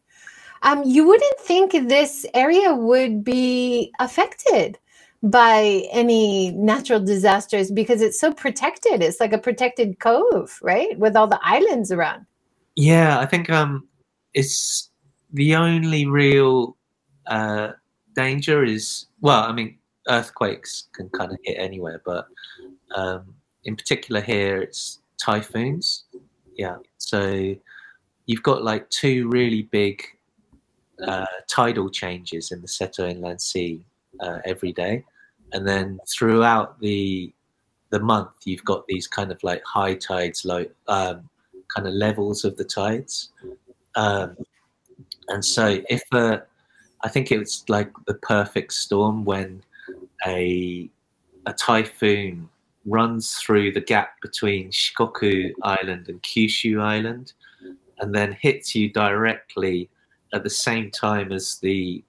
Um, 0.63 0.84
you 0.86 1.06
wouldn't 1.06 1.39
think 1.39 1.71
this 1.71 2.25
area 2.34 2.73
would 2.73 3.23
be 3.23 3.91
affected 3.99 4.79
by 5.21 5.88
any 5.91 6.51
natural 6.51 6.99
disasters 6.99 7.71
because 7.71 8.01
it's 8.01 8.19
so 8.19 8.34
protected. 8.34 9.01
It's 9.01 9.19
like 9.19 9.34
a 9.34 9.38
protected 9.38 9.99
cove, 9.99 10.58
right? 10.62 10.97
With 10.97 11.15
all 11.15 11.27
the 11.27 11.39
islands 11.43 11.91
around. 11.91 12.25
yeah, 12.75 13.19
I 13.19 13.25
think 13.25 13.49
um, 13.49 13.88
it's 14.34 14.89
the 15.34 15.56
only 15.56 16.06
real 16.06 16.78
uh, 17.28 17.72
danger 18.15 18.63
is 18.63 19.08
well, 19.22 19.43
I 19.43 19.52
mean, 19.52 19.78
earthquakes 20.08 20.88
can 20.93 21.10
kind 21.10 21.32
of 21.32 21.38
hit 21.43 21.58
anywhere, 21.60 22.02
but 22.06 22.28
um, 22.96 23.34
in 23.65 23.76
particular 23.76 24.22
here, 24.22 24.62
it's 24.62 25.00
typhoons. 25.17 26.06
Yeah, 26.56 26.78
so 26.98 27.56
you've 28.26 28.43
got 28.43 28.63
like 28.63 28.89
two 28.89 29.28
really 29.30 29.63
big 29.63 30.04
uh, 31.06 31.26
tidal 31.50 31.89
changes 31.89 32.52
in 32.52 32.62
the 32.62 32.67
Seto 32.67 33.10
Inland 33.10 33.41
Sea 33.41 33.84
uh, 34.19 34.39
every 34.46 34.72
day, 34.72 35.04
and 35.54 35.67
then 35.67 36.00
throughout 36.08 36.80
the 36.80 37.34
the 37.89 38.00
month, 38.00 38.32
you've 38.46 38.65
got 38.65 38.88
these 38.88 39.08
kind 39.08 39.32
of 39.32 39.41
like 39.43 39.63
high 39.65 39.93
tides, 39.96 40.46
low 40.46 40.65
um, 40.88 41.30
kind 41.74 41.88
of 41.88 41.93
levels 41.93 42.43
of 42.43 42.58
the 42.58 42.63
tides, 42.63 43.30
um, 43.96 44.36
and 45.30 45.44
so 45.44 45.82
if 45.90 46.04
uh, 46.12 46.40
I 47.04 47.10
think 47.10 47.32
it 47.32 47.40
was 47.40 47.64
like 47.68 47.92
the 48.08 48.16
perfect 48.16 48.74
storm 48.74 49.26
when 49.26 49.64
a 50.26 50.90
a 51.46 51.54
typhoon 51.54 52.50
runs 52.86 53.36
through 53.38 53.72
the 53.72 53.82
gap 53.82 54.22
between 54.22 54.72
Shikoku 54.72 55.52
Island 55.64 56.10
and 56.10 56.22
Kyushu 56.22 56.82
Island, 56.82 57.34
and 58.00 58.14
then 58.14 58.38
hits 58.42 58.76
you 58.76 58.92
directly 58.92 59.90
at 60.34 60.44
the 60.44 60.50
same 60.50 60.90
time 60.92 61.32
as 61.32 61.60
the 61.60 62.04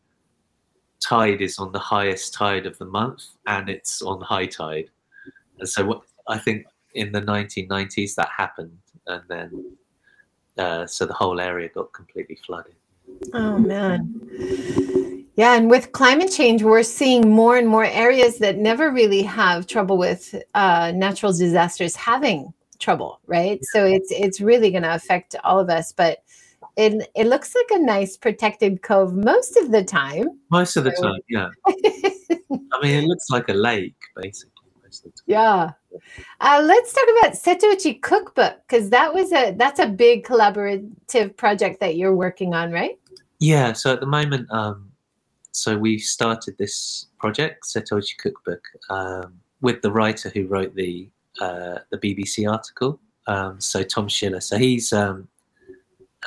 tide 1.00 1.40
is 1.40 1.58
on 1.58 1.72
the 1.72 1.78
highest 1.78 2.32
tide 2.32 2.66
of 2.66 2.78
the 2.78 2.86
month 2.86 3.24
and 3.46 3.68
it's 3.68 4.00
on 4.00 4.20
high 4.20 4.46
tide. 4.46 4.88
And 5.58 5.68
so 5.68 5.84
what 5.84 6.02
I 6.28 6.38
think 6.38 6.66
in 6.94 7.12
the 7.12 7.20
1990s 7.20 8.14
that 8.14 8.30
happened, 8.36 8.78
and 9.06 9.22
then 9.28 9.76
uh, 10.56 10.86
so 10.86 11.04
the 11.04 11.12
whole 11.12 11.40
area 11.40 11.68
got 11.68 11.92
completely 11.92 12.38
flooded. 12.46 12.74
Oh 13.32 13.58
man. 13.58 14.20
Yeah, 15.36 15.56
and 15.56 15.68
with 15.68 15.90
climate 15.90 16.30
change, 16.30 16.62
we're 16.62 16.84
seeing 16.84 17.28
more 17.28 17.56
and 17.56 17.66
more 17.66 17.84
areas 17.84 18.38
that 18.38 18.56
never 18.56 18.92
really 18.92 19.22
have 19.22 19.66
trouble 19.66 19.98
with 19.98 20.34
uh, 20.54 20.92
natural 20.94 21.32
disasters 21.32 21.96
having 21.96 22.54
trouble, 22.78 23.20
right? 23.26 23.58
So 23.72 23.84
it's 23.84 24.12
it's 24.12 24.40
really 24.40 24.70
going 24.70 24.84
to 24.84 24.94
affect 24.94 25.34
all 25.42 25.58
of 25.58 25.70
us. 25.70 25.90
But 25.90 26.22
it 26.76 27.10
it 27.16 27.26
looks 27.26 27.54
like 27.54 27.80
a 27.80 27.82
nice 27.82 28.16
protected 28.16 28.82
cove 28.82 29.14
most 29.14 29.56
of 29.56 29.72
the 29.72 29.82
time. 29.82 30.26
Most 30.50 30.76
of 30.76 30.84
the 30.84 30.92
time, 30.92 31.20
yeah. 31.28 31.48
I 31.66 32.80
mean, 32.82 33.02
it 33.02 33.04
looks 33.04 33.28
like 33.30 33.48
a 33.48 33.54
lake, 33.54 33.96
basically. 34.14 34.53
Yeah. 35.26 35.72
Uh, 36.40 36.62
let's 36.64 36.92
talk 36.92 37.04
about 37.20 37.34
Setouchi 37.34 38.00
Cookbook 38.02 38.56
because 38.66 38.90
that 38.90 39.14
was 39.14 39.32
a 39.32 39.52
that's 39.52 39.80
a 39.80 39.86
big 39.86 40.24
collaborative 40.24 41.36
project 41.36 41.80
that 41.80 41.96
you're 41.96 42.14
working 42.14 42.54
on, 42.54 42.72
right? 42.72 42.98
Yeah. 43.40 43.72
So 43.72 43.92
at 43.92 44.00
the 44.00 44.06
moment, 44.06 44.50
um, 44.50 44.90
so 45.52 45.78
we 45.78 45.98
started 45.98 46.56
this 46.58 47.06
project, 47.18 47.64
Setouchi 47.64 48.18
Cookbook, 48.18 48.62
um, 48.90 49.40
with 49.60 49.82
the 49.82 49.92
writer 49.92 50.28
who 50.28 50.46
wrote 50.46 50.74
the 50.74 51.08
uh, 51.40 51.78
the 51.90 51.98
BBC 51.98 52.50
article. 52.50 53.00
Um, 53.26 53.60
so 53.60 53.82
Tom 53.82 54.08
Schiller. 54.08 54.40
So 54.40 54.58
he's 54.58 54.92
um, 54.92 55.28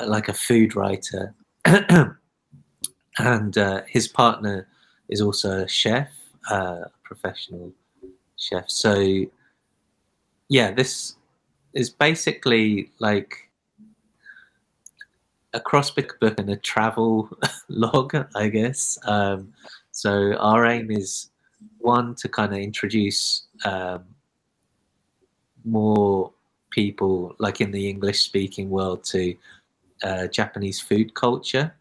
like 0.05 0.29
a 0.29 0.33
food 0.33 0.75
writer, 0.75 1.35
and 3.17 3.57
uh, 3.57 3.81
his 3.87 4.07
partner 4.07 4.67
is 5.09 5.21
also 5.21 5.63
a 5.63 5.67
chef, 5.67 6.09
uh, 6.49 6.81
a 6.85 6.91
professional 7.03 7.71
chef. 8.37 8.69
So 8.69 9.25
yeah, 10.49 10.71
this 10.71 11.15
is 11.73 11.89
basically 11.89 12.91
like 12.99 13.49
a 15.53 15.59
crossbook 15.59 16.19
book 16.19 16.39
and 16.39 16.49
a 16.49 16.55
travel 16.57 17.29
log, 17.67 18.15
I 18.35 18.47
guess. 18.49 18.97
Um, 19.05 19.53
so 19.91 20.33
our 20.35 20.65
aim 20.65 20.91
is 20.91 21.29
one 21.79 22.15
to 22.15 22.29
kind 22.29 22.53
of 22.53 22.59
introduce 22.59 23.47
um, 23.65 24.03
more 25.65 26.31
people, 26.69 27.35
like 27.39 27.61
in 27.61 27.71
the 27.71 27.89
English-speaking 27.89 28.69
world, 28.69 29.03
to 29.05 29.35
uh, 30.03 30.27
Japanese 30.27 30.79
food 30.79 31.13
culture, 31.15 31.73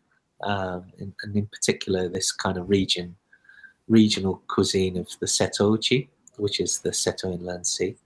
um, 0.42 0.84
and, 0.98 1.12
in 1.34 1.46
particular 1.46 2.08
this 2.08 2.32
kind 2.32 2.56
of 2.56 2.68
region, 2.68 3.16
regional 3.88 4.42
cuisine 4.48 4.96
of 4.96 5.08
the 5.20 5.26
Setouchi, 5.26 6.08
which 6.36 6.60
is 6.60 6.80
the 6.80 6.90
Seto 6.90 7.32
Inland 7.32 7.66
Sea, 7.66 7.96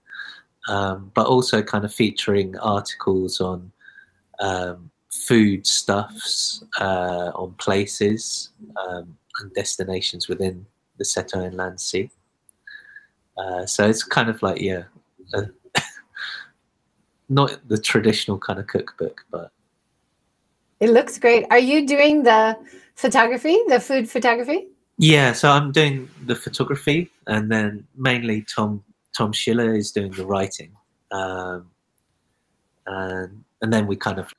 um, 0.67 1.11
but 1.13 1.27
also 1.27 1.61
kind 1.61 1.85
of 1.85 1.93
featuring 1.93 2.57
articles 2.59 3.41
on 3.41 3.71
um, 4.39 4.91
food 5.11 5.67
stuffs, 5.67 6.63
uh, 6.79 7.31
on 7.35 7.53
places 7.53 8.49
um, 8.77 9.17
and 9.39 9.53
destinations 9.53 10.27
within 10.27 10.65
the 10.97 11.03
Seto 11.03 11.45
Inland 11.45 11.79
Sea. 11.79 12.09
Uh, 13.37 13.65
so 13.65 13.87
it's 13.87 14.03
kind 14.03 14.29
of 14.29 14.41
like 14.43 14.61
yeah, 14.61 14.83
not 17.29 17.59
the 17.67 17.77
traditional 17.77 18.37
kind 18.37 18.59
of 18.59 18.67
cookbook, 18.67 19.25
but 19.31 19.51
it 20.79 20.89
looks 20.89 21.17
great. 21.19 21.45
Are 21.51 21.59
you 21.59 21.87
doing 21.87 22.23
the 22.23 22.57
photography, 22.95 23.57
the 23.67 23.79
food 23.79 24.09
photography? 24.09 24.67
Yeah, 25.01 25.33
so 25.33 25.49
I'm 25.49 25.71
doing 25.71 26.07
the 26.27 26.35
photography, 26.35 27.09
and 27.25 27.51
then 27.51 27.87
mainly 27.95 28.43
Tom 28.43 28.83
Tom 29.17 29.33
Schiller 29.33 29.73
is 29.73 29.91
doing 29.91 30.11
the 30.11 30.27
writing, 30.27 30.73
um, 31.11 31.71
and 32.85 33.43
and 33.63 33.73
then 33.73 33.87
we 33.87 33.95
kind 33.95 34.19
of 34.19 34.31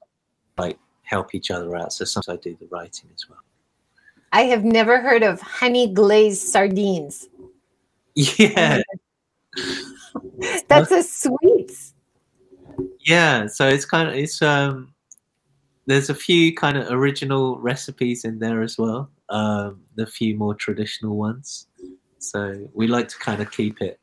like 0.57 0.79
help 1.03 1.35
each 1.35 1.51
other 1.51 1.77
out. 1.77 1.93
So 1.93 2.05
sometimes 2.05 2.39
I 2.39 2.41
do 2.41 2.57
the 2.61 2.69
writing 2.71 3.11
as 3.13 3.29
well. 3.29 3.41
I 4.31 4.43
have 4.43 4.63
never 4.63 5.01
heard 5.01 5.25
of 5.25 5.41
honey 5.41 5.93
glazed 5.93 6.47
sardines. 6.47 7.29
Yeah, 8.15 8.83
that's 10.69 10.93
a 10.93 11.03
sweet. 11.03 11.77
Yeah, 13.01 13.49
so 13.49 13.67
it's 13.67 13.85
kind 13.85 14.09
of 14.09 14.15
it's 14.15 14.41
um 14.41 14.95
there's 15.87 16.09
a 16.09 16.15
few 16.15 16.55
kind 16.55 16.79
of 16.79 16.89
original 16.93 17.59
recipes 17.59 18.25
in 18.25 18.39
there 18.39 18.63
as 18.63 18.79
well. 18.79 19.11
Um, 19.31 19.81
the 19.95 20.07
few 20.07 20.37
more 20.37 20.55
traditional 20.55 21.17
ones. 21.17 21.69
So 22.19 22.69
we 22.75 22.87
like 22.87 23.09
to 23.09 23.19
kind 23.19 23.41
of 23.41 23.51
keep 23.51 23.81
it 23.81 23.99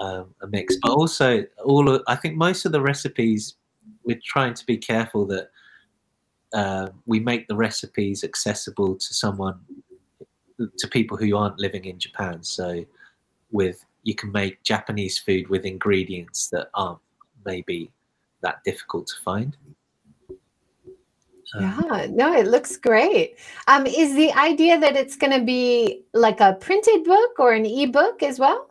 um, 0.00 0.34
a 0.42 0.46
mix, 0.46 0.76
but 0.80 0.92
also 0.92 1.44
all 1.64 1.88
of, 1.88 2.02
I 2.06 2.16
think 2.16 2.36
most 2.36 2.64
of 2.64 2.72
the 2.72 2.80
recipes 2.80 3.56
we're 4.04 4.20
trying 4.24 4.54
to 4.54 4.64
be 4.64 4.78
careful 4.78 5.26
that 5.26 5.50
uh, 6.54 6.88
we 7.04 7.20
make 7.20 7.46
the 7.46 7.56
recipes 7.56 8.24
accessible 8.24 8.96
to 8.96 9.14
someone 9.14 9.60
to 10.78 10.88
people 10.88 11.16
who 11.16 11.36
aren't 11.36 11.58
living 11.58 11.84
in 11.84 11.98
Japan. 11.98 12.42
So 12.42 12.86
with 13.50 13.84
you 14.02 14.14
can 14.14 14.32
make 14.32 14.62
Japanese 14.62 15.18
food 15.18 15.48
with 15.48 15.66
ingredients 15.66 16.48
that 16.48 16.68
aren't 16.74 17.00
maybe 17.44 17.92
that 18.42 18.64
difficult 18.64 19.08
to 19.08 19.14
find. 19.22 19.56
Um, 21.54 21.62
yeah, 21.62 22.06
no, 22.10 22.34
it 22.34 22.46
looks 22.46 22.76
great. 22.76 23.36
Um, 23.66 23.86
is 23.86 24.14
the 24.14 24.32
idea 24.32 24.78
that 24.78 24.96
it's 24.96 25.16
going 25.16 25.38
to 25.38 25.44
be 25.44 26.02
like 26.12 26.40
a 26.40 26.54
printed 26.54 27.04
book 27.04 27.38
or 27.38 27.52
an 27.52 27.64
ebook 27.64 28.22
as 28.22 28.38
well? 28.38 28.70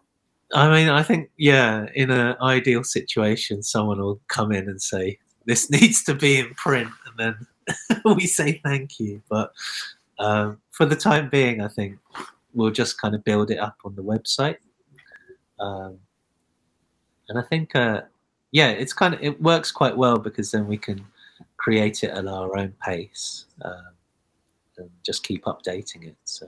I 0.54 0.70
mean, 0.70 0.90
I 0.90 1.04
think 1.04 1.30
yeah, 1.38 1.88
in 1.96 2.12
an 2.12 2.36
ideal 2.42 2.84
situation, 2.84 3.64
someone 3.64 4.00
will 4.00 4.22
come 4.28 4.52
in 4.52 4.70
and 4.70 4.82
say 4.82 5.20
this 5.46 5.70
needs 5.72 6.04
to 6.04 6.14
be 6.14 6.38
in 6.38 6.54
print, 6.56 6.90
and 7.06 7.18
then 7.96 8.02
we 8.16 8.28
say 8.28 8.62
thank 8.64 9.00
you. 9.00 9.22
But 9.30 9.52
um, 10.20 10.60
for 10.72 10.86
the 10.86 10.96
time 10.96 11.30
being, 11.30 11.62
I 11.62 11.68
think 11.68 11.98
we'll 12.54 12.72
just 12.72 13.02
kind 13.02 13.16
of 13.16 13.24
build 13.24 13.52
it 13.52 13.60
up 13.60 13.78
on 13.84 13.96
the 13.96 14.04
website, 14.04 14.58
um, 15.60 15.98
and 17.28 17.38
I 17.38 17.42
think 17.42 17.76
uh, 17.76 18.02
yeah, 18.52 18.70
it's 18.70 18.94
kind 18.94 19.14
of 19.14 19.22
it 19.22 19.42
works 19.42 19.72
quite 19.72 19.98
well 19.98 20.18
because 20.18 20.52
then 20.52 20.68
we 20.68 20.78
can 20.78 21.06
create 21.58 22.04
it 22.04 22.12
at 22.12 22.28
our 22.28 22.58
own 22.58 22.74
pace 22.82 23.46
um, 23.64 23.88
and 24.78 24.90
just 25.06 25.24
keep 25.24 25.44
updating 25.46 26.08
it. 26.08 26.16
So 26.24 26.48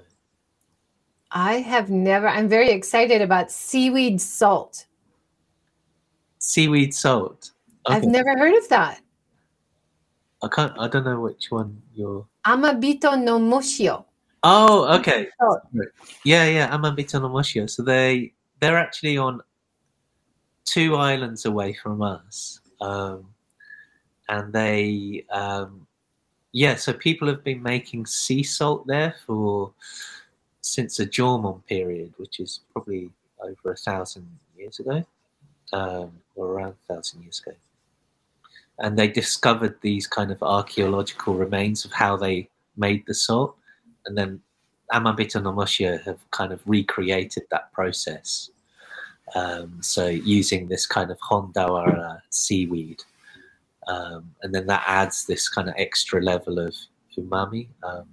I 1.31 1.55
have 1.55 1.89
never. 1.89 2.27
I'm 2.27 2.47
very 2.47 2.69
excited 2.69 3.21
about 3.21 3.51
seaweed 3.51 4.21
salt. 4.21 4.85
Seaweed 6.39 6.93
salt. 6.93 7.51
Okay. 7.87 7.97
I've 7.97 8.05
never 8.05 8.37
heard 8.37 8.55
of 8.55 8.67
that. 8.69 9.01
I 10.41 10.47
can't. 10.47 10.73
I 10.79 10.87
don't 10.87 11.03
know 11.03 11.19
which 11.19 11.47
one 11.49 11.81
you're. 11.93 12.25
Amabito 12.45 13.21
no 13.21 13.39
moshio. 13.39 14.05
Oh, 14.41 14.97
okay. 14.97 15.27
Yeah, 16.23 16.45
yeah, 16.45 16.75
Amabito 16.75 17.21
no 17.21 17.29
moshio. 17.29 17.69
So 17.69 17.83
they 17.83 18.33
they're 18.59 18.77
actually 18.77 19.17
on 19.17 19.41
two 20.65 20.95
islands 20.95 21.45
away 21.45 21.73
from 21.73 22.01
us. 22.01 22.61
Um, 22.79 23.27
and 24.29 24.53
they 24.53 25.25
um, 25.31 25.85
yeah 26.51 26.75
so 26.75 26.93
people 26.93 27.27
have 27.27 27.43
been 27.43 27.61
making 27.61 28.05
sea 28.05 28.43
salt 28.43 28.87
there 28.87 29.15
for 29.25 29.71
since 30.61 30.97
the 30.97 31.05
Jomon 31.05 31.65
period 31.65 32.13
which 32.17 32.39
is 32.39 32.61
probably 32.71 33.09
over 33.41 33.73
a 33.73 33.75
thousand 33.75 34.25
years 34.57 34.79
ago 34.79 35.03
um, 35.73 36.11
or 36.35 36.47
around 36.47 36.75
a 36.89 36.93
thousand 36.93 37.21
years 37.21 37.41
ago. 37.45 37.55
And 38.79 38.97
they 38.97 39.07
discovered 39.07 39.75
these 39.81 40.07
kind 40.07 40.31
of 40.31 40.41
archaeological 40.41 41.33
remains 41.33 41.83
of 41.85 41.91
how 41.91 42.15
they 42.15 42.49
made 42.77 43.05
the 43.05 43.13
salt 43.13 43.55
and 44.05 44.17
then 44.17 44.41
Amabito 44.91 45.41
no 45.43 45.51
Moshio 45.51 46.01
have 46.03 46.19
kind 46.31 46.51
of 46.51 46.61
recreated 46.65 47.43
that 47.51 47.71
process 47.73 48.49
um, 49.35 49.77
so 49.81 50.07
using 50.07 50.67
this 50.67 50.85
kind 50.85 51.11
of 51.11 51.19
Hondawara 51.19 52.21
seaweed 52.29 53.03
um, 53.89 54.31
and 54.43 54.53
then 54.53 54.67
that 54.67 54.83
adds 54.85 55.25
this 55.25 55.49
kind 55.49 55.67
of 55.67 55.75
extra 55.77 56.21
level 56.21 56.59
of 56.59 56.75
umami. 57.17 57.67
Um, 57.83 58.05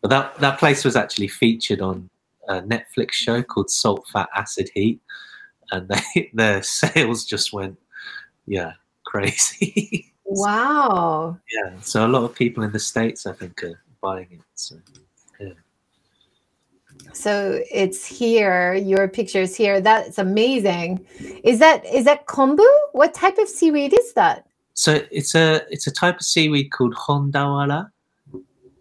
but 0.00 0.08
that 0.08 0.38
that 0.38 0.58
place 0.58 0.84
was 0.84 0.94
actually 0.94 1.28
featured 1.28 1.80
on 1.80 2.08
a 2.48 2.62
Netflix 2.62 3.12
show 3.12 3.42
called 3.42 3.70
Salt, 3.70 4.06
Fat, 4.12 4.28
Acid, 4.34 4.70
Heat, 4.72 5.00
and 5.72 5.88
they, 5.88 6.30
their 6.34 6.62
sales 6.62 7.24
just 7.24 7.52
went, 7.52 7.76
yeah, 8.46 8.72
crazy. 9.04 10.12
wow. 10.24 11.36
yeah, 11.52 11.72
so 11.80 12.06
a 12.06 12.08
lot 12.08 12.22
of 12.22 12.34
people 12.34 12.62
in 12.62 12.72
the 12.72 12.78
states, 12.78 13.26
I 13.26 13.32
think, 13.32 13.62
are 13.64 13.80
buying 14.00 14.28
it. 14.30 14.40
So, 14.54 14.76
yeah. 15.40 15.52
So 17.12 17.60
it's 17.72 18.06
here. 18.06 18.74
Your 18.74 19.08
picture 19.08 19.40
is 19.40 19.56
here. 19.56 19.80
That's 19.80 20.18
amazing. 20.18 21.04
Is 21.42 21.58
that 21.58 21.84
is 21.84 22.04
that 22.04 22.26
kombu? 22.26 22.66
What 22.92 23.14
type 23.14 23.38
of 23.38 23.48
seaweed 23.48 23.92
is 23.92 24.12
that? 24.14 24.47
So 24.78 25.00
it's 25.10 25.34
a 25.34 25.66
it's 25.72 25.88
a 25.88 25.90
type 25.90 26.20
of 26.20 26.22
seaweed 26.22 26.70
called 26.70 26.94
hondawara. 26.94 27.90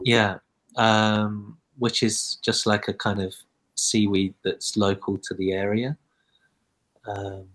Yeah, 0.03 0.37
um, 0.75 1.57
which 1.79 2.03
is 2.03 2.37
just 2.43 2.67
like 2.67 2.87
a 2.87 2.93
kind 2.93 3.19
of 3.19 3.33
seaweed 3.73 4.35
that's 4.43 4.77
local 4.77 5.17
to 5.17 5.33
the 5.33 5.53
area. 5.53 5.97
Um, 7.07 7.45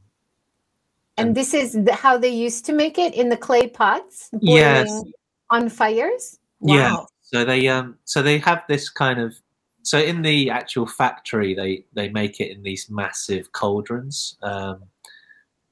and 1.17 1.37
this 1.37 1.55
is 1.55 1.75
the, 1.85 1.95
how 1.95 2.19
they 2.19 2.31
used 2.31 2.67
to 2.67 2.73
make 2.73 2.99
it 2.99 3.15
in 3.15 3.29
the 3.29 3.37
clay 3.37 3.69
pots, 3.69 4.29
boiling 4.33 4.49
Yes. 4.51 5.05
on 5.51 5.69
fires. 5.69 6.41
Yeah. 6.61 6.95
Wow. 6.95 7.07
So 7.21 7.45
they 7.45 7.69
um 7.69 7.97
so 8.07 8.23
they 8.23 8.39
have 8.39 8.65
this 8.69 8.91
kind 8.91 9.21
of 9.21 9.37
so 9.83 9.99
in 10.01 10.21
the 10.23 10.51
actual 10.51 10.89
factory 10.89 11.55
they 11.55 11.85
they 11.93 12.09
make 12.09 12.41
it 12.41 12.51
in 12.51 12.65
these 12.65 12.91
massive 12.91 13.53
cauldrons, 13.53 14.37
um, 14.43 14.83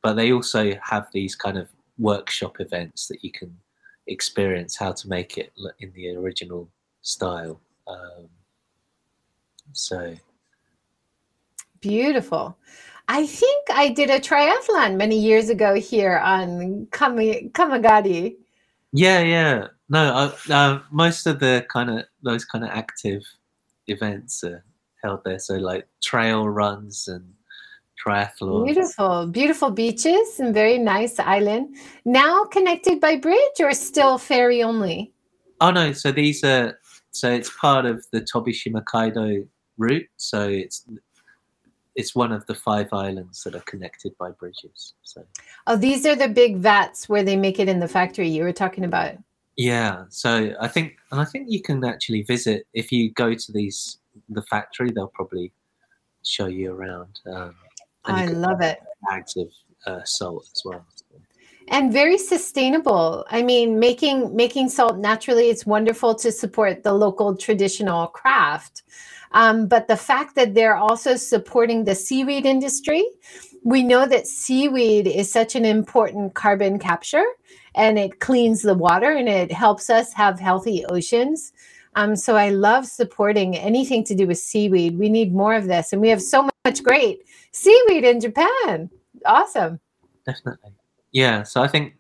but 0.03 0.15
they 0.15 0.31
also 0.31 0.77
have 0.85 1.09
these 1.13 1.35
kind 1.35 1.59
of 1.59 1.69
workshop 2.01 2.57
events 2.61 3.07
that 3.09 3.23
you 3.23 3.31
can 3.31 3.57
experience 4.07 4.77
how 4.77 4.93
to 4.93 5.09
make 5.09 5.39
it 5.39 5.53
in 5.81 5.93
the 5.95 6.17
original 6.17 6.69
style. 7.03 7.61
Um, 7.87 8.29
so 9.73 10.15
Beautiful. 11.81 12.57
I 13.09 13.27
think 13.27 13.71
I 13.71 13.89
did 13.89 14.11
a 14.11 14.21
triathlon 14.21 14.97
many 14.97 15.19
years 15.19 15.49
ago 15.49 15.75
here 15.75 16.19
on 16.19 16.87
Kami, 16.93 17.51
Kamagari. 17.53 18.37
yeah, 18.93 19.21
yeah. 19.21 19.67
No, 19.89 20.15
uh, 20.15 20.53
uh, 20.53 20.81
most 20.93 21.27
of 21.27 21.41
the 21.41 21.67
kind 21.69 21.91
of 21.91 22.05
those 22.23 22.45
kind 22.45 22.65
of 22.65 22.71
active 22.71 23.23
events 23.89 24.45
are 24.45 24.65
held 25.03 25.25
there. 25.25 25.41
So 25.41 25.57
like 25.57 25.89
trail 26.03 26.49
runs 26.49 27.09
and 27.09 27.33
triathlons. 28.05 28.65
Beautiful, 28.67 29.27
beautiful 29.27 29.71
beaches 29.71 30.41
and 30.41 30.55
very 30.55 30.79
nice 30.79 31.19
island. 31.19 31.77
Now 32.05 32.45
connected 32.45 33.01
by 33.01 33.17
bridge 33.17 33.61
or 33.61 33.73
still 33.73 34.19
ferry 34.19 34.63
only? 34.63 35.13
Oh 35.61 35.71
no, 35.71 35.93
so 35.93 36.11
these 36.13 36.43
are 36.45 36.79
so 37.11 37.31
it's 37.31 37.51
part 37.61 37.87
of 37.87 38.07
the 38.13 38.21
Tobishima 38.21 38.85
Kaido 38.85 39.45
route. 39.79 40.07
So 40.17 40.49
it's 40.49 40.87
it's 41.97 42.15
one 42.15 42.33
of 42.33 42.47
the 42.47 42.55
five 42.55 42.89
islands 42.93 43.43
that 43.45 43.55
are 43.55 43.61
connected 43.67 44.17
by 44.19 44.31
bridges. 44.31 44.95
So 45.03 45.23
Oh, 45.67 45.77
these 45.77 46.07
are 46.07 46.17
the 46.17 46.29
big 46.29 46.57
vats 46.57 47.09
where 47.09 47.23
they 47.23 47.37
make 47.37 47.59
it 47.59 47.69
in 47.69 47.81
the 47.81 47.89
factory 47.89 48.29
you 48.29 48.45
were 48.45 48.53
talking 48.53 48.85
about. 48.85 49.17
yeah, 49.57 50.05
so 50.09 50.55
I 50.61 50.69
think 50.69 50.97
and 51.13 51.21
I 51.21 51.25
think 51.25 51.51
you 51.51 51.61
can 51.61 51.85
actually 51.85 52.23
visit 52.23 52.67
if 52.73 52.91
you 52.93 53.13
go 53.13 53.35
to 53.35 53.53
these 53.53 53.99
the 54.29 54.43
factory. 54.43 54.91
They'll 54.91 55.09
probably 55.09 55.53
show 56.23 56.47
you 56.47 56.73
around. 56.73 57.21
Um, 57.27 57.55
I 58.05 58.27
love 58.27 58.61
it. 58.61 58.81
Bags 59.09 59.37
of 59.37 59.49
uh, 59.87 60.05
salt 60.05 60.49
as 60.55 60.63
well. 60.65 60.85
and 61.69 61.93
very 61.93 62.19
sustainable 62.19 63.25
i 63.31 63.43
mean 63.43 63.79
making 63.79 64.35
making 64.35 64.69
salt 64.69 64.99
naturally 64.99 65.49
it's 65.49 65.65
wonderful 65.65 66.15
to 66.15 66.31
support 66.31 66.83
the 66.83 66.93
local 66.93 67.37
traditional 67.37 68.09
craft 68.09 68.83
um, 69.33 69.69
but 69.69 69.87
the 69.87 69.97
fact 69.97 70.35
that 70.35 70.55
they're 70.55 70.77
also 70.77 71.15
supporting 71.15 71.85
the 71.85 71.95
seaweed 71.95 72.45
industry 72.45 73.05
we 73.65 73.83
know 73.83 74.07
that 74.07 74.27
seaweed 74.27 75.07
is 75.07 75.33
such 75.33 75.55
an 75.55 75.65
important 75.65 76.35
carbon 76.35 76.79
capture 76.79 77.25
and 77.75 77.99
it 77.99 78.21
cleans 78.21 78.63
the 78.63 78.75
water 78.75 79.13
and 79.13 79.29
it 79.29 79.53
helps 79.53 79.89
us 79.89 80.13
have 80.13 80.41
healthy 80.41 80.85
oceans 80.87 81.53
um, 81.97 82.17
so 82.17 82.37
i 82.37 82.51
love 82.51 82.87
supporting 82.87 83.57
anything 83.57 84.05
to 84.05 84.15
do 84.15 84.27
with 84.27 84.39
seaweed 84.39 84.99
we 84.99 85.09
need 85.09 85.35
more 85.35 85.55
of 85.55 85.67
this 85.67 85.93
and 85.93 86.01
we 86.01 86.09
have 86.09 86.23
so 86.23 86.49
much 86.65 86.83
great 86.83 87.23
seaweed 87.53 88.05
in 88.05 88.21
japan 88.21 88.91
awesome 89.27 89.81
Definitely. 90.31 90.73
Yeah. 91.13 91.43
So 91.43 91.63
I 91.63 91.69
think 91.69 91.95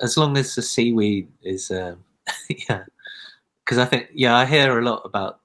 as 0.00 0.16
long 0.16 0.36
as 0.36 0.54
the 0.54 0.62
seaweed 0.62 1.28
is, 1.42 1.70
um, 1.70 2.04
yeah, 2.68 2.84
because 3.64 3.78
I 3.78 3.84
think 3.84 4.08
yeah, 4.12 4.36
I 4.36 4.44
hear 4.44 4.78
a 4.78 4.84
lot 4.84 5.02
about 5.04 5.40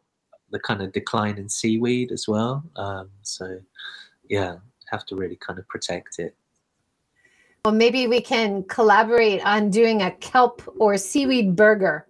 the 0.51 0.60
kind 0.60 0.82
of 0.82 0.91
decline 0.91 1.38
in 1.38 1.49
seaweed 1.49 2.12
as 2.12 2.27
well. 2.27 2.63
Um, 2.75 3.10
so 3.21 3.60
yeah, 4.29 4.55
have 4.89 5.05
to 5.08 5.15
really 5.15 5.36
kind 5.36 5.60
of 5.60 5.67
protect 5.67 6.19
it. 6.19 6.36
Well, 7.65 7.73
maybe 7.73 8.08
we 8.08 8.21
can 8.21 8.63
collaborate 8.63 9.45
on 9.45 9.69
doing 9.69 10.01
a 10.01 10.12
kelp 10.12 10.62
or 10.79 10.97
seaweed 10.97 11.55
burger 11.55 12.08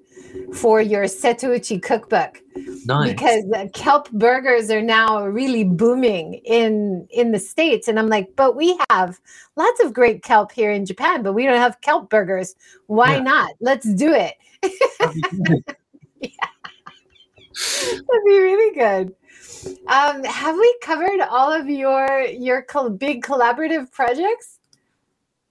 for 0.54 0.82
your 0.82 1.04
Setouchi 1.06 1.82
cookbook 1.82 2.42
Nice. 2.86 3.12
because 3.12 3.44
uh, 3.56 3.68
kelp 3.74 4.10
burgers 4.12 4.70
are 4.70 4.82
now 4.82 5.26
really 5.26 5.64
booming 5.64 6.36
in 6.46 7.08
in 7.12 7.32
the 7.32 7.40
states 7.40 7.88
and 7.88 7.98
I'm 8.00 8.08
like, 8.08 8.36
but 8.36 8.56
we 8.56 8.78
have 8.90 9.20
lots 9.56 9.84
of 9.84 9.94
great 9.94 10.24
kelp 10.24 10.52
here 10.52 10.72
in 10.72 10.86
Japan, 10.86 11.24
but 11.24 11.34
we 11.34 11.46
don't 11.46 11.58
have 11.58 11.80
kelp 11.82 12.10
burgers. 12.10 12.56
Why 12.88 13.16
Yeah. 13.16 13.22
not? 13.22 13.52
Let's 13.62 13.92
do 13.94 14.14
it. 14.14 14.36
That'd 17.80 18.26
be 18.26 18.40
really 18.40 18.76
good. 18.76 19.16
Um, 19.88 20.24
have 20.24 20.56
we 20.56 20.78
covered 20.82 21.20
all 21.30 21.52
of 21.52 21.70
your 21.70 22.22
your 22.28 22.62
col- 22.64 22.90
big 22.90 23.24
collaborative 23.24 23.92
projects? 23.92 24.60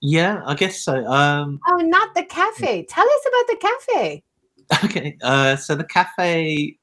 yeah, 0.01 0.43
I 0.47 0.55
guess 0.55 0.81
so. 0.83 1.05
Um, 1.07 1.59
Oh, 1.69 1.77
not 1.79 2.14
the 2.14 2.23
cafe. 2.25 2.85
Tell 2.85 3.05
us 3.05 3.27
about 3.29 3.47
the 3.49 3.57
cafe. 3.57 4.23
okay. 4.85 5.16
Uh, 5.22 5.57
so 5.57 5.74
the 5.74 5.85
cafe. 5.85 6.78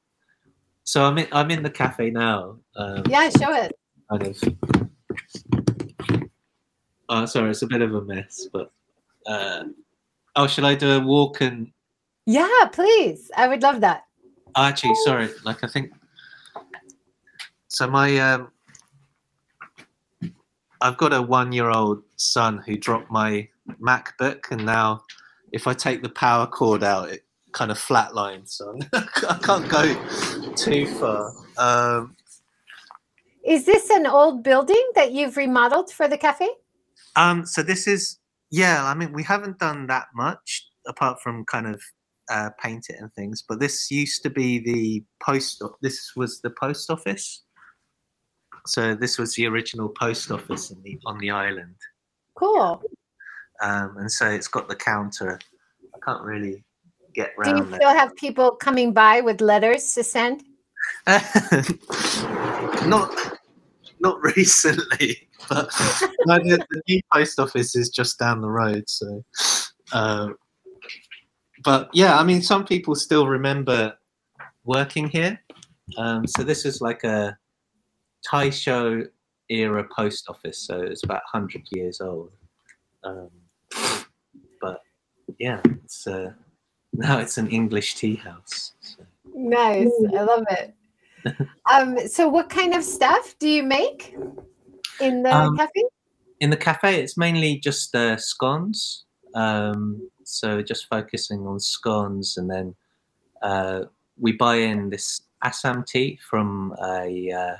So 0.83 1.03
I'm 1.03 1.17
in, 1.17 1.27
I'm 1.31 1.49
in 1.51 1.63
the 1.63 1.69
cafe 1.69 2.09
now. 2.11 2.57
Um, 2.75 3.03
Yeah, 3.07 3.29
show 3.29 3.53
it. 3.53 3.73
kind 4.09 4.27
of. 4.27 4.43
Oh, 7.09 7.25
sorry, 7.25 7.51
it's 7.51 7.61
a 7.61 7.67
bit 7.67 7.81
of 7.81 7.93
a 7.95 8.01
mess, 8.01 8.47
but. 8.51 8.71
Uh, 9.27 9.63
oh, 10.35 10.45
should 10.47 10.63
I 10.65 10.75
do 10.75 10.91
a 10.91 10.99
walk 10.99 11.41
and 11.41 11.71
Yeah, 12.25 12.65
please. 12.71 13.31
I 13.35 13.47
would 13.47 13.61
love 13.63 13.81
that. 13.81 14.03
Oh, 14.55 14.63
actually, 14.63 14.95
sorry. 15.03 15.29
Like 15.43 15.63
I 15.63 15.67
think. 15.67 15.91
So 17.67 17.87
my 17.87 18.17
um, 18.19 18.51
I've 20.81 20.97
got 20.97 21.11
a 21.13 21.21
one-year-old 21.21 22.03
son 22.15 22.63
who 22.65 22.77
dropped 22.77 23.09
my 23.11 23.49
MacBook, 23.81 24.51
and 24.51 24.65
now 24.65 25.01
if 25.51 25.67
I 25.67 25.73
take 25.73 26.03
the 26.03 26.09
power 26.09 26.45
cord 26.47 26.83
out, 26.83 27.09
it 27.09 27.24
kind 27.55 27.71
of 27.71 27.77
flatlines. 27.79 28.49
So 28.49 28.77
I 28.93 29.39
can't 29.41 29.67
go 29.69 29.83
too 30.55 30.85
far. 30.99 31.31
Um, 31.57 32.15
Is 33.43 33.65
this 33.65 33.89
an 33.89 34.05
old 34.05 34.43
building 34.43 34.83
that 34.95 35.11
you've 35.13 35.37
remodeled 35.37 35.89
for 35.91 36.07
the 36.07 36.17
cafe? 36.17 36.49
um, 37.15 37.45
so 37.45 37.63
this 37.63 37.87
is 37.87 38.19
yeah. 38.51 38.85
I 38.85 38.93
mean, 38.93 39.11
we 39.13 39.23
haven't 39.23 39.57
done 39.57 39.87
that 39.87 40.07
much 40.13 40.67
apart 40.87 41.21
from 41.21 41.45
kind 41.45 41.65
of 41.67 41.81
uh, 42.29 42.49
paint 42.61 42.85
it 42.89 42.97
and 42.99 43.11
things. 43.13 43.41
But 43.47 43.59
this 43.59 43.89
used 43.89 44.21
to 44.23 44.29
be 44.29 44.59
the 44.59 45.03
post. 45.23 45.63
This 45.81 46.11
was 46.15 46.41
the 46.41 46.51
post 46.51 46.91
office. 46.91 47.41
So 48.67 48.95
this 48.95 49.17
was 49.17 49.35
the 49.35 49.45
original 49.47 49.89
post 49.89 50.29
office 50.31 50.71
in 50.71 50.81
the, 50.83 50.97
on 51.05 51.19
the 51.19 51.29
island, 51.29 51.75
Cool. 52.33 52.81
um, 53.61 53.95
and 53.97 54.11
so 54.11 54.27
it's 54.27 54.47
got 54.47 54.67
the 54.67 54.75
counter. 54.75 55.39
I 55.93 55.99
can't 56.03 56.23
really 56.23 56.63
get 57.15 57.33
Do 57.43 57.49
you 57.49 57.55
round 57.55 57.75
still 57.75 57.89
have 57.89 58.15
people 58.15 58.51
coming 58.51 58.93
by 58.93 59.21
with 59.21 59.41
letters 59.41 59.93
to 59.93 60.03
send? 60.03 60.43
not 62.85 63.15
not 63.99 64.21
recently, 64.21 65.27
but 65.49 65.69
no, 66.25 66.37
the, 66.37 66.65
the 66.69 66.81
new 66.87 67.01
post 67.11 67.39
office 67.39 67.75
is 67.75 67.89
just 67.89 68.19
down 68.19 68.41
the 68.41 68.49
road. 68.49 68.83
So, 68.87 69.23
uh, 69.91 70.29
but 71.63 71.89
yeah, 71.93 72.19
I 72.19 72.23
mean, 72.23 72.41
some 72.41 72.65
people 72.65 72.95
still 72.95 73.27
remember 73.27 73.97
working 74.63 75.07
here. 75.07 75.39
Um, 75.97 76.27
so 76.27 76.43
this 76.43 76.65
is 76.65 76.81
like 76.81 77.03
a 77.03 77.37
Taisho 78.29 79.07
era 79.49 79.87
post 79.95 80.25
office, 80.29 80.59
so 80.59 80.81
it's 80.81 81.03
about 81.03 81.21
hundred 81.31 81.67
years 81.71 82.01
old. 82.01 82.31
Um, 83.03 83.29
but 84.61 84.81
yeah, 85.39 85.61
it's 85.83 86.07
uh, 86.07 86.31
now 86.97 87.19
it's 87.19 87.37
an 87.37 87.47
English 87.49 87.95
tea 87.95 88.15
house. 88.15 88.73
So. 88.81 89.03
Nice. 89.33 89.91
I 90.17 90.21
love 90.21 90.45
it. 90.49 90.73
um, 91.71 91.97
so 92.07 92.27
what 92.27 92.49
kind 92.49 92.73
of 92.73 92.83
stuff 92.83 93.35
do 93.39 93.47
you 93.47 93.63
make 93.63 94.15
in 95.01 95.23
the 95.23 95.35
Um, 95.35 95.57
cafe? 95.57 95.83
in 96.41 96.49
the 96.49 96.57
cafe 96.57 97.01
it's 97.01 97.17
mainly 97.17 97.57
just 97.57 97.95
uh, 97.95 98.17
scones 98.17 99.05
um, 99.33 100.07
so 100.23 100.61
just 100.61 100.87
focusing 100.89 101.47
on 101.47 101.59
scones 101.59 102.37
and 102.37 102.49
then 102.49 102.75
uh, 103.41 103.85
we 104.19 104.31
buy 104.33 104.55
in 104.55 104.89
this 104.89 105.21
assam 105.43 105.83
tea 105.83 106.19
from 106.29 106.75
a 106.83 107.31
uh, 107.31 107.55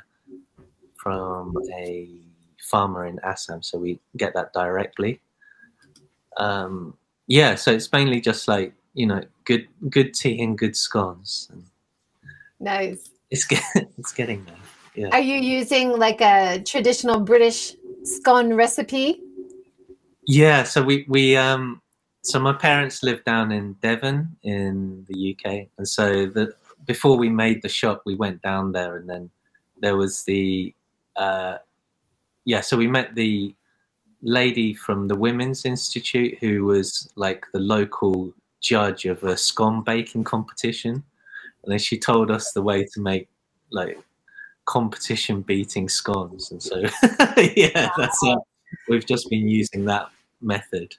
from 0.97 1.55
a 1.73 2.07
farmer 2.69 3.05
in 3.05 3.19
assam 3.23 3.63
so 3.63 3.77
we 3.77 3.99
get 4.17 4.33
that 4.33 4.51
directly 4.53 5.19
um, 6.37 6.93
yeah 7.27 7.55
so 7.55 7.71
it's 7.71 7.91
mainly 7.91 8.19
just 8.19 8.47
like 8.47 8.73
you 8.95 9.05
know 9.05 9.21
good 9.45 9.67
good 9.89 10.13
tea 10.13 10.41
and 10.41 10.57
good 10.57 10.75
scones 10.75 11.49
and 11.51 11.63
Nice. 12.59 13.11
it's 13.29 13.45
get, 13.45 13.61
it's 13.97 14.13
getting 14.13 14.43
there 14.45 14.55
yeah 14.95 15.09
Are 15.11 15.21
you 15.21 15.35
using 15.35 15.99
like 15.99 16.21
a 16.21 16.63
traditional 16.65 17.19
British 17.19 17.75
scone 18.05 18.53
recipe? 18.53 19.19
Yeah, 20.27 20.63
so 20.63 20.83
we 20.83 21.05
we 21.07 21.35
um 21.37 21.81
so 22.23 22.39
my 22.39 22.53
parents 22.53 23.03
live 23.03 23.23
down 23.23 23.51
in 23.51 23.73
Devon 23.81 24.35
in 24.43 25.05
the 25.07 25.35
UK, 25.35 25.67
and 25.77 25.87
so 25.87 26.25
the 26.25 26.53
before 26.85 27.17
we 27.17 27.29
made 27.29 27.61
the 27.61 27.69
shop, 27.69 28.03
we 28.05 28.15
went 28.15 28.41
down 28.41 28.71
there, 28.71 28.97
and 28.97 29.09
then 29.09 29.29
there 29.81 29.95
was 29.95 30.23
the 30.23 30.73
uh, 31.15 31.57
yeah. 32.45 32.61
So 32.61 32.77
we 32.77 32.87
met 32.87 33.13
the 33.15 33.53
lady 34.21 34.73
from 34.73 35.07
the 35.07 35.15
Women's 35.15 35.65
Institute 35.65 36.37
who 36.39 36.65
was 36.65 37.11
like 37.15 37.45
the 37.53 37.59
local 37.59 38.33
judge 38.65 39.05
of 39.05 39.23
a 39.23 39.37
scone 39.37 39.83
baking 39.83 40.23
competition, 40.23 41.03
and 41.63 41.71
then 41.71 41.79
she 41.79 41.97
told 41.97 42.31
us 42.31 42.51
the 42.51 42.61
way 42.61 42.83
to 42.93 42.99
make 42.99 43.29
like 43.71 43.97
competition 44.65 45.41
beating 45.41 45.87
scones, 45.87 46.51
and 46.51 46.61
so 46.61 46.79
yeah, 47.55 47.89
that's 47.97 48.19
uh, 48.25 48.35
we've 48.89 49.05
just 49.05 49.29
been 49.29 49.47
using 49.47 49.85
that 49.85 50.09
method. 50.41 50.95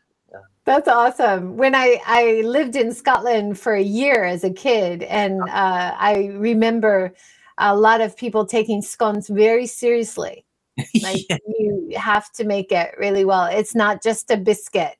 That's 0.64 0.88
awesome. 0.88 1.56
When 1.56 1.76
I, 1.76 2.00
I 2.04 2.40
lived 2.44 2.74
in 2.74 2.92
Scotland 2.92 3.56
for 3.56 3.74
a 3.74 3.82
year 3.82 4.24
as 4.24 4.42
a 4.42 4.50
kid, 4.50 5.04
and 5.04 5.40
uh, 5.42 5.94
I 5.96 6.32
remember 6.34 7.14
a 7.58 7.76
lot 7.76 8.00
of 8.00 8.16
people 8.16 8.44
taking 8.46 8.82
scones 8.82 9.28
very 9.28 9.66
seriously. 9.66 10.44
Like 11.02 11.24
yeah. 11.30 11.38
you 11.46 11.92
have 11.96 12.30
to 12.32 12.44
make 12.44 12.70
it 12.70 12.94
really 12.98 13.24
well. 13.24 13.46
It's 13.46 13.74
not 13.74 14.02
just 14.02 14.30
a 14.30 14.36
biscuit 14.36 14.96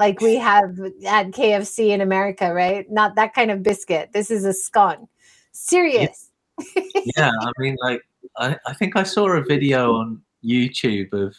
like 0.00 0.20
we 0.22 0.36
have 0.36 0.80
at 1.06 1.30
KFC 1.30 1.90
in 1.90 2.00
America, 2.00 2.52
right? 2.54 2.90
Not 2.90 3.16
that 3.16 3.34
kind 3.34 3.50
of 3.50 3.62
biscuit. 3.62 4.10
This 4.14 4.30
is 4.30 4.46
a 4.46 4.54
scone. 4.54 5.06
Serious. 5.52 6.30
Yeah, 6.74 6.82
yeah 7.16 7.30
I 7.38 7.52
mean, 7.58 7.76
like, 7.82 8.00
I, 8.38 8.56
I 8.66 8.72
think 8.72 8.96
I 8.96 9.02
saw 9.02 9.28
a 9.28 9.42
video 9.42 9.92
on 9.96 10.22
YouTube 10.42 11.12
of 11.12 11.36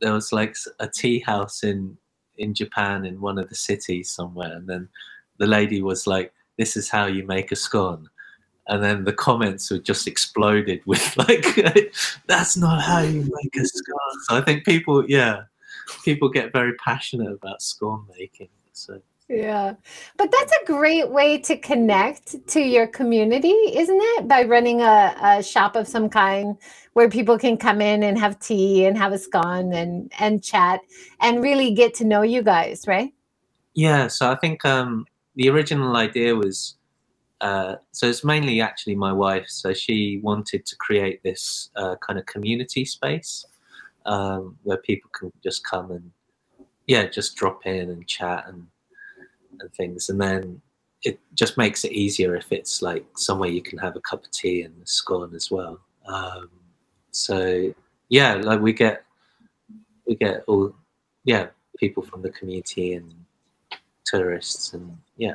there 0.00 0.12
was 0.12 0.32
like 0.32 0.54
a 0.78 0.88
tea 0.88 1.18
house 1.18 1.64
in 1.64 1.98
in 2.38 2.54
Japan 2.54 3.04
in 3.04 3.20
one 3.20 3.38
of 3.38 3.48
the 3.48 3.56
cities 3.56 4.08
somewhere, 4.08 4.52
and 4.52 4.68
then 4.68 4.88
the 5.38 5.46
lady 5.46 5.82
was 5.82 6.06
like, 6.06 6.32
"This 6.56 6.76
is 6.76 6.88
how 6.88 7.06
you 7.06 7.26
make 7.26 7.50
a 7.50 7.56
scone," 7.56 8.08
and 8.68 8.84
then 8.84 9.02
the 9.02 9.12
comments 9.12 9.72
were 9.72 9.78
just 9.78 10.06
exploded 10.06 10.80
with 10.86 11.16
like, 11.28 11.44
"That's 12.28 12.56
not 12.56 12.82
how 12.82 13.00
you 13.00 13.22
make 13.22 13.56
a 13.56 13.66
scone." 13.66 14.16
So 14.28 14.36
I 14.36 14.42
think 14.42 14.64
people, 14.64 15.04
yeah, 15.10 15.44
people 16.04 16.28
get 16.28 16.52
very 16.52 16.74
passionate 16.74 17.32
about 17.32 17.62
scone 17.62 18.06
making. 18.16 18.48
So 18.72 19.00
yeah. 19.28 19.74
But 20.18 20.30
that's 20.30 20.52
a 20.52 20.66
great 20.66 21.10
way 21.10 21.38
to 21.38 21.56
connect 21.56 22.46
to 22.48 22.60
your 22.60 22.86
community, 22.86 23.48
isn't 23.48 23.98
it? 23.98 24.28
By 24.28 24.42
running 24.42 24.82
a, 24.82 25.16
a 25.22 25.42
shop 25.42 25.76
of 25.76 25.88
some 25.88 26.10
kind 26.10 26.58
where 26.92 27.08
people 27.08 27.38
can 27.38 27.56
come 27.56 27.80
in 27.80 28.02
and 28.02 28.18
have 28.18 28.38
tea 28.38 28.84
and 28.84 28.98
have 28.98 29.12
a 29.12 29.18
scone 29.18 29.72
and, 29.72 30.12
and 30.18 30.44
chat 30.44 30.80
and 31.20 31.42
really 31.42 31.72
get 31.72 31.94
to 31.94 32.04
know 32.04 32.22
you 32.22 32.42
guys, 32.42 32.86
right? 32.86 33.12
Yeah. 33.74 34.08
So 34.08 34.30
I 34.30 34.36
think 34.36 34.64
um, 34.64 35.06
the 35.36 35.48
original 35.48 35.96
idea 35.96 36.34
was 36.34 36.76
uh, 37.40 37.76
so 37.92 38.06
it's 38.06 38.24
mainly 38.24 38.60
actually 38.60 38.94
my 38.94 39.12
wife. 39.12 39.46
So 39.48 39.72
she 39.72 40.20
wanted 40.22 40.64
to 40.66 40.76
create 40.76 41.22
this 41.22 41.70
uh, 41.76 41.96
kind 41.96 42.18
of 42.18 42.26
community 42.26 42.84
space 42.84 43.44
um, 44.06 44.56
where 44.62 44.78
people 44.78 45.10
can 45.18 45.32
just 45.42 45.64
come 45.64 45.90
and 45.90 46.10
yeah, 46.86 47.06
just 47.06 47.36
drop 47.36 47.66
in 47.66 47.90
and 47.90 48.06
chat 48.06 48.44
and 48.48 48.66
and 49.60 49.72
things, 49.74 50.08
and 50.08 50.20
then 50.20 50.60
it 51.04 51.20
just 51.34 51.56
makes 51.56 51.84
it 51.84 51.92
easier 51.92 52.34
if 52.34 52.50
it's 52.50 52.82
like 52.82 53.04
somewhere 53.16 53.50
you 53.50 53.62
can 53.62 53.78
have 53.78 53.94
a 53.94 54.00
cup 54.00 54.24
of 54.24 54.30
tea 54.30 54.62
and 54.62 54.74
a 54.82 54.86
scone 54.86 55.34
as 55.34 55.50
well. 55.50 55.78
Um, 56.06 56.50
so 57.10 57.72
yeah, 58.08 58.34
like 58.34 58.60
we 58.60 58.72
get 58.72 59.04
we 60.06 60.16
get 60.16 60.44
all 60.46 60.74
yeah 61.24 61.48
people 61.78 62.02
from 62.02 62.22
the 62.22 62.30
community 62.30 62.94
and 62.94 63.14
tourists 64.04 64.72
and 64.72 64.96
yeah, 65.16 65.34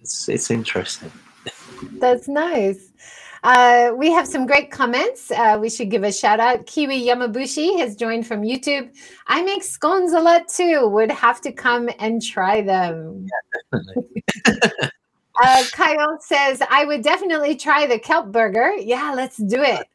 it's 0.00 0.28
it's 0.28 0.50
interesting. 0.50 1.10
That's 1.98 2.28
nice. 2.28 2.92
Uh, 3.42 3.92
we 3.96 4.10
have 4.10 4.26
some 4.26 4.46
great 4.46 4.70
comments. 4.70 5.30
Uh, 5.30 5.58
we 5.60 5.70
should 5.70 5.90
give 5.90 6.02
a 6.02 6.12
shout 6.12 6.40
out. 6.40 6.66
Kiwi 6.66 7.04
Yamabushi 7.06 7.78
has 7.78 7.96
joined 7.96 8.26
from 8.26 8.42
YouTube. 8.42 8.90
I 9.26 9.42
make 9.42 9.62
scones 9.62 10.12
a 10.12 10.20
lot 10.20 10.48
too. 10.48 10.88
Would 10.88 11.10
have 11.10 11.40
to 11.42 11.52
come 11.52 11.88
and 11.98 12.22
try 12.22 12.62
them. 12.62 13.26
Yeah, 13.26 13.80
definitely. 13.82 14.24
uh, 15.42 15.64
Kyle 15.72 16.18
says, 16.20 16.62
I 16.70 16.84
would 16.84 17.02
definitely 17.02 17.56
try 17.56 17.86
the 17.86 17.98
kelp 17.98 18.32
burger. 18.32 18.72
Yeah, 18.74 19.12
let's 19.14 19.36
do 19.36 19.62
it. 19.62 19.86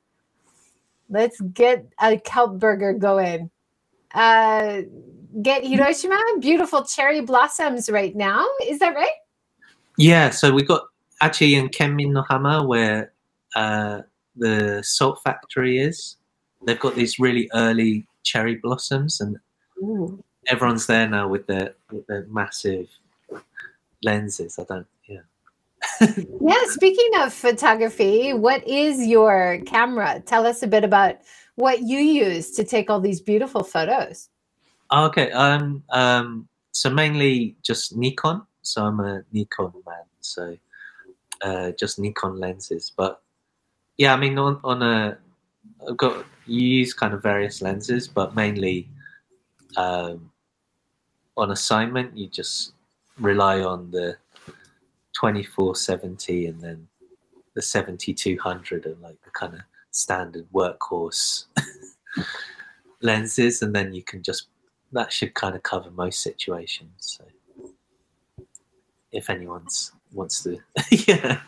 Let's 1.09 1.39
get 1.41 1.87
a 2.01 2.17
kelp 2.17 2.59
burger 2.59 2.93
going. 2.93 3.49
Uh, 4.13 4.81
get 5.41 5.65
Hiroshima, 5.65 6.19
beautiful 6.39 6.83
cherry 6.83 7.21
blossoms 7.21 7.89
right 7.89 8.15
now. 8.15 8.45
Is 8.65 8.79
that 8.79 8.95
right? 8.95 9.09
Yeah, 9.97 10.29
so 10.29 10.51
we 10.53 10.63
got 10.63 10.83
actually 11.21 11.55
in 11.55 11.69
Kenmin 11.69 12.11
no 12.11 12.23
Hama 12.23 12.65
where 12.65 13.10
uh, 13.55 14.01
the 14.35 14.81
salt 14.83 15.21
factory 15.23 15.79
is. 15.79 16.17
They've 16.65 16.79
got 16.79 16.95
these 16.95 17.19
really 17.19 17.49
early 17.53 18.07
cherry 18.23 18.55
blossoms, 18.55 19.19
and 19.19 19.37
Ooh. 19.79 20.23
everyone's 20.47 20.85
there 20.87 21.07
now 21.07 21.27
with 21.27 21.47
their 21.47 21.75
with 21.91 22.05
their 22.07 22.27
massive 22.29 22.87
lenses. 24.03 24.59
I 24.59 24.63
don't, 24.63 24.87
yeah. 25.07 25.21
yeah. 26.41 26.63
Speaking 26.65 27.09
of 27.19 27.33
photography, 27.33 28.33
what 28.33 28.65
is 28.67 29.05
your 29.07 29.59
camera? 29.65 30.21
Tell 30.25 30.45
us 30.45 30.61
a 30.61 30.67
bit 30.67 30.83
about 30.83 31.15
what 31.55 31.81
you 31.81 31.97
use 31.97 32.51
to 32.51 32.63
take 32.63 32.89
all 32.89 32.99
these 32.99 33.21
beautiful 33.21 33.63
photos. 33.63 34.29
Okay. 34.93 35.31
Um. 35.31 35.83
Um. 35.89 36.47
So 36.71 36.89
mainly 36.89 37.55
just 37.63 37.97
Nikon. 37.97 38.43
So 38.61 38.85
I'm 38.85 38.99
a 38.99 39.23
Nikon 39.33 39.73
man. 39.85 40.05
So 40.21 40.57
uh, 41.41 41.71
just 41.71 41.99
Nikon 41.99 42.37
lenses, 42.37 42.91
but 42.95 43.21
yeah, 44.01 44.15
I 44.15 44.17
mean, 44.17 44.39
on, 44.39 44.59
on 44.63 44.81
a, 44.81 45.15
I've 45.87 45.95
got 45.95 46.25
you 46.47 46.59
use 46.59 46.91
kind 46.91 47.13
of 47.13 47.21
various 47.21 47.61
lenses, 47.61 48.07
but 48.07 48.33
mainly 48.33 48.89
um, 49.77 50.31
on 51.37 51.51
assignment, 51.51 52.17
you 52.17 52.27
just 52.27 52.73
rely 53.19 53.61
on 53.61 53.91
the 53.91 54.17
2470 55.13 56.47
and 56.47 56.59
then 56.59 56.87
the 57.53 57.61
7200 57.61 58.87
and 58.87 58.99
like 59.03 59.21
the 59.21 59.29
kind 59.29 59.53
of 59.53 59.59
standard 59.91 60.47
workhorse 60.51 61.45
lenses, 63.03 63.61
and 63.61 63.75
then 63.75 63.93
you 63.93 64.01
can 64.01 64.23
just 64.23 64.47
that 64.93 65.13
should 65.13 65.35
kind 65.35 65.55
of 65.55 65.61
cover 65.61 65.91
most 65.91 66.23
situations. 66.23 66.89
So 66.97 67.23
if 69.11 69.29
anyone's 69.29 69.91
wants 70.11 70.41
to, 70.41 70.57
yeah. 70.89 71.41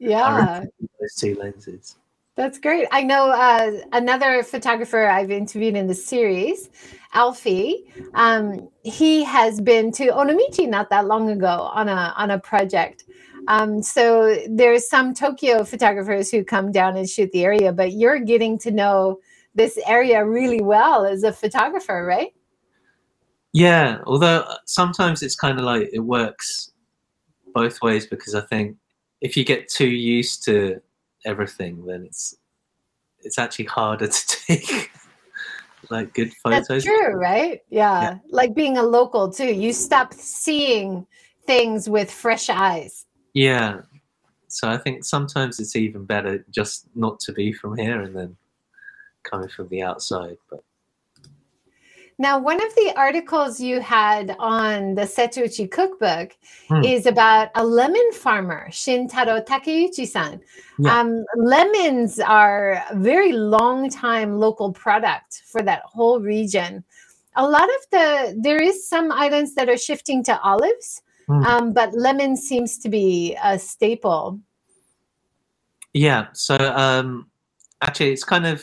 Yeah. 0.00 0.64
Those 0.98 1.14
two 1.14 1.34
lenses. 1.36 1.96
That's 2.34 2.58
great. 2.58 2.88
I 2.90 3.02
know 3.02 3.30
uh, 3.30 3.72
another 3.92 4.42
photographer 4.42 5.06
I've 5.06 5.30
interviewed 5.30 5.76
in 5.76 5.86
the 5.86 5.94
series, 5.94 6.70
Alfie. 7.12 7.84
Um, 8.14 8.70
he 8.82 9.22
has 9.24 9.60
been 9.60 9.92
to 9.92 10.06
Onomichi 10.06 10.66
not 10.66 10.88
that 10.88 11.06
long 11.06 11.30
ago 11.30 11.70
on 11.74 11.88
a 11.88 12.14
on 12.16 12.30
a 12.30 12.38
project. 12.38 13.04
Um, 13.48 13.82
so 13.82 14.38
there's 14.48 14.88
some 14.88 15.12
Tokyo 15.12 15.64
photographers 15.64 16.30
who 16.30 16.42
come 16.42 16.72
down 16.72 16.96
and 16.96 17.08
shoot 17.08 17.30
the 17.32 17.44
area, 17.44 17.72
but 17.72 17.92
you're 17.92 18.20
getting 18.20 18.58
to 18.60 18.70
know 18.70 19.18
this 19.54 19.78
area 19.86 20.24
really 20.24 20.62
well 20.62 21.04
as 21.04 21.24
a 21.24 21.32
photographer, 21.32 22.06
right? 22.06 22.32
Yeah, 23.52 23.98
although 24.06 24.44
sometimes 24.64 25.22
it's 25.22 25.34
kind 25.34 25.58
of 25.58 25.64
like 25.64 25.90
it 25.92 25.98
works 25.98 26.72
both 27.52 27.82
ways 27.82 28.06
because 28.06 28.34
I 28.34 28.42
think 28.42 28.76
if 29.20 29.36
you 29.36 29.44
get 29.44 29.68
too 29.68 29.88
used 29.88 30.44
to 30.44 30.80
everything, 31.24 31.84
then 31.86 32.04
it's 32.04 32.36
it's 33.22 33.38
actually 33.38 33.66
harder 33.66 34.08
to 34.08 34.26
take 34.46 34.90
like 35.90 36.14
good 36.14 36.32
photos. 36.34 36.68
That's 36.68 36.84
true, 36.84 37.14
right? 37.14 37.60
Yeah. 37.70 38.02
yeah. 38.02 38.18
Like 38.30 38.54
being 38.54 38.78
a 38.78 38.82
local 38.82 39.30
too. 39.30 39.52
You 39.52 39.72
stop 39.72 40.14
seeing 40.14 41.06
things 41.46 41.88
with 41.88 42.10
fresh 42.10 42.48
eyes. 42.48 43.06
Yeah. 43.34 43.82
So 44.48 44.68
I 44.68 44.78
think 44.78 45.04
sometimes 45.04 45.60
it's 45.60 45.76
even 45.76 46.04
better 46.04 46.44
just 46.50 46.86
not 46.94 47.20
to 47.20 47.32
be 47.32 47.52
from 47.52 47.76
here 47.76 48.00
and 48.00 48.16
then 48.16 48.36
coming 49.22 49.48
from 49.48 49.68
the 49.68 49.82
outside. 49.82 50.36
But 50.48 50.64
now, 52.20 52.38
one 52.38 52.62
of 52.62 52.74
the 52.74 52.92
articles 52.96 53.62
you 53.62 53.80
had 53.80 54.36
on 54.38 54.94
the 54.94 55.06
Setouchi 55.06 55.70
cookbook 55.70 56.36
hmm. 56.68 56.84
is 56.84 57.06
about 57.06 57.48
a 57.54 57.64
lemon 57.64 58.12
farmer, 58.12 58.68
Shintaro 58.68 59.42
Takeuchi-san. 59.42 60.38
Yeah. 60.78 61.00
Um, 61.00 61.24
lemons 61.36 62.20
are 62.20 62.84
a 62.90 62.94
very 62.96 63.32
long 63.32 63.88
time 63.88 64.38
local 64.38 64.70
product 64.70 65.44
for 65.46 65.62
that 65.62 65.80
whole 65.86 66.20
region. 66.20 66.84
A 67.36 67.48
lot 67.48 67.70
of 67.70 67.90
the 67.90 68.36
there 68.38 68.60
is 68.60 68.86
some 68.86 69.10
islands 69.10 69.54
that 69.54 69.70
are 69.70 69.78
shifting 69.78 70.22
to 70.24 70.38
olives, 70.42 71.00
hmm. 71.26 71.42
um, 71.44 71.72
but 71.72 71.94
lemon 71.94 72.36
seems 72.36 72.76
to 72.80 72.90
be 72.90 73.34
a 73.42 73.58
staple. 73.58 74.38
Yeah. 75.94 76.26
So 76.34 76.56
um, 76.56 77.30
actually, 77.80 78.12
it's 78.12 78.24
kind 78.24 78.46
of 78.46 78.62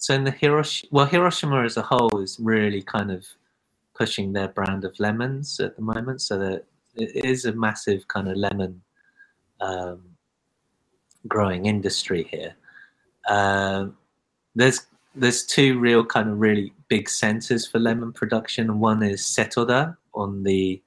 so 0.00 0.14
in 0.14 0.24
the 0.24 0.30
Hiroshima, 0.30 0.88
well, 0.92 1.04
Hiroshima 1.04 1.62
as 1.62 1.76
a 1.76 1.82
whole 1.82 2.22
is 2.22 2.38
really 2.40 2.80
kind 2.80 3.10
of 3.10 3.26
pushing 3.94 4.32
their 4.32 4.48
brand 4.48 4.86
of 4.86 4.98
lemons 4.98 5.60
at 5.60 5.76
the 5.76 5.82
moment. 5.82 6.22
So 6.22 6.38
that 6.38 6.64
it 6.96 7.22
is 7.22 7.44
a 7.44 7.52
massive 7.52 8.08
kind 8.08 8.26
of 8.26 8.38
lemon 8.38 8.80
um, 9.60 10.00
growing 11.28 11.66
industry 11.66 12.26
here. 12.30 12.54
Um, 13.28 13.98
there's 14.54 14.86
there's 15.14 15.44
two 15.44 15.78
real 15.78 16.02
kind 16.02 16.30
of 16.30 16.40
really 16.40 16.72
big 16.88 17.10
centers 17.10 17.66
for 17.66 17.78
lemon 17.78 18.14
production. 18.14 18.80
One 18.80 19.02
is 19.02 19.20
Setoda 19.20 19.98
on 20.14 20.44
the 20.44 20.80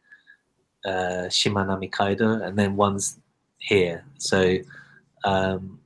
uh, 0.86 1.30
Shimanami 1.30 1.92
Kaido, 1.92 2.42
and 2.42 2.58
then 2.58 2.76
one's 2.76 3.20
here. 3.60 4.04
So, 4.18 4.58
um, 5.24 5.80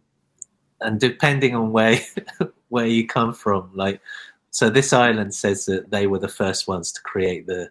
and 0.79 0.97
depending 0.97 1.55
on 1.55 1.73
where 1.73 1.99
where 2.69 2.87
you 2.87 3.07
come 3.07 3.33
from, 3.33 3.71
like, 3.73 4.01
so 4.51 4.69
this 4.69 4.93
island 4.93 5.33
says 5.33 5.65
that 5.65 5.91
they 5.91 6.07
were 6.07 6.19
the 6.19 6.27
first 6.27 6.67
ones 6.67 6.91
to 6.91 7.01
create 7.01 7.45
the 7.45 7.69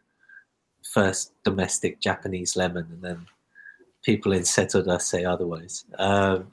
first 0.92 1.32
domestic 1.44 2.00
Japanese 2.00 2.56
lemon, 2.56 2.86
and 2.90 3.02
then 3.02 3.26
people 4.02 4.32
in 4.32 4.42
Setoda 4.42 5.00
say 5.00 5.24
otherwise. 5.24 5.84
Um, 5.98 6.52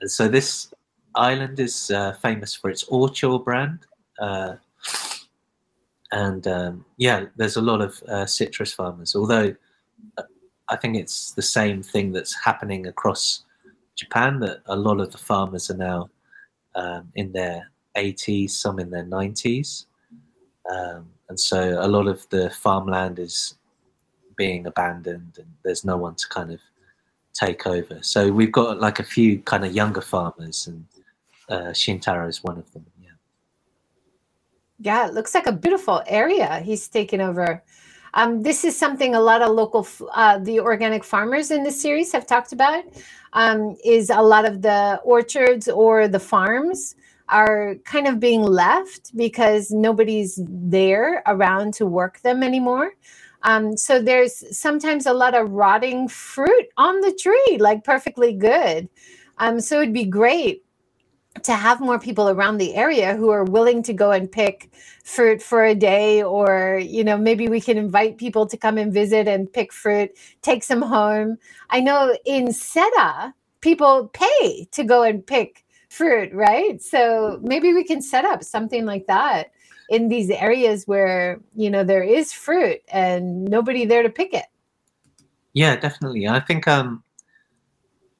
and 0.00 0.10
so 0.10 0.28
this 0.28 0.72
island 1.14 1.60
is 1.60 1.90
uh, 1.90 2.14
famous 2.14 2.54
for 2.54 2.70
its 2.70 2.84
Ocho 2.90 3.38
brand. 3.38 3.80
Uh, 4.18 4.56
and 6.10 6.46
um, 6.46 6.84
yeah, 6.96 7.26
there's 7.36 7.56
a 7.56 7.62
lot 7.62 7.80
of 7.80 8.02
uh, 8.04 8.26
citrus 8.26 8.72
farmers. 8.72 9.14
Although 9.14 9.54
uh, 10.16 10.22
I 10.68 10.76
think 10.76 10.96
it's 10.96 11.32
the 11.32 11.42
same 11.42 11.82
thing 11.82 12.12
that's 12.12 12.34
happening 12.34 12.86
across 12.86 13.44
Japan. 13.94 14.40
That 14.40 14.62
a 14.66 14.76
lot 14.76 15.00
of 15.00 15.12
the 15.12 15.18
farmers 15.18 15.70
are 15.70 15.76
now 15.76 16.10
um, 16.74 17.12
in 17.14 17.32
their 17.32 17.70
80s, 17.98 18.50
some 18.50 18.78
in 18.78 18.90
their 18.90 19.04
90s, 19.04 19.86
um, 20.70 21.08
and 21.28 21.38
so 21.38 21.78
a 21.80 21.88
lot 21.88 22.06
of 22.06 22.28
the 22.30 22.50
farmland 22.50 23.18
is 23.18 23.54
being 24.36 24.66
abandoned, 24.66 25.34
and 25.38 25.46
there's 25.64 25.84
no 25.84 25.96
one 25.96 26.14
to 26.14 26.28
kind 26.28 26.52
of 26.52 26.60
take 27.34 27.66
over. 27.66 27.98
So 28.02 28.30
we've 28.32 28.52
got 28.52 28.80
like 28.80 28.98
a 28.98 29.04
few 29.04 29.40
kind 29.40 29.64
of 29.64 29.72
younger 29.72 30.00
farmers, 30.00 30.66
and 30.66 30.84
uh, 31.48 31.72
Shintaro 31.72 32.28
is 32.28 32.42
one 32.42 32.58
of 32.58 32.70
them. 32.72 32.86
Yeah. 33.00 33.10
Yeah, 34.80 35.08
it 35.08 35.14
looks 35.14 35.34
like 35.34 35.46
a 35.46 35.52
beautiful 35.52 36.02
area 36.06 36.60
he's 36.60 36.88
taken 36.88 37.20
over. 37.20 37.62
Um, 38.14 38.42
this 38.42 38.64
is 38.64 38.76
something 38.76 39.14
a 39.14 39.20
lot 39.20 39.42
of 39.42 39.50
local, 39.50 39.86
uh, 40.12 40.38
the 40.38 40.60
organic 40.60 41.04
farmers 41.04 41.50
in 41.50 41.62
this 41.62 41.80
series 41.80 42.10
have 42.12 42.26
talked 42.26 42.52
about. 42.52 42.84
Um, 43.34 43.76
is 43.84 44.08
a 44.08 44.22
lot 44.22 44.46
of 44.46 44.62
the 44.62 44.98
orchards 45.04 45.68
or 45.68 46.08
the 46.08 46.18
farms 46.18 46.94
are 47.28 47.76
kind 47.84 48.06
of 48.06 48.20
being 48.20 48.42
left 48.42 49.16
because 49.16 49.70
nobody's 49.70 50.40
there 50.46 51.22
around 51.26 51.74
to 51.74 51.86
work 51.86 52.20
them 52.20 52.42
anymore. 52.42 52.92
Um, 53.42 53.76
so 53.76 54.00
there's 54.00 54.44
sometimes 54.56 55.06
a 55.06 55.12
lot 55.12 55.34
of 55.34 55.50
rotting 55.50 56.08
fruit 56.08 56.66
on 56.76 57.00
the 57.00 57.12
tree, 57.12 57.58
like 57.60 57.84
perfectly 57.84 58.32
good. 58.32 58.88
Um, 59.38 59.60
so 59.60 59.80
it'd 59.80 59.94
be 59.94 60.04
great 60.04 60.64
to 61.44 61.52
have 61.52 61.80
more 61.80 61.98
people 61.98 62.28
around 62.28 62.58
the 62.58 62.74
area 62.74 63.14
who 63.14 63.30
are 63.30 63.44
willing 63.44 63.82
to 63.84 63.92
go 63.92 64.10
and 64.10 64.30
pick 64.30 64.70
fruit 65.04 65.42
for 65.42 65.64
a 65.64 65.74
day 65.74 66.22
or 66.22 66.80
you 66.82 67.04
know 67.04 67.16
maybe 67.16 67.48
we 67.48 67.60
can 67.60 67.78
invite 67.78 68.18
people 68.18 68.46
to 68.46 68.56
come 68.56 68.78
and 68.78 68.92
visit 68.92 69.28
and 69.28 69.52
pick 69.52 69.72
fruit 69.72 70.10
take 70.42 70.62
some 70.64 70.82
home 70.82 71.36
i 71.70 71.80
know 71.80 72.16
in 72.26 72.52
seta 72.52 73.32
people 73.60 74.08
pay 74.12 74.66
to 74.72 74.84
go 74.84 75.02
and 75.02 75.26
pick 75.26 75.64
fruit 75.88 76.32
right 76.32 76.82
so 76.82 77.38
maybe 77.42 77.72
we 77.72 77.84
can 77.84 78.02
set 78.02 78.24
up 78.24 78.44
something 78.44 78.84
like 78.84 79.06
that 79.06 79.52
in 79.88 80.08
these 80.08 80.30
areas 80.30 80.86
where 80.86 81.40
you 81.54 81.70
know 81.70 81.82
there 81.82 82.02
is 82.02 82.32
fruit 82.32 82.80
and 82.88 83.44
nobody 83.44 83.86
there 83.86 84.02
to 84.02 84.10
pick 84.10 84.34
it 84.34 84.46
yeah 85.54 85.74
definitely 85.76 86.28
i 86.28 86.38
think 86.38 86.68
um 86.68 87.02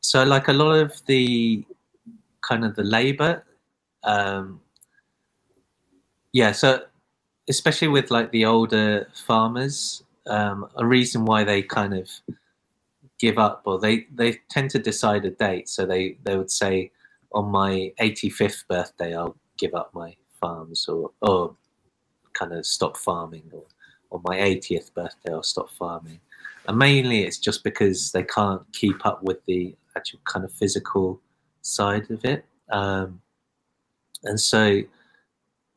so 0.00 0.24
like 0.24 0.48
a 0.48 0.52
lot 0.52 0.72
of 0.72 1.04
the 1.06 1.64
kind 2.48 2.64
of 2.64 2.74
the 2.76 2.82
labor. 2.82 3.44
Um, 4.02 4.60
yeah, 6.32 6.52
so 6.52 6.84
especially 7.48 7.88
with 7.88 8.10
like 8.10 8.30
the 8.30 8.44
older 8.44 9.08
farmers, 9.26 10.02
um, 10.26 10.68
a 10.76 10.86
reason 10.86 11.24
why 11.24 11.44
they 11.44 11.62
kind 11.62 11.94
of 11.94 12.08
give 13.18 13.38
up 13.38 13.62
or 13.64 13.78
they, 13.78 14.06
they 14.14 14.38
tend 14.48 14.70
to 14.70 14.78
decide 14.78 15.24
a 15.24 15.30
date. 15.30 15.68
So 15.68 15.84
they, 15.86 16.16
they 16.24 16.36
would 16.36 16.50
say, 16.50 16.90
on 17.32 17.50
my 17.50 17.92
85th 18.00 18.66
birthday, 18.68 19.16
I'll 19.16 19.36
give 19.58 19.74
up 19.74 19.92
my 19.94 20.16
farms 20.40 20.88
or, 20.88 21.10
or 21.22 21.54
kind 22.32 22.52
of 22.52 22.64
stop 22.64 22.96
farming 22.96 23.44
or 23.52 23.64
on 24.10 24.22
my 24.24 24.36
80th 24.36 24.94
birthday, 24.94 25.32
I'll 25.32 25.42
stop 25.42 25.70
farming. 25.70 26.20
And 26.66 26.78
mainly 26.78 27.24
it's 27.24 27.38
just 27.38 27.64
because 27.64 28.12
they 28.12 28.22
can't 28.22 28.62
keep 28.72 29.04
up 29.04 29.22
with 29.22 29.44
the 29.46 29.74
actual 29.96 30.20
kind 30.24 30.44
of 30.44 30.52
physical 30.52 31.20
side 31.62 32.10
of 32.10 32.24
it. 32.24 32.44
Um, 32.70 33.20
and 34.24 34.40
so, 34.40 34.82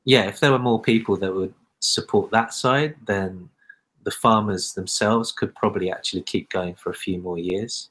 yeah, 0.06 0.24
if 0.24 0.40
there 0.40 0.52
were 0.52 0.60
more 0.60 0.82
people 0.82 1.18
that 1.18 1.34
would 1.34 1.54
support 1.80 2.32
that 2.32 2.54
side, 2.54 2.96
then 3.06 3.50
the 4.04 4.12
farmers 4.12 4.74
themselves 4.74 5.32
could 5.32 5.54
probably 5.56 5.92
actually 5.92 6.24
keep 6.24 6.50
going 6.50 6.76
for 6.76 6.90
a 6.90 6.96
few 6.96 7.20
more 7.20 7.38
years. 7.38 7.90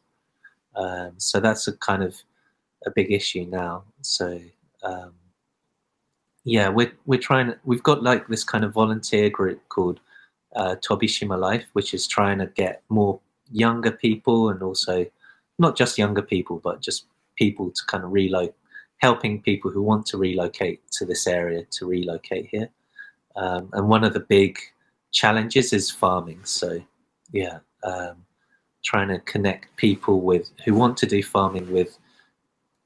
Um, 0.74 1.12
so 1.18 1.40
that's 1.40 1.68
a 1.68 1.76
kind 1.76 2.02
of 2.02 2.16
a 2.86 2.90
big 2.90 3.12
issue 3.12 3.46
now. 3.50 3.84
So 4.02 4.40
um, 4.82 5.12
yeah, 6.44 6.68
we're 6.68 6.92
we're 7.06 7.20
trying. 7.20 7.54
We've 7.64 7.82
got 7.82 8.02
like 8.02 8.26
this 8.28 8.44
kind 8.44 8.64
of 8.64 8.72
volunteer 8.72 9.30
group 9.30 9.60
called 9.68 10.00
uh, 10.56 10.76
Tobishima 10.76 11.38
Life, 11.38 11.66
which 11.74 11.94
is 11.94 12.06
trying 12.06 12.38
to 12.38 12.46
get 12.46 12.82
more 12.88 13.20
younger 13.50 13.90
people 13.90 14.48
and 14.48 14.62
also 14.62 15.06
not 15.58 15.76
just 15.76 15.98
younger 15.98 16.22
people, 16.22 16.60
but 16.62 16.80
just 16.80 17.06
people 17.36 17.70
to 17.70 17.82
kind 17.86 18.04
of 18.04 18.12
relocate, 18.12 18.54
helping 18.98 19.42
people 19.42 19.70
who 19.70 19.82
want 19.82 20.06
to 20.06 20.16
relocate 20.16 20.80
to 20.92 21.04
this 21.04 21.26
area 21.26 21.64
to 21.70 21.86
relocate 21.86 22.46
here. 22.50 22.70
Um, 23.36 23.68
and 23.72 23.88
one 23.88 24.04
of 24.04 24.14
the 24.14 24.20
big 24.20 24.58
challenges 25.12 25.72
is 25.72 25.90
farming. 25.90 26.40
So, 26.44 26.82
yeah, 27.32 27.58
um, 27.84 28.24
trying 28.82 29.08
to 29.08 29.18
connect 29.20 29.76
people 29.76 30.20
with 30.20 30.50
who 30.64 30.74
want 30.74 30.96
to 30.98 31.06
do 31.06 31.22
farming 31.22 31.70
with 31.70 31.98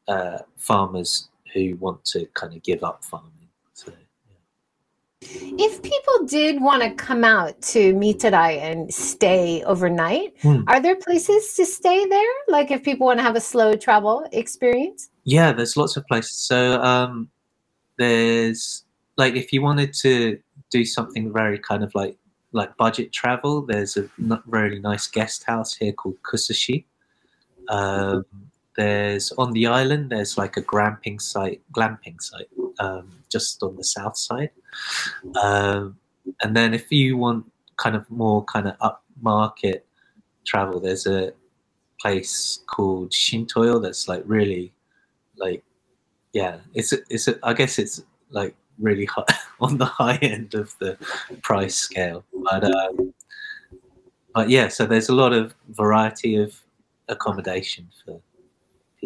uh, 0.09 0.39
farmers 0.57 1.29
who 1.53 1.77
want 1.77 2.05
to 2.05 2.27
kind 2.35 2.55
of 2.55 2.63
give 2.63 2.83
up 2.83 3.05
farming. 3.05 3.31
If 5.27 5.83
people 5.83 6.27
did 6.27 6.61
want 6.61 6.83
to 6.83 6.91
come 6.91 7.25
out 7.25 7.61
to 7.63 7.95
Mitarai 7.95 8.59
and 8.59 8.93
stay 8.93 9.63
overnight, 9.65 10.35
hmm. 10.43 10.63
are 10.67 10.81
there 10.81 10.97
places 10.97 11.55
to 11.55 11.65
stay 11.65 12.05
there? 12.07 12.33
Like 12.49 12.71
if 12.71 12.83
people 12.83 13.07
want 13.07 13.19
to 13.19 13.23
have 13.23 13.37
a 13.37 13.41
slow 13.41 13.75
travel 13.75 14.29
experience? 14.33 15.11
Yeah, 15.25 15.53
there's 15.53 15.77
lots 15.77 15.97
of 15.97 16.07
places. 16.07 16.37
So 16.37 16.81
um, 16.83 17.31
there's 17.97 18.85
like 19.17 19.35
if 19.35 19.53
you 19.53 19.63
wanted 19.63 19.95
to 19.95 20.39
do 20.71 20.85
something 20.85 21.33
very 21.33 21.59
kind 21.59 21.83
of 21.83 21.95
like 21.95 22.17
like 22.53 22.77
budget 22.77 23.13
travel, 23.13 23.63
there's 23.63 23.97
a 23.97 24.09
really 24.47 24.79
nice 24.79 25.07
guest 25.07 25.45
house 25.45 25.75
here 25.75 25.93
called 25.93 26.17
Kusushi. 26.23 26.85
Um, 27.69 28.25
there's 28.77 29.33
on 29.33 29.53
the 29.53 29.67
island. 29.67 30.11
There's 30.11 30.37
like 30.37 30.57
a 30.57 30.63
glamping 30.63 31.21
site, 31.21 31.61
glamping 31.73 32.21
site, 32.21 32.49
um, 32.79 33.11
just 33.31 33.63
on 33.63 33.77
the 33.77 33.85
south 33.85 34.17
side. 34.17 34.51
Um, 35.43 35.97
and 36.43 36.57
then 36.57 36.75
if 36.75 36.91
you 36.91 37.17
want 37.17 37.51
kind 37.77 37.97
of 37.97 38.11
more 38.11 38.45
kind 38.45 38.69
of 38.69 38.77
upmarket 39.23 39.83
travel, 40.47 40.81
there's 40.81 41.07
a 41.07 41.33
place 42.01 42.61
called 42.67 43.11
Shintoyo 43.11 43.83
that's 43.83 44.09
like 44.09 44.23
really, 44.27 44.73
like, 45.37 45.63
yeah, 46.33 46.59
it's 46.75 46.93
a, 46.93 46.99
it's 47.09 47.29
a, 47.29 47.39
I 47.43 47.55
guess 47.55 47.79
it's 47.79 48.03
like 48.31 48.55
really 48.79 49.05
high, 49.05 49.25
on 49.61 49.79
the 49.79 49.87
high 49.87 50.17
end 50.17 50.55
of 50.55 50.75
the 50.81 50.99
price 51.43 51.77
scale, 51.77 52.25
but 52.33 52.65
um, 52.65 53.15
but 54.35 54.51
yeah, 54.51 54.67
so 54.67 54.85
there's 54.85 55.09
a 55.09 55.15
lot 55.15 55.33
of 55.33 55.55
variety 55.69 56.37
of 56.37 56.61
accommodation 57.09 57.89
for 58.05 58.21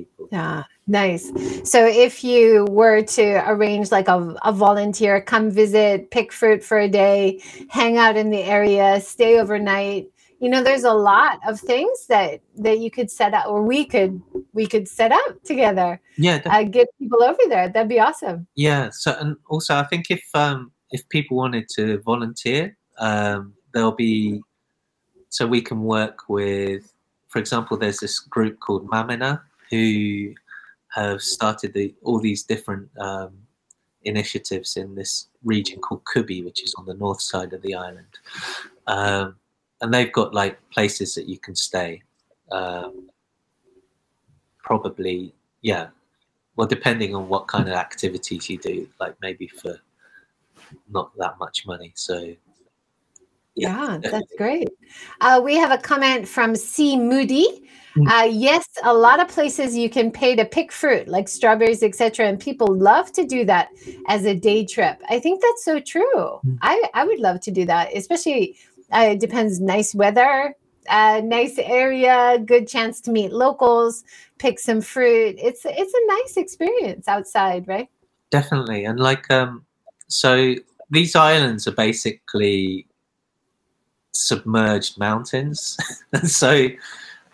people. 0.05 0.29
Yeah, 0.33 0.65
nice. 0.87 1.31
So 1.65 1.87
if 1.87 2.23
you 2.23 2.67
were 2.71 3.03
to 3.03 3.43
arrange 3.49 3.91
like 3.91 4.09
a, 4.09 4.37
a 4.45 4.53
volunteer, 4.53 5.21
come 5.21 5.51
visit, 5.51 6.11
pick 6.11 6.33
fruit 6.33 6.63
for 6.63 6.79
a 6.79 6.89
day, 6.89 7.43
hang 7.69 7.97
out 7.97 8.17
in 8.17 8.31
the 8.31 8.43
area, 8.43 9.01
stay 9.01 9.39
overnight, 9.39 10.09
you 10.41 10.49
know 10.49 10.63
there's 10.63 10.85
a 10.85 10.93
lot 10.93 11.41
of 11.47 11.61
things 11.61 12.07
that 12.09 12.41
that 12.57 12.79
you 12.79 12.91
could 12.91 13.11
set 13.11 13.35
up 13.35 13.47
or 13.47 13.63
we 13.63 13.85
could 13.85 14.21
we 14.53 14.67
could 14.67 14.89
set 14.89 15.13
up 15.13 15.43
together 15.45 16.01
yeah 16.17 16.41
uh, 16.47 16.63
get 16.63 16.89
people 16.99 17.23
over 17.23 17.41
there 17.49 17.69
that'd 17.69 17.89
be 17.89 18.01
awesome 18.01 18.47
yeah 18.55 18.89
so 18.91 19.17
and 19.21 19.37
also 19.49 19.75
i 19.75 19.83
think 19.85 20.11
if 20.11 20.25
um 20.35 20.71
if 20.91 21.09
people 21.09 21.37
wanted 21.37 21.69
to 21.69 21.99
volunteer 22.03 22.77
um 22.99 23.53
there'll 23.75 23.93
be 23.93 24.41
so 25.29 25.47
we 25.47 25.61
can 25.61 25.83
work 25.83 26.29
with 26.29 26.93
for 27.29 27.39
example 27.39 27.77
there's 27.77 27.99
this 27.99 28.21
group 28.21 28.59
called 28.61 28.89
mamena 28.89 29.41
who 29.71 30.35
have 30.89 31.21
started 31.21 31.73
the, 31.75 31.95
all 32.03 32.19
these 32.21 32.43
different 32.43 32.89
um, 32.99 33.33
initiatives 34.05 34.77
in 34.77 34.95
this 34.95 35.29
region 35.45 35.79
called 35.81 36.03
Kubi, 36.13 36.43
which 36.43 36.63
is 36.63 36.75
on 36.77 36.87
the 36.87 36.95
north 36.95 37.21
side 37.21 37.53
of 37.53 37.63
the 37.63 37.75
island. 37.75 38.19
Um, 38.87 39.37
and 39.81 39.93
they've 39.93 40.13
got 40.13 40.35
like 40.35 40.59
places 40.71 41.15
that 41.15 41.29
you 41.29 41.39
can 41.39 41.55
stay. 41.55 42.03
Um, 42.51 43.11
probably, 44.63 45.33
yeah, 45.63 45.89
well, 46.57 46.67
depending 46.67 47.15
on 47.15 47.29
what 47.29 47.47
kind 47.47 47.69
of 47.69 47.75
activities 47.75 48.51
you 48.51 48.59
do, 48.59 48.89
like 48.99 49.15
maybe 49.23 49.47
for 49.47 49.79
not 50.91 51.17
that 51.17 51.39
much 51.39 51.67
money. 51.67 51.93
So 51.95 52.35
yeah, 53.59 53.99
that's 54.03 54.33
great. 54.37 54.69
Uh, 55.21 55.41
we 55.43 55.57
have 55.57 55.71
a 55.71 55.79
comment 55.79 56.29
from 56.29 56.55
C. 56.55 56.99
Moody. 56.99 57.65
Mm. 57.97 58.09
Uh, 58.09 58.25
yes, 58.27 58.67
a 58.85 58.95
lot 58.95 59.21
of 59.21 59.29
places 59.29 59.77
you 59.77 59.91
can 59.91 60.11
pay 60.11 60.37
to 60.37 60.45
pick 60.45 60.71
fruit, 60.71 61.09
like 61.09 61.29
strawberries, 61.29 61.83
etc., 61.83 62.27
and 62.27 62.39
people 62.39 62.69
love 62.69 63.11
to 63.13 63.25
do 63.25 63.45
that 63.47 63.71
as 64.07 64.25
a 64.25 64.35
day 64.35 64.65
trip. 64.65 65.01
I 65.09 65.19
think 65.19 65.43
that's 65.43 65.65
so 65.65 65.81
true. 65.81 66.41
Mm. 66.47 66.59
I 66.63 66.83
I 66.95 67.05
would 67.05 67.19
love 67.19 67.41
to 67.41 67.51
do 67.51 67.65
that, 67.67 67.97
especially. 67.97 68.57
Uh, 68.91 69.11
it 69.13 69.21
depends. 69.21 69.61
Nice 69.61 69.95
weather, 69.95 70.55
uh, 70.89 71.21
nice 71.25 71.59
area, 71.59 72.39
good 72.45 72.67
chance 72.67 73.01
to 73.03 73.11
meet 73.11 73.33
locals, 73.33 74.05
pick 74.39 74.59
some 74.59 74.81
fruit. 74.81 75.37
It's 75.39 75.63
it's 75.65 75.95
a 75.95 76.07
nice 76.07 76.37
experience 76.37 77.09
outside, 77.09 77.69
right? 77.69 77.89
Definitely, 78.31 78.85
and 78.85 78.99
like 78.99 79.31
um, 79.31 79.65
so 80.09 80.55
these 80.91 81.15
islands 81.15 81.67
are 81.69 81.73
basically 81.73 82.87
submerged 84.13 84.99
mountains. 84.99 85.77
and 86.13 86.29
so 86.43 86.69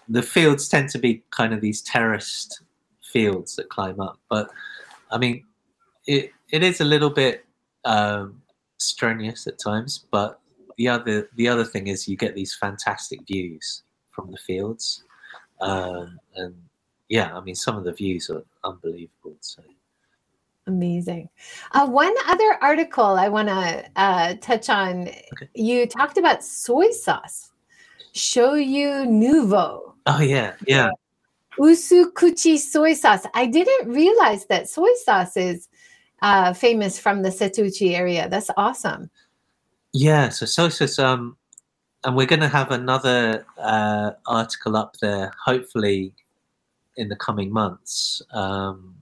the 0.08 0.22
fields 0.22 0.68
tend 0.68 0.90
to 0.90 0.98
be 0.98 1.22
kind 1.30 1.54
of 1.54 1.60
these 1.60 1.82
terraced 1.82 2.62
fields 3.02 3.56
that 3.56 3.68
climb 3.68 4.00
up. 4.00 4.18
But 4.28 4.50
I 5.10 5.18
mean, 5.18 5.44
it 6.06 6.30
it 6.50 6.62
is 6.62 6.80
a 6.80 6.84
little 6.84 7.10
bit 7.10 7.44
um, 7.84 8.42
strenuous 8.78 9.46
at 9.46 9.58
times. 9.58 10.04
But 10.10 10.40
the 10.76 10.88
other 10.88 11.28
the 11.36 11.48
other 11.48 11.64
thing 11.64 11.86
is 11.86 12.08
you 12.08 12.16
get 12.16 12.34
these 12.34 12.54
fantastic 12.54 13.20
views 13.26 13.82
from 14.10 14.30
the 14.30 14.38
fields, 14.38 15.04
um, 15.60 16.18
and 16.36 16.54
yeah, 17.08 17.36
I 17.36 17.40
mean 17.40 17.54
some 17.54 17.76
of 17.76 17.84
the 17.84 17.92
views 17.92 18.30
are 18.30 18.44
unbelievable. 18.64 19.36
So 19.40 19.62
Amazing. 20.66 21.28
Uh, 21.72 21.86
one 21.86 22.14
other 22.26 22.58
article 22.62 23.04
I 23.04 23.28
want 23.28 23.48
to 23.48 23.84
uh, 23.96 24.34
touch 24.40 24.70
on. 24.70 25.08
Okay. 25.08 25.48
You 25.54 25.86
talked 25.86 26.16
about 26.16 26.42
soy 26.42 26.90
sauce, 26.90 27.52
shoyu 28.14 29.06
nouveau. 29.06 29.94
Oh 30.06 30.20
yeah, 30.20 30.54
yeah. 30.66 30.90
Usukuchi 31.58 32.58
soy 32.58 32.94
sauce. 32.94 33.26
I 33.34 33.46
didn't 33.46 33.90
realize 33.90 34.46
that 34.46 34.68
soy 34.68 34.88
sauce 35.04 35.36
is 35.36 35.68
uh, 36.22 36.52
famous 36.54 36.98
from 36.98 37.22
the 37.22 37.28
Setouchi 37.28 37.92
area. 37.94 38.28
That's 38.28 38.50
awesome. 38.56 39.10
Yeah. 39.92 40.30
So 40.30 40.46
soy 40.46 40.70
sauce. 40.70 40.98
Um, 40.98 41.36
and 42.04 42.16
we're 42.16 42.26
going 42.26 42.40
to 42.40 42.48
have 42.48 42.70
another 42.70 43.46
uh, 43.58 44.12
article 44.26 44.76
up 44.76 44.96
there, 45.00 45.32
hopefully, 45.42 46.12
in 46.96 47.08
the 47.08 47.16
coming 47.16 47.50
months. 47.50 48.20
Um, 48.32 48.96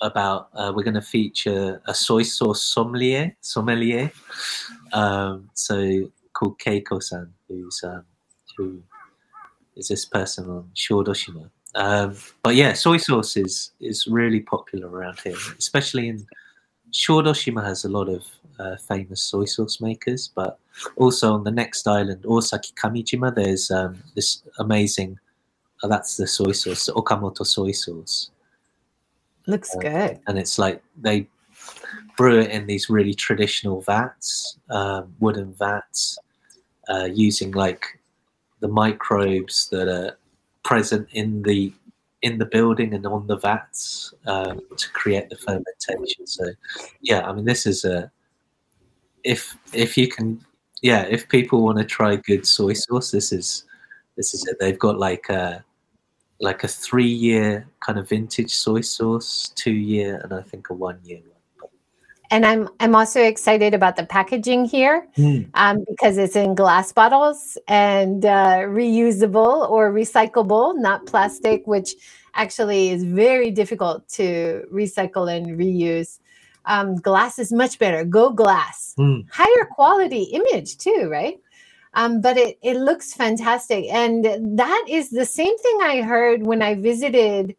about 0.00 0.48
uh, 0.54 0.72
we're 0.74 0.82
going 0.82 0.94
to 0.94 1.00
feature 1.00 1.80
a 1.86 1.94
soy 1.94 2.22
sauce 2.22 2.62
sommelier, 2.62 3.36
sommelier. 3.40 4.10
Um, 4.92 5.50
so 5.54 6.10
called 6.32 6.58
Keiko-san, 6.58 7.32
who's 7.48 7.82
um, 7.84 8.04
who 8.56 8.82
is 9.76 9.88
this 9.88 10.04
person 10.04 10.48
on 10.50 10.70
Shodoshima. 10.74 11.50
Um, 11.74 12.16
but 12.42 12.54
yeah, 12.54 12.72
soy 12.72 12.96
sauce 12.98 13.36
is 13.36 13.72
is 13.80 14.06
really 14.06 14.40
popular 14.40 14.88
around 14.88 15.20
here, 15.20 15.36
especially 15.58 16.08
in 16.08 16.26
Shodoshima 16.92 17.64
has 17.64 17.84
a 17.84 17.88
lot 17.88 18.08
of 18.08 18.24
uh, 18.58 18.76
famous 18.76 19.22
soy 19.22 19.44
sauce 19.44 19.80
makers, 19.80 20.30
but 20.34 20.58
also 20.96 21.32
on 21.34 21.44
the 21.44 21.50
next 21.50 21.86
island, 21.86 22.22
Osaki 22.24 22.72
Kamijima, 22.74 23.34
there's 23.34 23.70
um, 23.70 24.02
this 24.14 24.42
amazing. 24.58 25.18
Uh, 25.82 25.88
that's 25.88 26.16
the 26.16 26.26
soy 26.26 26.52
sauce, 26.52 26.88
Okamoto 26.88 27.44
soy 27.44 27.72
sauce. 27.72 28.30
Looks 29.46 29.74
uh, 29.76 29.80
good. 29.80 30.20
And 30.26 30.38
it's 30.38 30.58
like 30.58 30.82
they 31.00 31.28
brew 32.16 32.40
it 32.40 32.50
in 32.50 32.66
these 32.66 32.90
really 32.90 33.14
traditional 33.14 33.80
vats, 33.82 34.58
um, 34.70 35.14
wooden 35.20 35.54
vats, 35.54 36.18
uh, 36.88 37.08
using 37.12 37.52
like 37.52 37.84
the 38.60 38.68
microbes 38.68 39.68
that 39.70 39.88
are 39.88 40.16
present 40.64 41.08
in 41.12 41.42
the 41.42 41.72
in 42.22 42.38
the 42.38 42.46
building 42.46 42.94
and 42.94 43.06
on 43.06 43.26
the 43.26 43.36
vats 43.36 44.12
um, 44.26 44.60
to 44.76 44.90
create 44.92 45.28
the 45.28 45.36
fermentation. 45.36 46.26
So, 46.26 46.44
yeah, 47.00 47.28
I 47.28 47.32
mean, 47.32 47.44
this 47.44 47.66
is 47.66 47.84
a 47.84 48.10
if 49.22 49.56
if 49.72 49.96
you 49.98 50.08
can, 50.08 50.40
yeah, 50.82 51.02
if 51.02 51.28
people 51.28 51.62
want 51.62 51.78
to 51.78 51.84
try 51.84 52.16
good 52.16 52.46
soy 52.46 52.72
sauce, 52.72 53.10
this 53.10 53.32
is 53.32 53.64
this 54.16 54.34
is 54.34 54.46
it. 54.46 54.56
They've 54.58 54.78
got 54.78 54.98
like 54.98 55.28
a 55.28 55.64
like 56.40 56.64
a 56.64 56.68
three 56.68 57.04
year 57.06 57.66
kind 57.80 57.98
of 57.98 58.08
vintage 58.08 58.54
soy 58.54 58.80
sauce, 58.80 59.52
two 59.54 59.72
year, 59.72 60.20
and 60.22 60.32
I 60.32 60.42
think 60.42 60.70
a 60.70 60.74
one 60.74 60.98
year 61.04 61.20
one. 61.58 61.70
And 62.30 62.44
I'm 62.44 62.68
I'm 62.80 62.94
also 62.94 63.22
excited 63.22 63.72
about 63.72 63.96
the 63.96 64.04
packaging 64.04 64.64
here 64.64 65.06
mm. 65.16 65.48
um, 65.54 65.84
because 65.88 66.18
it's 66.18 66.36
in 66.36 66.54
glass 66.54 66.92
bottles 66.92 67.56
and 67.68 68.24
uh, 68.24 68.58
reusable 68.66 69.68
or 69.70 69.92
recyclable, 69.92 70.76
not 70.76 71.06
plastic, 71.06 71.66
which 71.66 71.94
actually 72.34 72.90
is 72.90 73.04
very 73.04 73.50
difficult 73.50 74.08
to 74.08 74.64
recycle 74.72 75.34
and 75.34 75.58
reuse. 75.58 76.18
Um, 76.64 76.96
glass 76.96 77.38
is 77.38 77.52
much 77.52 77.78
better. 77.78 78.04
Go 78.04 78.30
glass, 78.30 78.94
mm. 78.98 79.24
higher 79.30 79.64
quality 79.70 80.24
image 80.24 80.78
too, 80.78 81.08
right? 81.08 81.38
Um, 81.96 82.20
but 82.20 82.36
it, 82.36 82.58
it 82.62 82.76
looks 82.76 83.14
fantastic. 83.14 83.86
And 83.90 84.24
that 84.58 84.84
is 84.88 85.10
the 85.10 85.24
same 85.24 85.56
thing 85.58 85.78
I 85.82 86.02
heard 86.02 86.46
when 86.46 86.62
I 86.62 86.74
visited 86.74 87.56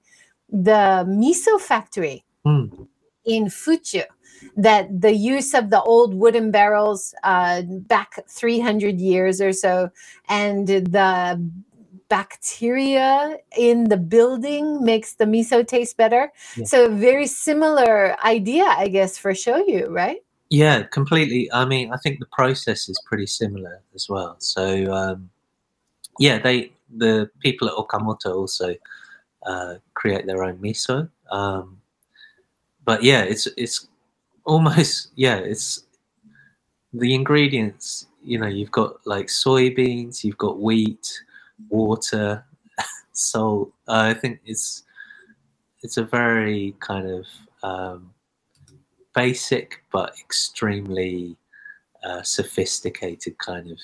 the 0.49 1.03
miso 1.09 1.59
factory 1.59 2.23
mm. 2.45 2.87
in 3.25 3.45
Fuchu 3.45 4.03
that 4.55 5.01
the 5.01 5.13
use 5.13 5.53
of 5.53 5.71
the 5.71 5.81
old 5.81 6.13
wooden 6.13 6.51
barrels 6.51 7.13
uh, 7.23 7.63
back 7.63 8.19
300 8.29 8.99
years 9.01 9.41
or 9.41 9.51
so 9.51 9.89
and 10.29 10.67
the 10.67 11.51
bacteria 12.09 13.37
in 13.57 13.85
the 13.85 13.97
building 13.97 14.83
makes 14.85 15.15
the 15.15 15.25
miso 15.25 15.67
taste 15.67 15.97
better 15.97 16.31
yeah. 16.55 16.63
so 16.63 16.89
very 16.89 17.27
similar 17.27 18.15
idea 18.23 18.63
i 18.63 18.87
guess 18.87 19.17
for 19.17 19.33
shoyu 19.33 19.89
right 19.89 20.19
yeah, 20.49 20.83
completely. 20.83 21.51
I 21.51 21.65
mean, 21.65 21.91
I 21.91 21.97
think 21.97 22.19
the 22.19 22.27
process 22.31 22.87
is 22.89 22.99
pretty 23.05 23.27
similar 23.27 23.81
as 23.95 24.07
well. 24.09 24.35
So, 24.39 24.91
um, 24.93 25.29
yeah, 26.19 26.39
they 26.39 26.71
the 26.95 27.29
people 27.39 27.67
at 27.67 27.75
Okamoto 27.75 28.33
also 28.35 28.75
uh, 29.45 29.75
create 29.93 30.25
their 30.25 30.43
own 30.43 30.57
miso. 30.59 31.09
Um, 31.31 31.81
but 32.85 33.03
yeah, 33.03 33.23
it's 33.23 33.47
it's 33.57 33.87
almost 34.45 35.11
yeah, 35.15 35.37
it's 35.37 35.83
the 36.93 37.13
ingredients. 37.13 38.07
You 38.23 38.39
know, 38.39 38.47
you've 38.47 38.71
got 38.71 39.05
like 39.05 39.27
soybeans, 39.27 40.23
you've 40.23 40.37
got 40.37 40.59
wheat, 40.59 41.21
water, 41.69 42.45
salt. 43.11 43.71
Uh, 43.87 44.13
I 44.15 44.19
think 44.19 44.39
it's 44.45 44.83
it's 45.83 45.97
a 45.97 46.03
very 46.03 46.75
kind 46.79 47.07
of 47.09 47.25
um, 47.63 48.13
basic 49.17 49.83
but 49.91 50.13
extremely 50.19 51.35
uh, 52.03 52.21
sophisticated 52.21 53.35
kind 53.39 53.71
of 53.71 53.79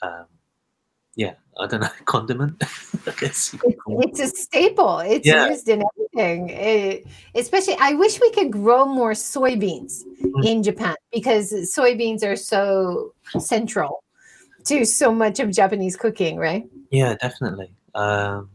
um, 0.00 0.24
yeah 1.16 1.34
i 1.60 1.66
don't 1.66 1.82
know 1.82 1.88
condiment 2.06 2.54
i 3.06 3.12
guess 3.20 3.54
it's 3.88 4.20
a 4.20 4.28
staple. 4.28 5.00
It's 5.00 5.26
yeah. 5.26 5.48
used 5.48 5.68
in 5.68 5.82
everything. 5.82 6.48
It, 6.48 7.06
especially 7.34 7.76
i 7.78 7.92
wish 7.92 8.18
we 8.22 8.30
could 8.32 8.50
grow 8.50 8.86
more 8.86 9.12
soybeans 9.12 10.02
mm-hmm. 10.02 10.46
in 10.46 10.62
japan 10.62 10.96
because 11.12 11.52
soybeans 11.52 12.24
are 12.24 12.36
so 12.36 13.12
central 13.38 14.02
to 14.64 14.86
so 14.86 15.12
much 15.12 15.40
of 15.40 15.50
japanese 15.50 15.94
cooking 15.96 16.38
right? 16.38 16.64
Yeah 16.90 17.16
definitely. 17.20 17.70
Um, 17.94 18.48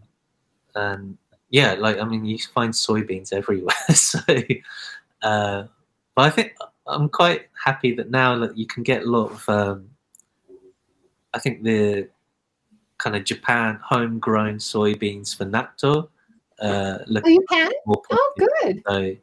and 0.73 1.17
yeah 1.49 1.73
like 1.73 1.99
i 1.99 2.03
mean 2.03 2.25
you 2.25 2.39
find 2.53 2.73
soybeans 2.73 3.31
everywhere 3.31 3.75
so 3.93 4.19
uh, 5.21 5.63
but 6.15 6.25
I 6.25 6.29
think 6.29 6.55
I'm 6.87 7.09
quite 7.09 7.49
happy 7.63 7.93
that 7.95 8.09
now 8.09 8.37
that 8.39 8.57
you 8.57 8.65
can 8.65 8.83
get 8.83 9.03
a 9.03 9.09
lot 9.09 9.31
of. 9.31 9.49
Um, 9.49 9.89
I 11.33 11.39
think 11.39 11.63
the 11.63 12.07
kind 12.97 13.15
of 13.15 13.25
Japan 13.25 13.79
homegrown 13.83 14.55
soybeans 14.57 15.35
for 15.35 15.45
natto. 15.45 16.07
Uh, 16.61 16.99
oh, 17.23 17.27
you 17.27 17.45
can. 17.49 17.71
Oh, 17.87 18.33
good. 18.37 18.81
So 18.87 19.15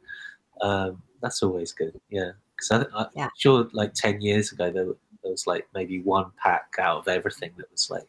um, 0.61 1.01
that's 1.21 1.41
always 1.41 1.71
good. 1.71 1.99
Yeah, 2.09 2.31
because 2.55 2.85
I'm 2.93 3.07
yeah. 3.15 3.29
sure 3.37 3.67
like 3.73 3.93
ten 3.95 4.21
years 4.21 4.51
ago 4.51 4.71
there, 4.71 4.85
there, 5.23 5.31
was 5.31 5.47
like 5.47 5.67
maybe 5.73 6.01
one 6.01 6.31
pack 6.37 6.75
out 6.79 6.99
of 6.99 7.07
everything 7.07 7.51
that 7.57 7.71
was 7.71 7.89
like 7.89 8.07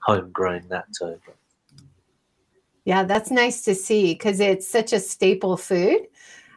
homegrown 0.00 0.62
natto. 0.64 1.18
Yeah, 2.84 3.02
that's 3.02 3.30
nice 3.30 3.64
to 3.64 3.74
see 3.74 4.12
because 4.12 4.40
it's 4.40 4.68
such 4.68 4.92
a 4.92 5.00
staple 5.00 5.56
food 5.56 6.06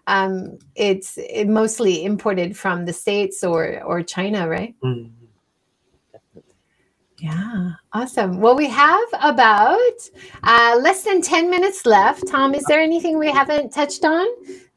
um, 0.07 0.57
it's 0.75 1.17
it 1.17 1.47
mostly 1.47 2.03
imported 2.03 2.57
from 2.57 2.85
the 2.85 2.93
states 2.93 3.43
or 3.43 3.81
or 3.83 4.03
China, 4.03 4.47
right? 4.47 4.75
Mm-hmm. 4.83 5.19
Yeah, 7.21 7.71
awesome. 7.91 8.39
Well, 8.39 8.55
we 8.55 8.69
have 8.69 9.07
about 9.21 9.99
uh, 10.43 10.79
less 10.81 11.03
than 11.03 11.21
10 11.21 11.49
minutes 11.49 11.85
left. 11.85 12.25
Tom, 12.29 12.55
is 12.55 12.63
there 12.63 12.79
anything 12.79 13.17
we 13.17 13.29
haven't 13.29 13.73
touched 13.73 14.05
on 14.05 14.25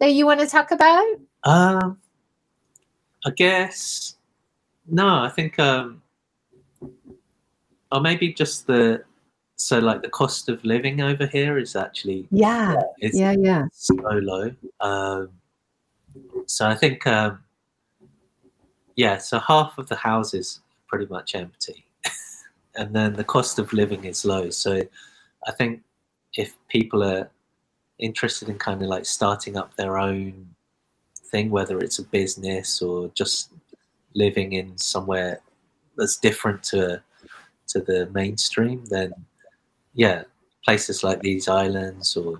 that 0.00 0.12
you 0.12 0.26
want 0.26 0.40
to 0.40 0.46
talk 0.46 0.72
about? 0.72 1.06
Um, 1.44 1.98
I 3.24 3.30
guess, 3.30 4.16
no, 4.88 5.06
I 5.06 5.28
think, 5.28 5.56
um, 5.60 6.02
or 7.92 8.00
maybe 8.00 8.32
just 8.32 8.66
the, 8.66 9.04
so 9.62 9.78
like 9.78 10.02
the 10.02 10.08
cost 10.08 10.48
of 10.48 10.64
living 10.64 11.00
over 11.00 11.24
here 11.26 11.56
is 11.56 11.76
actually, 11.76 12.26
yeah, 12.32 12.74
it's 12.98 13.16
yeah, 13.16 13.34
yeah, 13.38 13.66
so 13.72 13.94
low. 13.94 14.50
Um, 14.80 15.30
so 16.46 16.66
I 16.66 16.74
think, 16.74 17.06
um, 17.06 17.38
yeah, 18.96 19.18
so 19.18 19.38
half 19.38 19.78
of 19.78 19.88
the 19.88 19.94
houses 19.94 20.58
are 20.58 20.88
pretty 20.88 21.10
much 21.10 21.36
empty 21.36 21.84
and 22.74 22.92
then 22.94 23.14
the 23.14 23.22
cost 23.22 23.60
of 23.60 23.72
living 23.72 24.04
is 24.04 24.24
low. 24.24 24.50
So 24.50 24.82
I 25.46 25.52
think 25.52 25.82
if 26.36 26.56
people 26.68 27.04
are 27.04 27.30
interested 28.00 28.48
in 28.48 28.58
kind 28.58 28.82
of 28.82 28.88
like 28.88 29.06
starting 29.06 29.56
up 29.56 29.76
their 29.76 29.96
own 29.96 30.48
thing, 31.30 31.50
whether 31.50 31.78
it's 31.78 32.00
a 32.00 32.04
business 32.04 32.82
or 32.82 33.12
just 33.14 33.52
living 34.14 34.54
in 34.54 34.76
somewhere 34.76 35.40
that's 35.96 36.16
different 36.16 36.64
to 36.64 37.00
to 37.68 37.80
the 37.80 38.10
mainstream, 38.12 38.84
then 38.86 39.14
yeah, 39.94 40.22
places 40.64 41.02
like 41.04 41.20
these 41.20 41.48
islands 41.48 42.16
or 42.16 42.38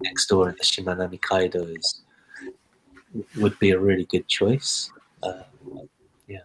next 0.00 0.26
door 0.26 0.50
in 0.50 0.56
the 0.56 0.64
Shimanami 0.64 1.20
Kaido 1.20 1.64
is, 1.64 2.02
would 3.36 3.58
be 3.58 3.70
a 3.70 3.78
really 3.78 4.04
good 4.04 4.26
choice. 4.28 4.90
Uh, 5.22 5.42
yeah, 6.26 6.40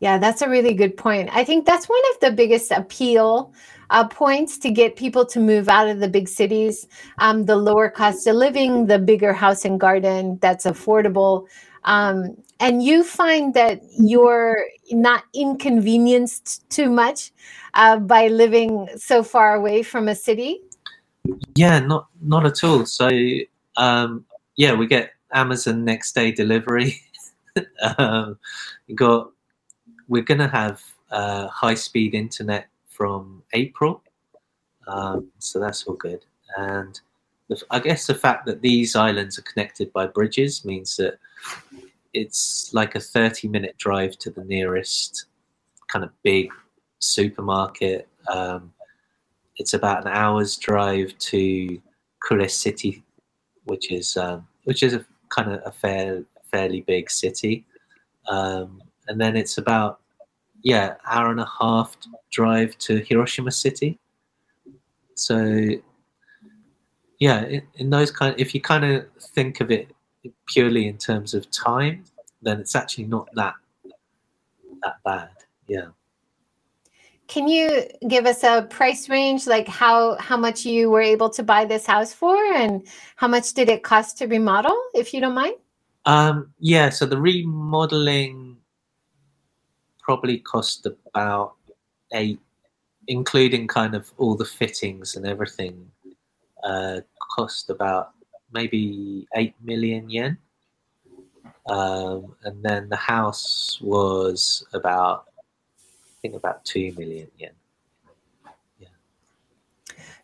Yeah, 0.00 0.18
that's 0.18 0.42
a 0.42 0.48
really 0.48 0.74
good 0.74 0.96
point. 0.96 1.30
I 1.32 1.44
think 1.44 1.66
that's 1.66 1.88
one 1.88 2.02
of 2.14 2.20
the 2.20 2.32
biggest 2.32 2.70
appeal 2.70 3.52
uh, 3.90 4.06
points 4.06 4.56
to 4.58 4.70
get 4.70 4.96
people 4.96 5.26
to 5.26 5.40
move 5.40 5.68
out 5.68 5.88
of 5.88 6.00
the 6.00 6.08
big 6.08 6.28
cities. 6.28 6.86
Um, 7.18 7.44
the 7.44 7.56
lower 7.56 7.90
cost 7.90 8.26
of 8.26 8.36
living, 8.36 8.86
the 8.86 8.98
bigger 8.98 9.32
house 9.32 9.64
and 9.64 9.78
garden 9.78 10.38
that's 10.40 10.64
affordable. 10.64 11.46
Um, 11.84 12.36
and 12.60 12.82
you 12.82 13.02
find 13.02 13.54
that 13.54 13.80
you're 13.98 14.64
not 14.90 15.24
inconvenienced 15.34 16.68
too 16.70 16.90
much 16.90 17.32
uh, 17.74 17.98
by 17.98 18.28
living 18.28 18.88
so 18.96 19.22
far 19.22 19.54
away 19.54 19.82
from 19.82 20.08
a 20.08 20.14
city. 20.14 20.60
Yeah, 21.54 21.80
not 21.80 22.08
not 22.22 22.46
at 22.46 22.64
all. 22.64 22.86
So 22.86 23.10
um, 23.76 24.24
yeah, 24.56 24.74
we 24.74 24.86
get 24.86 25.12
Amazon 25.32 25.84
next 25.84 26.14
day 26.14 26.32
delivery. 26.32 27.00
um, 27.98 28.38
you 28.86 28.96
got 28.96 29.30
we're 30.08 30.24
to 30.24 30.48
have 30.48 30.82
uh, 31.10 31.46
high 31.48 31.74
speed 31.74 32.14
internet 32.14 32.68
from 32.88 33.42
April. 33.52 34.02
Um, 34.86 35.28
so 35.38 35.60
that's 35.60 35.84
all 35.84 35.94
good. 35.94 36.24
And 36.56 37.00
the, 37.48 37.62
I 37.70 37.78
guess 37.78 38.06
the 38.06 38.14
fact 38.14 38.46
that 38.46 38.60
these 38.60 38.96
islands 38.96 39.38
are 39.38 39.42
connected 39.42 39.92
by 39.92 40.06
bridges 40.06 40.64
means 40.64 40.96
that 40.96 41.18
it's 42.12 42.72
like 42.72 42.94
a 42.94 43.00
30 43.00 43.48
minute 43.48 43.76
drive 43.78 44.18
to 44.18 44.30
the 44.30 44.44
nearest 44.44 45.26
kind 45.88 46.04
of 46.04 46.10
big 46.22 46.50
supermarket. 46.98 48.08
Um, 48.28 48.72
it's 49.56 49.74
about 49.74 50.06
an 50.06 50.12
hour's 50.12 50.56
drive 50.56 51.16
to 51.18 51.80
Kure 52.26 52.48
City, 52.48 53.02
which 53.64 53.92
is 53.92 54.16
um, 54.16 54.46
which 54.64 54.82
is 54.82 54.94
a 54.94 55.04
kind 55.28 55.52
of 55.52 55.60
a 55.64 55.72
fair, 55.72 56.24
fairly 56.50 56.82
big 56.82 57.10
city. 57.10 57.64
Um, 58.28 58.82
and 59.08 59.20
then 59.20 59.36
it's 59.36 59.58
about 59.58 60.00
yeah 60.62 60.94
hour 61.06 61.30
and 61.30 61.40
a 61.40 61.48
half 61.60 61.96
drive 62.30 62.76
to 62.78 62.98
Hiroshima 62.98 63.50
City. 63.50 63.98
So 65.14 65.68
yeah, 67.18 67.44
in, 67.44 67.62
in 67.76 67.90
those 67.90 68.10
kind, 68.10 68.34
if 68.38 68.54
you 68.54 68.60
kind 68.60 68.84
of 68.84 69.06
think 69.20 69.60
of 69.60 69.70
it 69.70 69.90
purely 70.46 70.86
in 70.86 70.98
terms 70.98 71.34
of 71.34 71.50
time, 71.50 72.04
then 72.42 72.60
it's 72.60 72.74
actually 72.74 73.04
not 73.04 73.28
that 73.34 73.54
that 74.82 74.96
bad. 75.04 75.30
Yeah. 75.68 75.88
Can 77.28 77.46
you 77.46 77.84
give 78.08 78.26
us 78.26 78.42
a 78.42 78.62
price 78.62 79.08
range, 79.08 79.46
like 79.46 79.68
how 79.68 80.16
how 80.18 80.36
much 80.36 80.64
you 80.64 80.90
were 80.90 81.00
able 81.00 81.30
to 81.30 81.42
buy 81.42 81.64
this 81.64 81.86
house 81.86 82.12
for, 82.12 82.36
and 82.54 82.86
how 83.16 83.28
much 83.28 83.52
did 83.52 83.68
it 83.68 83.84
cost 83.84 84.18
to 84.18 84.26
remodel, 84.26 84.76
if 84.94 85.14
you 85.14 85.20
don't 85.20 85.34
mind? 85.34 85.54
Um, 86.06 86.52
yeah, 86.58 86.88
so 86.88 87.06
the 87.06 87.20
remodeling 87.20 88.56
probably 90.02 90.38
cost 90.38 90.86
about 90.86 91.54
eight, 92.14 92.40
including 93.06 93.68
kind 93.68 93.94
of 93.94 94.10
all 94.16 94.34
the 94.34 94.44
fittings 94.44 95.14
and 95.14 95.24
everything, 95.24 95.88
uh, 96.64 97.00
cost 97.36 97.70
about 97.70 98.10
maybe 98.52 99.26
eight 99.36 99.54
million 99.62 100.10
yen. 100.10 100.38
Um, 101.68 102.34
and 102.44 102.62
then 102.62 102.88
the 102.88 102.96
house 102.96 103.78
was 103.80 104.64
about, 104.72 105.26
I 105.78 106.16
think, 106.22 106.34
about 106.34 106.64
two 106.64 106.92
million 106.96 107.28
yen. 107.38 107.52
Yeah. 108.78 108.88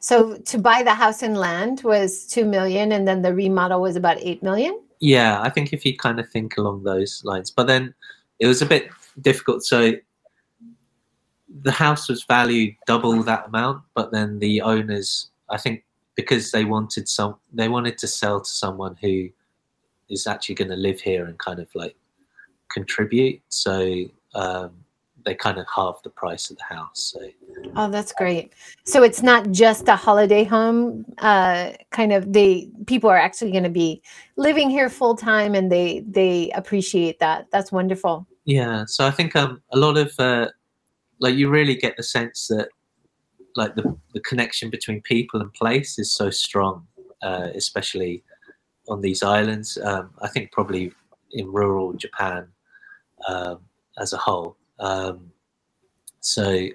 So 0.01 0.39
to 0.39 0.59
buy 0.59 0.83
the 0.83 0.95
house 0.95 1.23
and 1.23 1.37
land 1.37 1.83
was 1.83 2.27
two 2.27 2.45
million, 2.45 2.93
and 2.93 3.07
then 3.07 3.23
the 3.23 3.35
remodel 3.35 3.81
was 3.81 3.97
about 3.97 4.19
eight 4.21 4.43
million. 4.43 4.81
Yeah, 5.01 5.41
I 5.43 5.51
think 5.51 5.73
if 5.73 5.85
you 5.85 5.97
kind 5.97 6.19
of 6.19 6.29
think 6.31 6.57
along 6.57 6.85
those 6.85 7.23
lines, 7.25 7.51
but 7.51 7.67
then 7.67 7.95
it 8.39 8.47
was 8.47 8.63
a 8.63 8.67
bit 8.67 8.91
difficult. 9.21 9.65
So 9.65 9.93
the 11.63 11.73
house 11.73 12.09
was 12.09 12.25
valued 12.25 12.75
double 12.87 13.23
that 13.23 13.47
amount, 13.47 13.83
but 13.95 14.11
then 14.11 14.39
the 14.39 14.61
owners, 14.63 15.31
I 15.49 15.59
think, 15.59 15.85
because 16.17 16.51
they 16.51 16.65
wanted 16.65 17.09
some, 17.09 17.37
they 17.53 17.69
wanted 17.69 17.99
to 17.99 18.07
sell 18.07 18.41
to 18.41 18.51
someone 18.51 18.97
who 19.01 19.29
is 20.09 20.27
actually 20.27 20.55
going 20.55 20.71
to 20.71 20.77
live 20.77 21.01
here 21.01 21.27
and 21.27 21.39
kind 21.39 21.61
of 21.61 21.69
like 21.75 21.97
contribute. 22.69 23.41
So 23.49 24.05
um, 24.35 24.71
they 25.25 25.35
kind 25.35 25.59
of 25.59 25.67
halved 25.73 26.05
the 26.05 26.11
price 26.11 26.51
of 26.51 26.57
the 26.57 26.65
house. 26.65 27.15
So. 27.15 27.29
Oh, 27.77 27.91
that's 27.91 28.13
great. 28.13 28.55
So 28.85 29.03
it's 29.03 29.23
not 29.23 29.51
just 29.51 29.89
a 29.89 29.97
holiday 29.97 30.45
home. 30.45 31.05
Uh, 31.19 31.73
kind 31.91 32.13
of, 32.13 32.33
they 32.33 32.71
people 32.87 33.11
are 33.11 33.19
actually 33.19 33.51
going 33.51 33.65
to 33.65 33.71
be 33.71 34.03
living 34.37 34.71
here 34.71 34.89
full 34.89 35.17
time, 35.17 35.55
and 35.55 35.71
they 35.71 36.05
they 36.07 36.51
appreciate 36.53 37.19
that. 37.19 37.47
That's 37.51 37.73
wonderful. 37.73 38.27
Yeah, 38.45 38.85
so 38.87 39.05
I 39.05 39.11
think 39.11 39.35
um, 39.35 39.61
a 39.73 39.77
lot 39.77 39.97
of 39.97 40.13
uh, 40.19 40.49
like 41.19 41.35
you 41.35 41.51
really 41.51 41.75
get 41.75 41.97
the 41.97 42.05
sense 42.05 42.47
that 42.47 42.69
like 43.57 43.75
the, 43.75 43.97
the 44.13 44.21
connection 44.21 44.71
between 44.71 45.01
people 45.03 45.41
and 45.41 45.53
place 45.55 45.99
is 45.99 46.13
so 46.13 46.31
strong, 46.31 46.87
uh, 47.23 47.49
especially 47.55 48.23
on 48.89 49.01
these 49.01 49.23
islands. 49.23 49.79
Um, 49.83 50.11
I 50.23 50.29
think 50.29 50.53
probably 50.53 50.93
in 51.33 51.53
rural 51.53 51.93
Japan 51.95 52.49
um, 53.29 53.59
as 53.99 54.13
a 54.13 54.17
whole. 54.17 54.57
Um, 54.79 55.33
so 56.21 56.69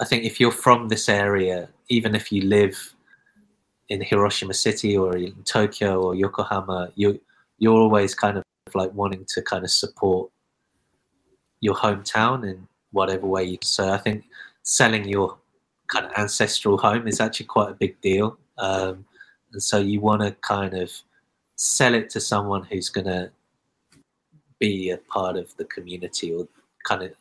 I 0.00 0.04
think 0.04 0.24
if 0.24 0.40
you're 0.40 0.50
from 0.50 0.88
this 0.88 1.08
area, 1.08 1.68
even 1.88 2.14
if 2.14 2.32
you 2.32 2.42
live 2.42 2.94
in 3.88 4.00
Hiroshima 4.00 4.54
City 4.54 4.96
or 4.96 5.16
in 5.16 5.34
Tokyo 5.44 6.00
or 6.00 6.14
Yokohama, 6.14 6.90
you 6.94 7.20
you're 7.58 7.76
always 7.76 8.14
kind 8.14 8.36
of 8.36 8.42
like 8.74 8.92
wanting 8.94 9.24
to 9.28 9.42
kind 9.42 9.64
of 9.64 9.70
support 9.70 10.30
your 11.60 11.74
hometown 11.74 12.48
in 12.48 12.66
whatever 12.92 13.26
way 13.26 13.44
you. 13.44 13.58
Can. 13.58 13.66
So 13.66 13.90
I 13.90 13.98
think 13.98 14.24
selling 14.62 15.06
your 15.06 15.38
kind 15.94 16.06
of 16.06 16.12
ancestral 16.16 16.76
home 16.76 17.06
is 17.06 17.20
actually 17.20 17.46
quite 17.46 17.70
a 17.70 17.74
big 17.74 18.00
deal, 18.00 18.38
um, 18.58 19.04
and 19.52 19.62
so 19.62 19.78
you 19.78 20.00
want 20.00 20.22
to 20.22 20.32
kind 20.40 20.74
of 20.74 20.90
sell 21.56 21.94
it 21.94 22.10
to 22.10 22.20
someone 22.20 22.64
who's 22.64 22.88
going 22.88 23.06
to 23.06 23.30
be 24.58 24.90
a 24.90 24.98
part 24.98 25.36
of 25.36 25.56
the 25.56 25.64
community 25.66 26.32
or 26.32 26.48
kind 26.84 27.02
of 27.02 27.12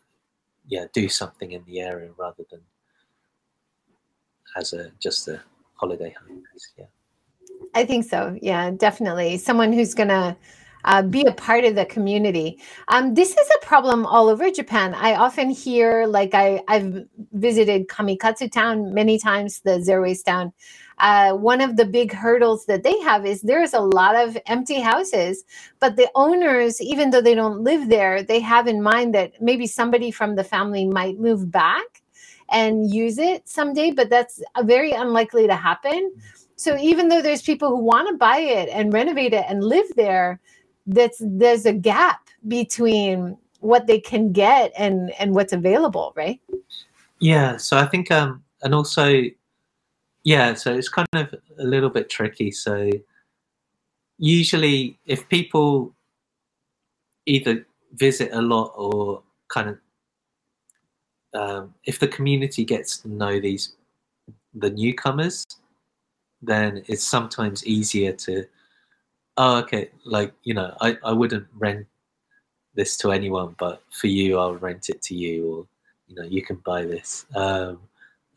yeah 0.68 0.86
do 0.94 1.08
something 1.10 1.52
in 1.52 1.64
the 1.66 1.80
area 1.80 2.10
rather 2.18 2.44
than 2.50 2.62
as 4.56 4.74
a 4.74 4.92
just 5.00 5.28
a 5.28 5.42
holiday 5.76 6.16
home. 6.20 6.44
Yeah. 6.78 6.86
I 7.76 7.86
think 7.86 8.06
so. 8.06 8.38
Yeah, 8.42 8.72
definitely. 8.72 9.38
Someone 9.38 9.74
who's 9.74 9.94
going 9.94 10.10
to 10.10 10.36
uh, 10.86 11.02
be 11.02 11.26
a 11.26 11.32
part 11.32 11.64
of 11.64 11.76
the 11.76 11.86
community. 11.86 12.60
Um, 12.90 13.14
this 13.14 13.32
is 13.32 13.50
a 13.56 13.66
problem 13.66 14.06
all 14.06 14.30
over 14.30 14.50
Japan. 14.52 14.94
I 14.94 15.16
often 15.16 15.50
hear, 15.50 16.06
like 16.08 16.34
I, 16.34 16.62
I've 16.68 17.06
visited 17.32 17.88
Kamikatsu 17.88 18.52
Town 18.52 18.94
many 18.94 19.18
times, 19.18 19.62
the 19.62 19.82
zero 19.82 20.04
waste 20.04 20.26
town. 20.26 20.54
Uh, 21.00 21.34
one 21.34 21.60
of 21.60 21.76
the 21.76 21.86
big 21.86 22.14
hurdles 22.14 22.66
that 22.66 22.84
they 22.84 22.98
have 23.00 23.26
is 23.26 23.42
there's 23.42 23.74
a 23.74 23.80
lot 23.80 24.16
of 24.16 24.38
empty 24.46 24.80
houses, 24.80 25.44
but 25.80 25.96
the 25.96 26.10
owners, 26.16 26.80
even 26.82 27.10
though 27.10 27.22
they 27.22 27.36
don't 27.36 27.62
live 27.62 27.90
there, 27.90 28.22
they 28.22 28.40
have 28.40 28.68
in 28.68 28.82
mind 28.82 29.14
that 29.16 29.42
maybe 29.42 29.66
somebody 29.66 30.12
from 30.12 30.36
the 30.36 30.44
family 30.44 30.86
might 30.86 31.20
move 31.20 31.52
back 31.52 32.04
and 32.50 32.94
use 32.94 33.18
it 33.18 33.48
someday, 33.50 33.92
but 33.92 34.10
that's 34.10 34.42
very 34.62 34.92
unlikely 34.92 35.48
to 35.48 35.56
happen. 35.56 36.14
So 36.56 36.78
even 36.78 37.08
though 37.10 37.22
there's 37.22 37.42
people 37.42 37.70
who 37.70 37.84
want 37.84 38.08
to 38.10 38.18
buy 38.18 38.38
it 38.38 38.70
and 38.70 38.94
renovate 38.94 39.34
it 39.34 39.46
and 39.50 39.64
live 39.64 39.88
there, 39.96 40.40
that's 40.86 41.22
there's 41.22 41.66
a 41.66 41.74
gap 41.74 42.30
between 42.48 43.38
what 43.60 43.88
they 43.88 44.00
can 44.00 44.32
get 44.32 44.72
and 44.78 45.12
and 45.20 45.34
what's 45.34 45.54
available, 45.54 46.14
right? 46.16 46.40
Yeah. 47.20 47.58
So 47.58 47.78
I 47.78 47.86
think 47.86 48.12
um 48.12 48.44
and 48.62 48.76
also 48.76 49.24
yeah, 50.24 50.54
so 50.54 50.74
it's 50.74 50.90
kind 50.90 51.08
of 51.14 51.34
a 51.60 51.64
little 51.64 51.90
bit 51.90 52.10
tricky. 52.10 52.52
So 52.52 52.90
usually 54.18 54.98
if 55.06 55.28
people 55.30 55.94
either 57.26 57.66
visit 57.94 58.32
a 58.34 58.42
lot 58.42 58.74
or 58.76 59.22
kind 59.50 59.70
of 59.70 59.78
um, 61.34 61.74
if 61.86 62.00
the 62.00 62.08
community 62.08 62.64
gets 62.64 62.98
to 62.98 63.08
know 63.08 63.40
these 63.40 63.76
the 64.54 64.70
newcomers 64.70 65.46
then 66.42 66.84
it's 66.88 67.04
sometimes 67.04 67.66
easier 67.66 68.12
to 68.12 68.46
oh 69.38 69.58
okay. 69.58 69.90
Like 70.06 70.34
you 70.44 70.54
know 70.54 70.76
i, 70.82 70.98
I 71.04 71.12
wouldn't 71.12 71.48
rent 71.58 71.86
this 72.76 72.98
to 72.98 73.12
anyone 73.12 73.56
but 73.60 73.84
for 73.92 74.08
you 74.08 74.40
i'll 74.40 74.56
rent 74.56 74.90
it 74.90 75.00
to 75.04 75.16
you 75.16 75.48
or 75.48 75.68
you 76.08 76.16
know 76.16 76.24
you 76.24 76.42
can 76.42 76.58
buy 76.58 76.84
this. 76.84 77.26
Um, 77.36 77.80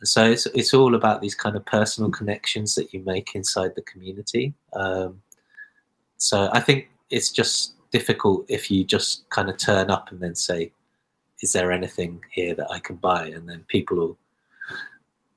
so 0.03 0.31
it's, 0.31 0.45
it's 0.47 0.75
all 0.75 0.95
about 0.95 1.23
these 1.23 1.35
kind 1.35 1.57
of 1.57 1.65
personal 1.65 2.11
connections 2.11 2.75
that 2.75 2.93
you 2.93 3.01
make 3.01 3.35
inside 3.35 3.75
the 3.75 3.83
community. 3.83 4.53
Um, 4.75 5.23
so 6.19 6.49
i 6.53 6.61
think 6.61 6.89
it's 7.11 7.31
just 7.31 7.75
difficult 7.91 8.47
if 8.49 8.71
you 8.71 8.85
just 8.85 9.29
kind 9.29 9.51
of 9.51 9.59
turn 9.59 9.91
up 9.91 10.11
and 10.11 10.19
then 10.19 10.35
say 10.35 10.73
is 11.43 11.53
there 11.53 11.71
anything 11.73 12.21
here 12.31 12.55
that 12.55 12.71
i 12.71 12.79
can 12.79 12.97
buy? 12.97 13.27
And 13.27 13.49
then 13.49 13.65
people 13.69 13.97
will 13.97 14.19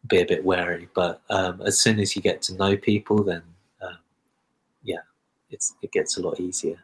be 0.07 0.21
a 0.21 0.25
bit 0.25 0.43
wary. 0.43 0.87
But 0.93 1.21
um, 1.29 1.61
as 1.65 1.79
soon 1.79 1.99
as 1.99 2.15
you 2.15 2.21
get 2.21 2.41
to 2.43 2.55
know 2.55 2.77
people, 2.77 3.23
then 3.23 3.41
it's 5.49 5.75
it 5.81 5.91
gets 5.91 6.17
a 6.17 6.21
lot 6.21 6.39
easier. 6.39 6.79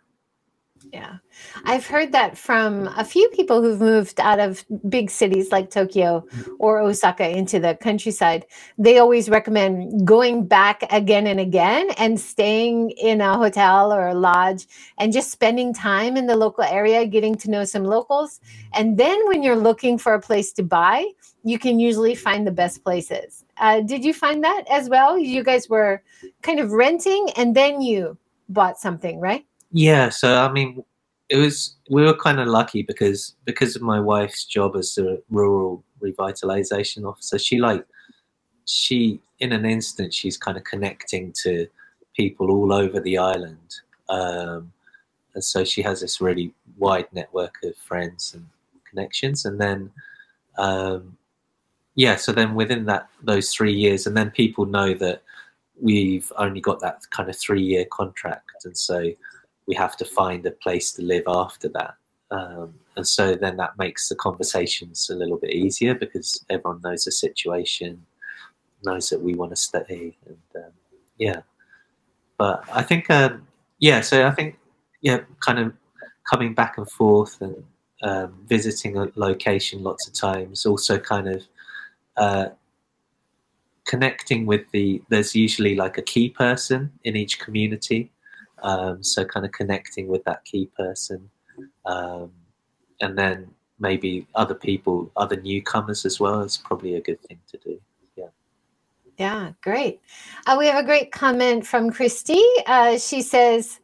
Yeah. 0.94 1.18
I've 1.64 1.86
heard 1.86 2.12
that 2.12 2.38
from 2.38 2.88
a 2.96 3.04
few 3.04 3.28
people 3.30 3.62
who've 3.62 3.80
moved 3.80 4.20
out 4.20 4.40
of 4.40 4.64
big 4.88 5.10
cities 5.10 5.52
like 5.52 5.70
Tokyo 5.70 6.26
or 6.60 6.80
Osaka 6.80 7.28
into 7.30 7.60
the 7.60 7.76
countryside. 7.82 8.46
They 8.78 9.00
always 9.00 9.30
recommend 9.30 10.06
going 10.06 10.46
back 10.48 10.84
again 10.92 11.28
and 11.28 11.40
again 11.40 11.90
and 11.98 12.20
staying 12.20 12.92
in 12.92 13.22
a 13.22 13.38
hotel 13.38 13.92
or 13.92 14.08
a 14.08 14.14
lodge 14.14 14.68
and 14.98 15.12
just 15.12 15.32
spending 15.32 15.74
time 15.74 16.18
in 16.18 16.28
the 16.28 16.36
local 16.36 16.64
area, 16.64 17.06
getting 17.06 17.36
to 17.36 17.50
know 17.50 17.64
some 17.64 17.84
locals. 17.84 18.40
And 18.74 18.98
then 18.98 19.26
when 19.28 19.44
you're 19.44 19.56
looking 19.56 19.98
for 19.98 20.14
a 20.14 20.22
place 20.22 20.52
to 20.54 20.64
buy, 20.64 21.06
you 21.44 21.58
can 21.58 21.80
usually 21.80 22.16
find 22.16 22.46
the 22.46 22.52
best 22.52 22.84
places. 22.84 23.44
Uh, 23.58 23.82
did 23.82 24.04
you 24.04 24.14
find 24.14 24.44
that 24.44 24.64
as 24.70 24.90
well? 24.90 25.18
You 25.18 25.44
guys 25.44 25.70
were 25.70 26.04
kind 26.42 26.60
of 26.60 26.72
renting 26.72 27.30
and 27.38 27.56
then 27.56 27.82
you 27.82 28.18
bought 28.50 28.78
something, 28.78 29.20
right? 29.20 29.46
Yeah, 29.72 30.10
so 30.10 30.38
I 30.38 30.52
mean, 30.52 30.84
it 31.30 31.38
was 31.38 31.76
we 31.90 32.04
were 32.04 32.16
kind 32.16 32.40
of 32.40 32.48
lucky 32.48 32.84
because 32.84 33.36
because 33.46 33.76
of 33.76 33.82
my 33.82 34.00
wife's 34.00 34.46
job 34.46 34.76
as 34.76 34.98
a 34.98 35.18
rural 35.30 35.84
revitalization 36.02 37.08
officer. 37.08 37.40
She 37.40 37.60
like 37.60 37.86
she 38.66 39.20
in 39.40 39.52
an 39.52 39.66
instant 39.66 40.14
she's 40.14 40.38
kind 40.38 40.58
of 40.58 40.64
connecting 40.64 41.32
to 41.44 41.68
people 42.16 42.52
all 42.52 42.74
over 42.74 43.00
the 43.00 43.18
island, 43.18 43.76
um, 44.10 44.72
and 45.34 45.44
so 45.44 45.64
she 45.64 45.82
has 45.82 46.02
this 46.02 46.22
really 46.22 46.54
wide 46.78 47.08
network 47.12 47.56
of 47.64 47.76
friends 47.78 48.34
and 48.34 48.46
connections. 48.90 49.46
And 49.46 49.60
then, 49.60 49.92
um, 50.58 51.18
yeah, 51.96 52.16
so 52.16 52.32
then 52.32 52.56
within 52.56 52.86
that 52.86 53.08
those 53.24 53.52
three 53.52 53.74
years, 53.74 54.08
and 54.08 54.16
then 54.16 54.32
people 54.32 54.66
know 54.66 54.94
that 54.96 55.24
we've 55.82 56.32
only 56.38 56.62
got 56.62 56.80
that 56.82 57.02
kind 57.12 57.30
of 57.30 57.38
three 57.38 57.62
year 57.62 57.86
contract, 57.86 58.66
and 58.66 58.78
so 58.78 59.12
we 59.68 59.76
have 59.76 59.98
to 59.98 60.06
find 60.06 60.46
a 60.46 60.52
place 60.52 60.92
to 60.94 61.02
live 61.02 61.24
after 61.28 61.70
that. 61.70 61.96
Um, 62.32 62.76
and 62.96 63.08
so 63.08 63.36
then 63.36 63.58
that 63.58 63.78
makes 63.78 64.10
the 64.10 64.16
conversations 64.16 65.10
a 65.10 65.16
little 65.16 65.38
bit 65.38 65.52
easier 65.52 65.94
because 65.94 66.44
everyone 66.50 66.82
knows 66.84 67.06
the 67.06 67.12
situation, 67.12 68.06
knows 68.84 69.10
that 69.10 69.22
we 69.22 69.36
want 69.36 69.52
to 69.52 69.56
stay, 69.56 70.16
and 70.26 70.64
um, 70.64 70.72
yeah. 71.18 71.42
But 72.38 72.64
I 72.72 72.82
think, 72.82 73.10
um, 73.10 73.48
yeah. 73.80 74.02
So 74.02 74.28
I 74.28 74.32
think, 74.32 74.58
yeah, 75.02 75.20
kind 75.40 75.60
of 75.60 75.74
coming 76.30 76.54
back 76.54 76.78
and 76.78 76.90
forth 76.90 77.40
and 77.42 77.64
um, 78.04 78.34
visiting 78.48 78.98
a 78.98 79.12
location 79.16 79.84
lots 79.84 80.08
of 80.08 80.14
times. 80.14 80.66
Also, 80.66 80.98
kind 80.98 81.30
of 81.30 81.44
uh, 82.18 82.48
connecting 83.86 84.46
with 84.46 84.70
the. 84.72 85.02
There's 85.10 85.36
usually 85.36 85.76
like 85.76 85.98
a 85.98 86.02
key 86.02 86.30
person 86.30 86.92
in 87.04 87.16
each 87.16 87.40
community 87.40 88.12
um, 88.66 89.04
so 89.04 89.24
kind 89.24 89.46
of 89.46 89.52
connecting 89.52 90.08
with 90.08 90.24
that 90.26 90.44
key 90.44 90.70
person, 90.76 91.30
um, 91.86 92.32
and 93.02 93.18
then 93.18 93.48
maybe 93.80 94.26
other 94.36 94.56
people, 94.56 95.12
other 95.16 95.36
newcomers 95.36 96.06
as 96.06 96.20
well 96.20 96.42
is 96.42 96.58
probably 96.58 96.96
a 96.96 97.02
good 97.02 97.22
thing 97.22 97.40
to 97.52 97.58
do. 97.58 97.80
Yeah. 98.16 98.28
Yeah, 99.18 99.52
great. 99.62 100.02
Uh, 100.48 100.56
we 100.58 100.66
have 100.68 100.84
a 100.84 100.86
great 100.86 101.12
comment 101.12 101.66
from 101.68 101.92
Christy. 101.92 102.42
Uh, 102.66 102.98
she 102.98 103.22
says, 103.22 103.80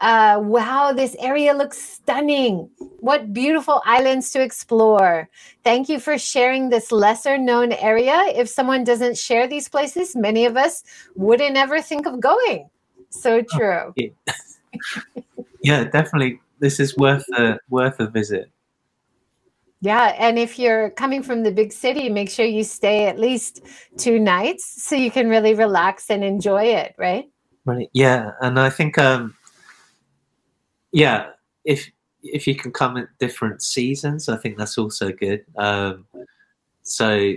uh, 0.00 0.40
wow, 0.42 0.92
this 0.92 1.14
area 1.18 1.52
looks 1.52 1.78
stunning. 1.78 2.70
What 3.00 3.32
beautiful 3.32 3.82
islands 3.84 4.30
to 4.32 4.42
explore. 4.42 5.28
Thank 5.62 5.88
you 5.88 6.00
for 6.00 6.16
sharing 6.18 6.68
this 6.68 6.90
lesser 6.90 7.36
known 7.36 7.72
area. 7.72 8.24
If 8.34 8.48
someone 8.48 8.84
doesn't 8.84 9.18
share 9.18 9.46
these 9.46 9.68
places, 9.68 10.16
many 10.16 10.46
of 10.46 10.56
us 10.56 10.84
wouldn't 11.16 11.56
ever 11.56 11.82
think 11.82 12.06
of 12.06 12.20
going. 12.20 12.68
So 13.10 13.38
oh, 13.38 13.56
true. 13.56 13.94
yeah, 15.62 15.84
definitely. 15.84 16.40
This 16.60 16.80
is 16.80 16.96
worth 16.96 17.24
a 17.36 17.58
worth 17.68 18.00
a 18.00 18.06
visit. 18.06 18.50
Yeah, 19.82 20.14
and 20.18 20.38
if 20.38 20.58
you're 20.58 20.90
coming 20.90 21.22
from 21.22 21.42
the 21.42 21.50
big 21.50 21.72
city, 21.72 22.10
make 22.10 22.28
sure 22.28 22.44
you 22.44 22.64
stay 22.64 23.06
at 23.06 23.18
least 23.18 23.62
two 23.96 24.18
nights 24.18 24.82
so 24.82 24.94
you 24.94 25.10
can 25.10 25.28
really 25.28 25.54
relax 25.54 26.10
and 26.10 26.22
enjoy 26.22 26.64
it, 26.64 26.94
right? 26.98 27.30
Right. 27.64 27.88
Yeah, 27.92 28.32
and 28.42 28.58
I 28.60 28.68
think 28.68 28.98
um 28.98 29.34
yeah, 30.92 31.30
if 31.64 31.90
if 32.22 32.46
you 32.46 32.54
can 32.54 32.72
come 32.72 32.96
at 32.96 33.08
different 33.18 33.62
seasons, 33.62 34.28
I 34.28 34.36
think 34.36 34.58
that's 34.58 34.78
also 34.78 35.12
good. 35.12 35.44
Um 35.56 36.06
so 36.82 37.34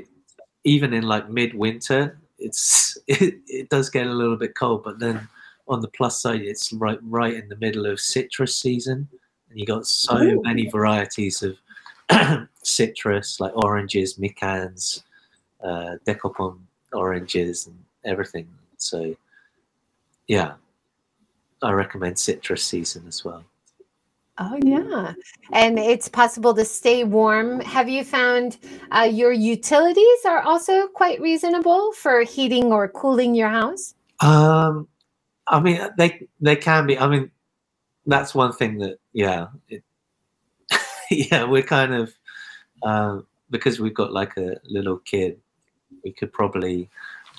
even 0.63 0.93
in 0.93 1.03
like 1.03 1.29
midwinter, 1.29 2.17
it's 2.39 2.97
it, 3.07 3.35
it 3.47 3.69
does 3.69 3.89
get 3.89 4.07
a 4.07 4.13
little 4.13 4.37
bit 4.37 4.55
cold, 4.55 4.83
but 4.83 4.99
then 4.99 5.27
on 5.67 5.81
the 5.81 5.87
plus 5.89 6.21
side, 6.21 6.41
it's 6.41 6.73
right 6.73 6.99
right 7.03 7.33
in 7.33 7.47
the 7.49 7.55
middle 7.57 7.85
of 7.85 7.99
citrus 7.99 8.57
season, 8.57 9.07
and 9.49 9.59
you 9.59 9.65
got 9.65 9.87
so 9.87 10.17
Ooh. 10.17 10.41
many 10.43 10.69
varieties 10.69 11.43
of 11.43 11.57
citrus 12.63 13.39
like 13.39 13.55
oranges, 13.55 14.17
micans, 14.17 15.03
uh, 15.63 15.95
dekopon 16.05 16.59
oranges, 16.91 17.67
and 17.67 17.77
everything. 18.03 18.47
So, 18.77 19.15
yeah, 20.27 20.53
I 21.63 21.71
recommend 21.71 22.19
citrus 22.19 22.63
season 22.63 23.05
as 23.07 23.23
well. 23.23 23.43
Oh 24.39 24.57
yeah, 24.63 25.13
and 25.51 25.77
it's 25.77 26.09
possible 26.09 26.55
to 26.55 26.65
stay 26.65 27.03
warm. 27.03 27.59
Have 27.61 27.87
you 27.87 28.03
found 28.03 28.57
uh, 28.91 29.07
your 29.11 29.31
utilities 29.31 30.25
are 30.25 30.41
also 30.41 30.87
quite 30.87 31.21
reasonable 31.21 31.91
for 31.93 32.21
heating 32.23 32.71
or 32.71 32.87
cooling 32.87 33.35
your 33.35 33.49
house? 33.49 33.93
Um, 34.21 34.87
I 35.47 35.59
mean, 35.59 35.87
they 35.99 36.27
they 36.41 36.55
can 36.55 36.87
be. 36.87 36.97
I 36.97 37.07
mean, 37.07 37.29
that's 38.07 38.33
one 38.33 38.53
thing 38.53 38.79
that 38.79 38.97
yeah, 39.13 39.47
it, 39.69 39.83
yeah, 41.11 41.43
we're 41.43 41.61
kind 41.61 41.93
of 41.93 42.11
uh, 42.81 43.19
because 43.51 43.79
we've 43.79 43.93
got 43.93 44.11
like 44.11 44.35
a 44.37 44.57
little 44.65 44.97
kid, 44.97 45.39
we 46.03 46.11
could 46.11 46.33
probably 46.33 46.89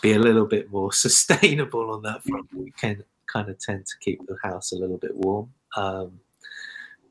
be 0.00 0.12
a 0.12 0.18
little 0.18 0.46
bit 0.46 0.70
more 0.70 0.92
sustainable 1.04 1.90
on 1.90 2.02
that 2.02 2.22
front. 2.22 2.46
We 2.54 2.70
can 2.70 3.02
kind 3.34 3.48
of 3.50 3.58
tend 3.58 3.86
to 3.86 3.94
keep 4.00 4.24
the 4.26 4.36
house 4.42 4.72
a 4.72 4.76
little 4.76 4.98
bit 4.98 5.16
warm, 5.16 5.50
um, 5.76 6.20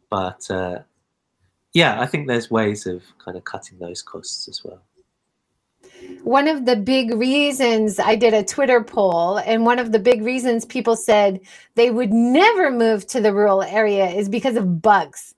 but 0.10 0.50
uh, 0.50 0.80
yeah, 1.74 2.00
I 2.02 2.06
think 2.08 2.28
there's 2.28 2.50
ways 2.50 2.88
of 2.88 3.04
kind 3.24 3.38
of 3.38 3.44
cutting 3.44 3.78
those 3.80 4.02
costs 4.02 4.48
as 4.48 4.64
well 4.64 4.82
one 6.24 6.48
of 6.48 6.66
the 6.66 6.76
big 6.76 7.14
reasons 7.14 8.00
I 8.00 8.16
did 8.16 8.34
a 8.34 8.44
Twitter 8.44 8.84
poll, 8.84 9.38
and 9.40 9.66
one 9.66 9.80
of 9.80 9.92
the 9.92 10.00
big 10.00 10.22
reasons 10.24 10.66
people 10.66 10.96
said 10.96 11.42
they 11.76 11.92
would 11.92 12.12
never 12.14 12.72
move 12.72 13.06
to 13.08 13.22
the 13.22 13.34
rural 13.34 13.62
area 13.62 14.08
is 14.10 14.30
because 14.30 14.56
of 14.56 14.82
bugs. 14.82 15.36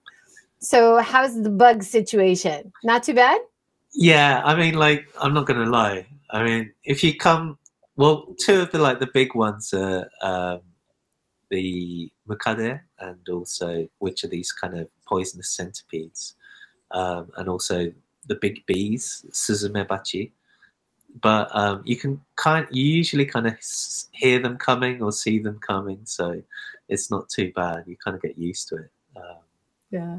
So, 0.59 0.99
how's 0.99 1.41
the 1.41 1.49
bug 1.49 1.83
situation? 1.83 2.71
Not 2.83 3.03
too 3.03 3.13
bad? 3.13 3.39
Yeah, 3.93 4.41
I 4.43 4.55
mean, 4.55 4.75
like, 4.75 5.05
I'm 5.21 5.33
not 5.33 5.45
going 5.45 5.63
to 5.63 5.69
lie. 5.69 6.05
I 6.31 6.43
mean, 6.43 6.71
if 6.83 7.03
you 7.03 7.15
come, 7.15 7.57
well, 7.95 8.35
two 8.39 8.61
of 8.61 8.71
the 8.71 8.79
like 8.79 8.99
the 8.99 9.09
big 9.13 9.35
ones 9.35 9.73
are 9.73 10.09
um, 10.21 10.61
the 11.49 12.11
mukade 12.27 12.79
and 12.99 13.29
also 13.29 13.87
which 13.99 14.23
are 14.23 14.27
these 14.27 14.51
kind 14.51 14.77
of 14.77 14.87
poisonous 15.07 15.49
centipedes, 15.49 16.35
um, 16.91 17.31
and 17.37 17.49
also 17.49 17.91
the 18.27 18.35
big 18.35 18.65
bees, 18.65 19.25
suzumebachi 19.31 20.31
but 21.21 21.49
um, 21.55 21.81
you 21.85 21.95
can 21.95 22.21
kind 22.35 22.67
you 22.71 22.83
usually 22.83 23.25
kind 23.25 23.47
of 23.47 23.55
hear 24.11 24.39
them 24.39 24.57
coming 24.57 25.01
or 25.01 25.11
see 25.11 25.39
them 25.39 25.59
coming, 25.59 25.99
so 26.03 26.41
it's 26.89 27.09
not 27.09 27.29
too 27.29 27.51
bad. 27.55 27.83
You 27.87 27.95
kind 27.97 28.15
of 28.15 28.21
get 28.21 28.37
used 28.37 28.67
to 28.69 28.75
it. 28.77 28.91
Um, 29.15 29.37
yeah. 29.91 30.17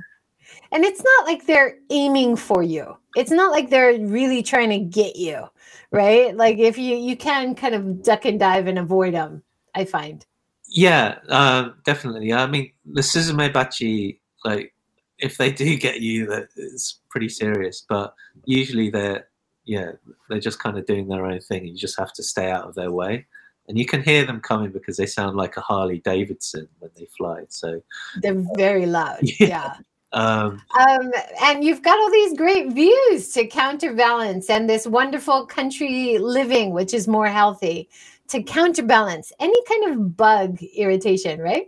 And 0.73 0.85
it's 0.85 1.03
not 1.03 1.27
like 1.27 1.45
they're 1.45 1.77
aiming 1.91 2.37
for 2.37 2.63
you. 2.63 2.97
It's 3.17 3.33
not 3.33 3.51
like 3.51 3.69
they're 3.69 3.99
really 3.99 4.43
trying 4.43 4.71
to 4.71 4.79
get 4.79 5.17
you, 5.17 5.45
right? 5.91 6.35
Like 6.35 6.59
if 6.59 6.79
you 6.79 6.97
you 6.97 7.17
can 7.17 7.55
kind 7.55 7.75
of 7.75 8.03
duck 8.03 8.25
and 8.25 8.41
dive 8.41 8.67
and 8.67 8.79
avoid 8.79 9.15
them, 9.15 9.43
I 9.75 9.85
find. 9.85 10.25
Yeah, 10.69 11.19
uh, 11.29 11.71
definitely. 11.85 12.33
I 12.33 12.47
mean, 12.47 12.73
the 12.85 13.01
Suzume 13.01 13.53
Bachi, 13.53 14.21
like 14.45 14.75
if 15.19 15.39
they 15.39 15.51
do 15.53 15.77
get 15.79 16.01
you, 16.01 16.27
that 16.27 16.49
it's 16.57 17.01
pretty 17.11 17.29
serious. 17.29 17.85
But 17.89 18.15
usually 18.45 18.91
they're 18.91 19.29
yeah 19.65 19.93
they're 20.29 20.39
just 20.39 20.61
kind 20.61 20.79
of 20.79 20.87
doing 20.87 21.09
their 21.09 21.27
own 21.27 21.41
thing. 21.41 21.67
You 21.67 21.77
just 21.77 21.99
have 21.99 22.13
to 22.15 22.23
stay 22.23 22.51
out 22.51 22.69
of 22.69 22.75
their 22.75 22.91
way 22.91 23.27
and 23.69 23.79
you 23.79 23.87
can 23.87 24.03
hear 24.03 24.25
them 24.25 24.41
coming 24.41 24.71
because 24.71 24.97
they 24.97 25.07
sound 25.07 25.37
like 25.37 25.57
a 25.57 25.61
Harley 25.61 25.99
Davidson 25.99 26.69
when 26.79 26.91
they 26.97 27.07
fly. 27.17 27.45
So 27.49 27.83
they're 28.23 28.45
very 28.57 28.87
loud. 28.87 29.19
Yeah. 29.23 29.49
yeah. 29.49 29.75
Um, 30.13 30.63
um, 30.79 31.11
and 31.43 31.63
you've 31.63 31.83
got 31.83 31.99
all 31.99 32.11
these 32.11 32.39
great 32.39 32.73
views 32.73 33.33
to 33.35 33.47
counterbalance, 33.47 34.49
and 34.49 34.71
this 34.71 34.87
wonderful 34.87 35.45
country 35.47 36.17
living, 36.19 36.71
which 36.71 36.95
is 36.95 37.07
more 37.07 37.27
healthy, 37.27 37.91
to 38.29 38.43
counterbalance 38.43 39.33
any 39.41 39.63
kind 39.65 39.93
of 39.93 40.17
bug 40.17 40.63
irritation, 40.77 41.41
right? 41.41 41.67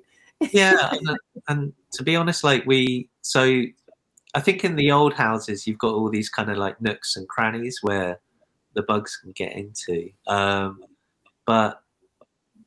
yeah, 0.53 0.93
and, 0.93 1.19
and 1.49 1.73
to 1.93 2.03
be 2.03 2.17
honest, 2.17 2.45
like 2.45 2.65
we, 2.67 3.09
so 3.23 3.63
I 4.35 4.41
think 4.41 4.65
in 4.65 4.77
the 4.77 4.93
old 4.93 5.15
houses, 5.15 5.67
you've 5.67 5.79
got 5.79 5.95
all 5.95 6.11
these 6.11 6.29
kind 6.29 6.51
of 6.51 6.59
like 6.59 6.81
nooks 6.81 7.17
and 7.17 7.29
crannies 7.29 7.79
where 7.83 8.21
the 8.75 8.83
bugs 8.83 9.17
can 9.17 9.33
get 9.33 9.53
into. 9.53 10.11
Um, 10.27 10.85
but 11.47 11.83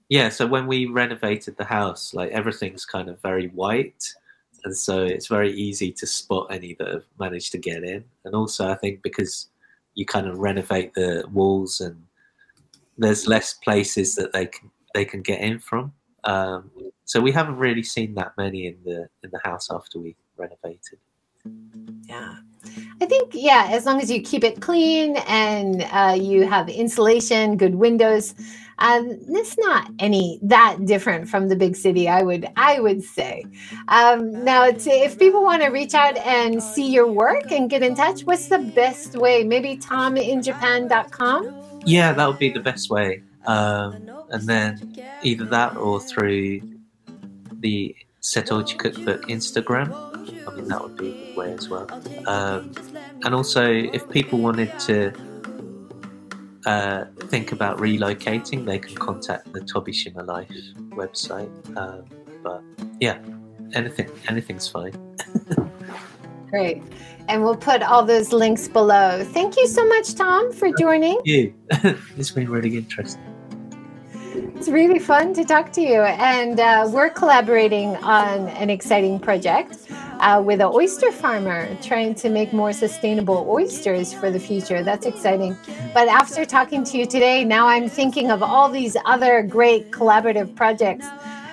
yeah, 0.10 0.30
so 0.30 0.46
when 0.48 0.68
we 0.68 0.88
renovated 0.88 1.56
the 1.58 1.64
house, 1.64 2.14
like 2.14 2.32
everything's 2.32 2.86
kind 2.86 3.10
of 3.10 3.22
very 3.22 3.48
white. 3.50 4.04
And 4.64 4.76
so 4.76 5.04
it's 5.04 5.28
very 5.28 5.54
easy 5.54 5.92
to 5.94 6.06
spot 6.06 6.48
any 6.52 6.76
that 6.80 6.88
have 6.88 7.06
managed 7.20 7.52
to 7.54 7.58
get 7.58 7.84
in. 7.84 8.04
And 8.26 8.36
also, 8.36 8.70
I 8.70 8.76
think 8.76 9.02
because 9.02 9.48
you 9.96 10.06
kind 10.06 10.28
of 10.28 10.38
renovate 10.38 10.94
the 10.94 11.24
walls 11.32 11.80
and 11.80 12.04
there's 13.02 13.28
less 13.28 13.54
places 13.56 14.16
that 14.16 14.32
they 14.34 14.46
can 14.46 14.72
they 14.94 15.06
can 15.06 15.22
get 15.22 15.40
in 15.42 15.60
from. 15.60 15.94
Um, 16.24 16.72
so 17.06 17.20
we 17.20 17.32
haven't 17.32 17.58
really 17.58 17.84
seen 17.84 18.14
that 18.16 18.34
many 18.38 18.68
in 18.68 18.78
the 18.86 19.08
in 19.24 19.32
the 19.32 19.40
house 19.44 19.70
after 19.72 20.00
we 20.00 20.16
renovated. 20.38 21.00
Yeah. 22.04 22.36
I 23.02 23.06
think, 23.06 23.32
yeah, 23.34 23.68
as 23.72 23.86
long 23.86 24.00
as 24.00 24.12
you 24.12 24.22
keep 24.22 24.44
it 24.44 24.62
clean 24.62 25.18
and 25.28 25.84
uh, 25.92 26.16
you 26.20 26.48
have 26.48 26.70
insulation, 26.70 27.58
good 27.58 27.74
windows, 27.76 28.36
um, 28.78 29.18
it's 29.30 29.58
not 29.58 29.90
any 30.00 30.40
that 30.44 30.86
different 30.86 31.28
from 31.30 31.48
the 31.50 31.56
big 31.56 31.76
city. 31.76 32.08
I 32.08 32.22
would, 32.22 32.48
I 32.56 32.80
would 32.80 33.04
say. 33.04 33.46
Um, 33.88 34.44
now, 34.44 34.66
if 34.68 35.18
people 35.18 35.44
want 35.44 35.62
to 35.64 35.70
reach 35.70 35.94
out 35.94 36.18
and 36.18 36.62
see 36.62 36.92
your 36.92 37.08
work 37.08 37.52
and 37.52 37.70
get 37.70 37.84
in 37.84 37.96
touch, 37.96 38.22
what's 38.22 38.48
the 38.48 38.60
best 38.60 39.16
way? 39.16 39.44
Maybe 39.44 39.78
tominjapan.com. 39.78 41.71
Yeah, 41.86 42.14
that 42.14 42.28
would 42.28 42.40
be 42.40 42.50
the 42.50 42.60
best 42.60 42.90
way. 42.90 43.24
Um, 43.46 44.10
and 44.30 44.48
then 44.48 44.96
either 45.24 45.46
that 45.46 45.76
or 45.78 46.00
through 46.00 46.62
the 47.60 47.96
Setouchi 48.22 48.78
Cookbook 48.78 49.24
Instagram. 49.28 49.94
I 50.48 50.56
mean, 50.56 50.68
that 50.68 50.82
would 50.82 50.98
be 50.98 51.12
good 51.12 51.36
way 51.36 51.54
as 51.54 51.70
well. 51.70 51.88
Um, 52.28 52.74
and 53.24 53.34
also, 53.34 53.66
if 53.66 54.08
people 54.10 54.40
wanted 54.40 54.78
to 54.80 55.14
uh, 56.66 57.06
think 57.22 57.52
about 57.52 57.78
relocating, 57.78 58.66
they 58.66 58.80
can 58.80 58.96
contact 58.96 59.52
the 59.54 59.62
Tobishima 59.62 60.26
Life 60.26 60.50
website. 60.90 61.50
Um, 61.78 62.06
but 62.44 62.62
yeah, 63.00 63.20
anything, 63.74 64.10
anything's 64.28 64.68
fine. 64.68 64.94
Great. 66.52 66.84
And 67.30 67.44
we'll 67.44 67.56
put 67.56 67.82
all 67.82 68.04
those 68.04 68.34
links 68.34 68.68
below. 68.68 69.24
Thank 69.24 69.56
you 69.56 69.68
so 69.68 69.88
much, 69.88 70.16
Tom, 70.16 70.52
for 70.52 70.70
joining. 70.78 71.14
Thank 71.14 71.28
you. 71.28 71.54
it's 72.18 72.32
been 72.32 72.50
really 72.50 72.76
interesting. 72.78 73.22
It's 74.56 74.68
really 74.68 75.00
fun 75.00 75.34
to 75.36 75.46
talk 75.46 75.72
to 75.74 75.82
you. 75.82 76.02
And 76.02 76.60
uh, 76.60 76.90
we're 76.94 77.10
collaborating 77.10 77.96
on 77.98 78.50
an 78.50 78.70
exciting 78.70 79.18
project 79.18 79.88
uh, 80.20 80.44
with 80.46 80.60
an 80.60 80.68
oyster 80.68 81.12
farmer 81.12 81.74
trying 81.82 82.16
to 82.16 82.30
make 82.30 82.52
more 82.52 82.74
sustainable 82.74 83.48
oysters 83.50 84.14
for 84.14 84.30
the 84.30 84.40
future. 84.40 84.84
That's 84.84 85.06
exciting. 85.06 85.58
But 85.94 86.10
after 86.10 86.46
talking 86.46 86.84
to 86.84 86.98
you 86.98 87.06
today, 87.06 87.46
now 87.46 87.66
I'm 87.68 87.90
thinking 87.90 88.30
of 88.30 88.44
all 88.44 88.70
these 88.70 88.98
other 89.06 89.42
great 89.42 89.90
collaborative 89.92 90.54
projects 90.54 91.08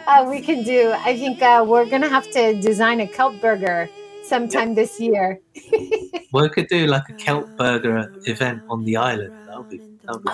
uh, 0.09 0.27
we 0.29 0.41
can 0.41 0.65
do. 0.65 0.93
I 0.97 1.17
think 1.17 1.41
uh, 1.41 1.65
we're 1.67 1.85
going 1.85 2.03
to 2.03 2.09
have 2.09 2.31
to 2.33 2.61
design 2.61 3.01
a 3.01 3.07
kelp 3.07 3.41
burger 3.41 3.89
sometime 4.29 4.75
this 4.75 5.01
year. 5.01 5.41
we 6.33 6.49
could 6.51 6.69
do 6.69 6.87
like 6.87 7.05
a 7.09 7.15
kelp 7.15 7.51
burger 7.57 8.11
event 8.25 8.63
on 8.69 8.85
the 8.85 8.97
island. 8.97 9.33
That 9.47 9.59
would 9.59 9.69
be 9.69 9.83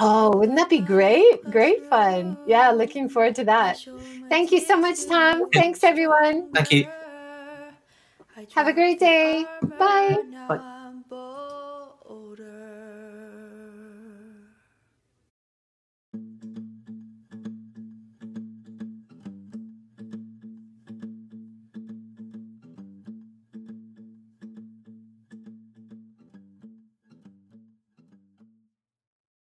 Oh, 0.01 0.37
wouldn't 0.37 0.57
that 0.59 0.71
be 0.71 0.81
great? 0.81 1.51
Great 1.51 1.85
fun. 1.89 2.39
Yeah, 2.45 2.71
looking 2.71 3.09
forward 3.09 3.35
to 3.37 3.45
that. 3.45 3.85
Thank 4.29 4.53
you 4.53 4.61
so 4.61 4.77
much, 4.77 5.07
Tom. 5.07 5.51
Thanks, 5.51 5.83
everyone. 5.83 6.49
Thank 6.53 6.71
you. 6.71 6.87
Have 8.55 8.69
a 8.69 8.73
great 8.73 9.01
day. 9.01 9.45
Bye. 9.79 10.17
Bye. 10.49 10.61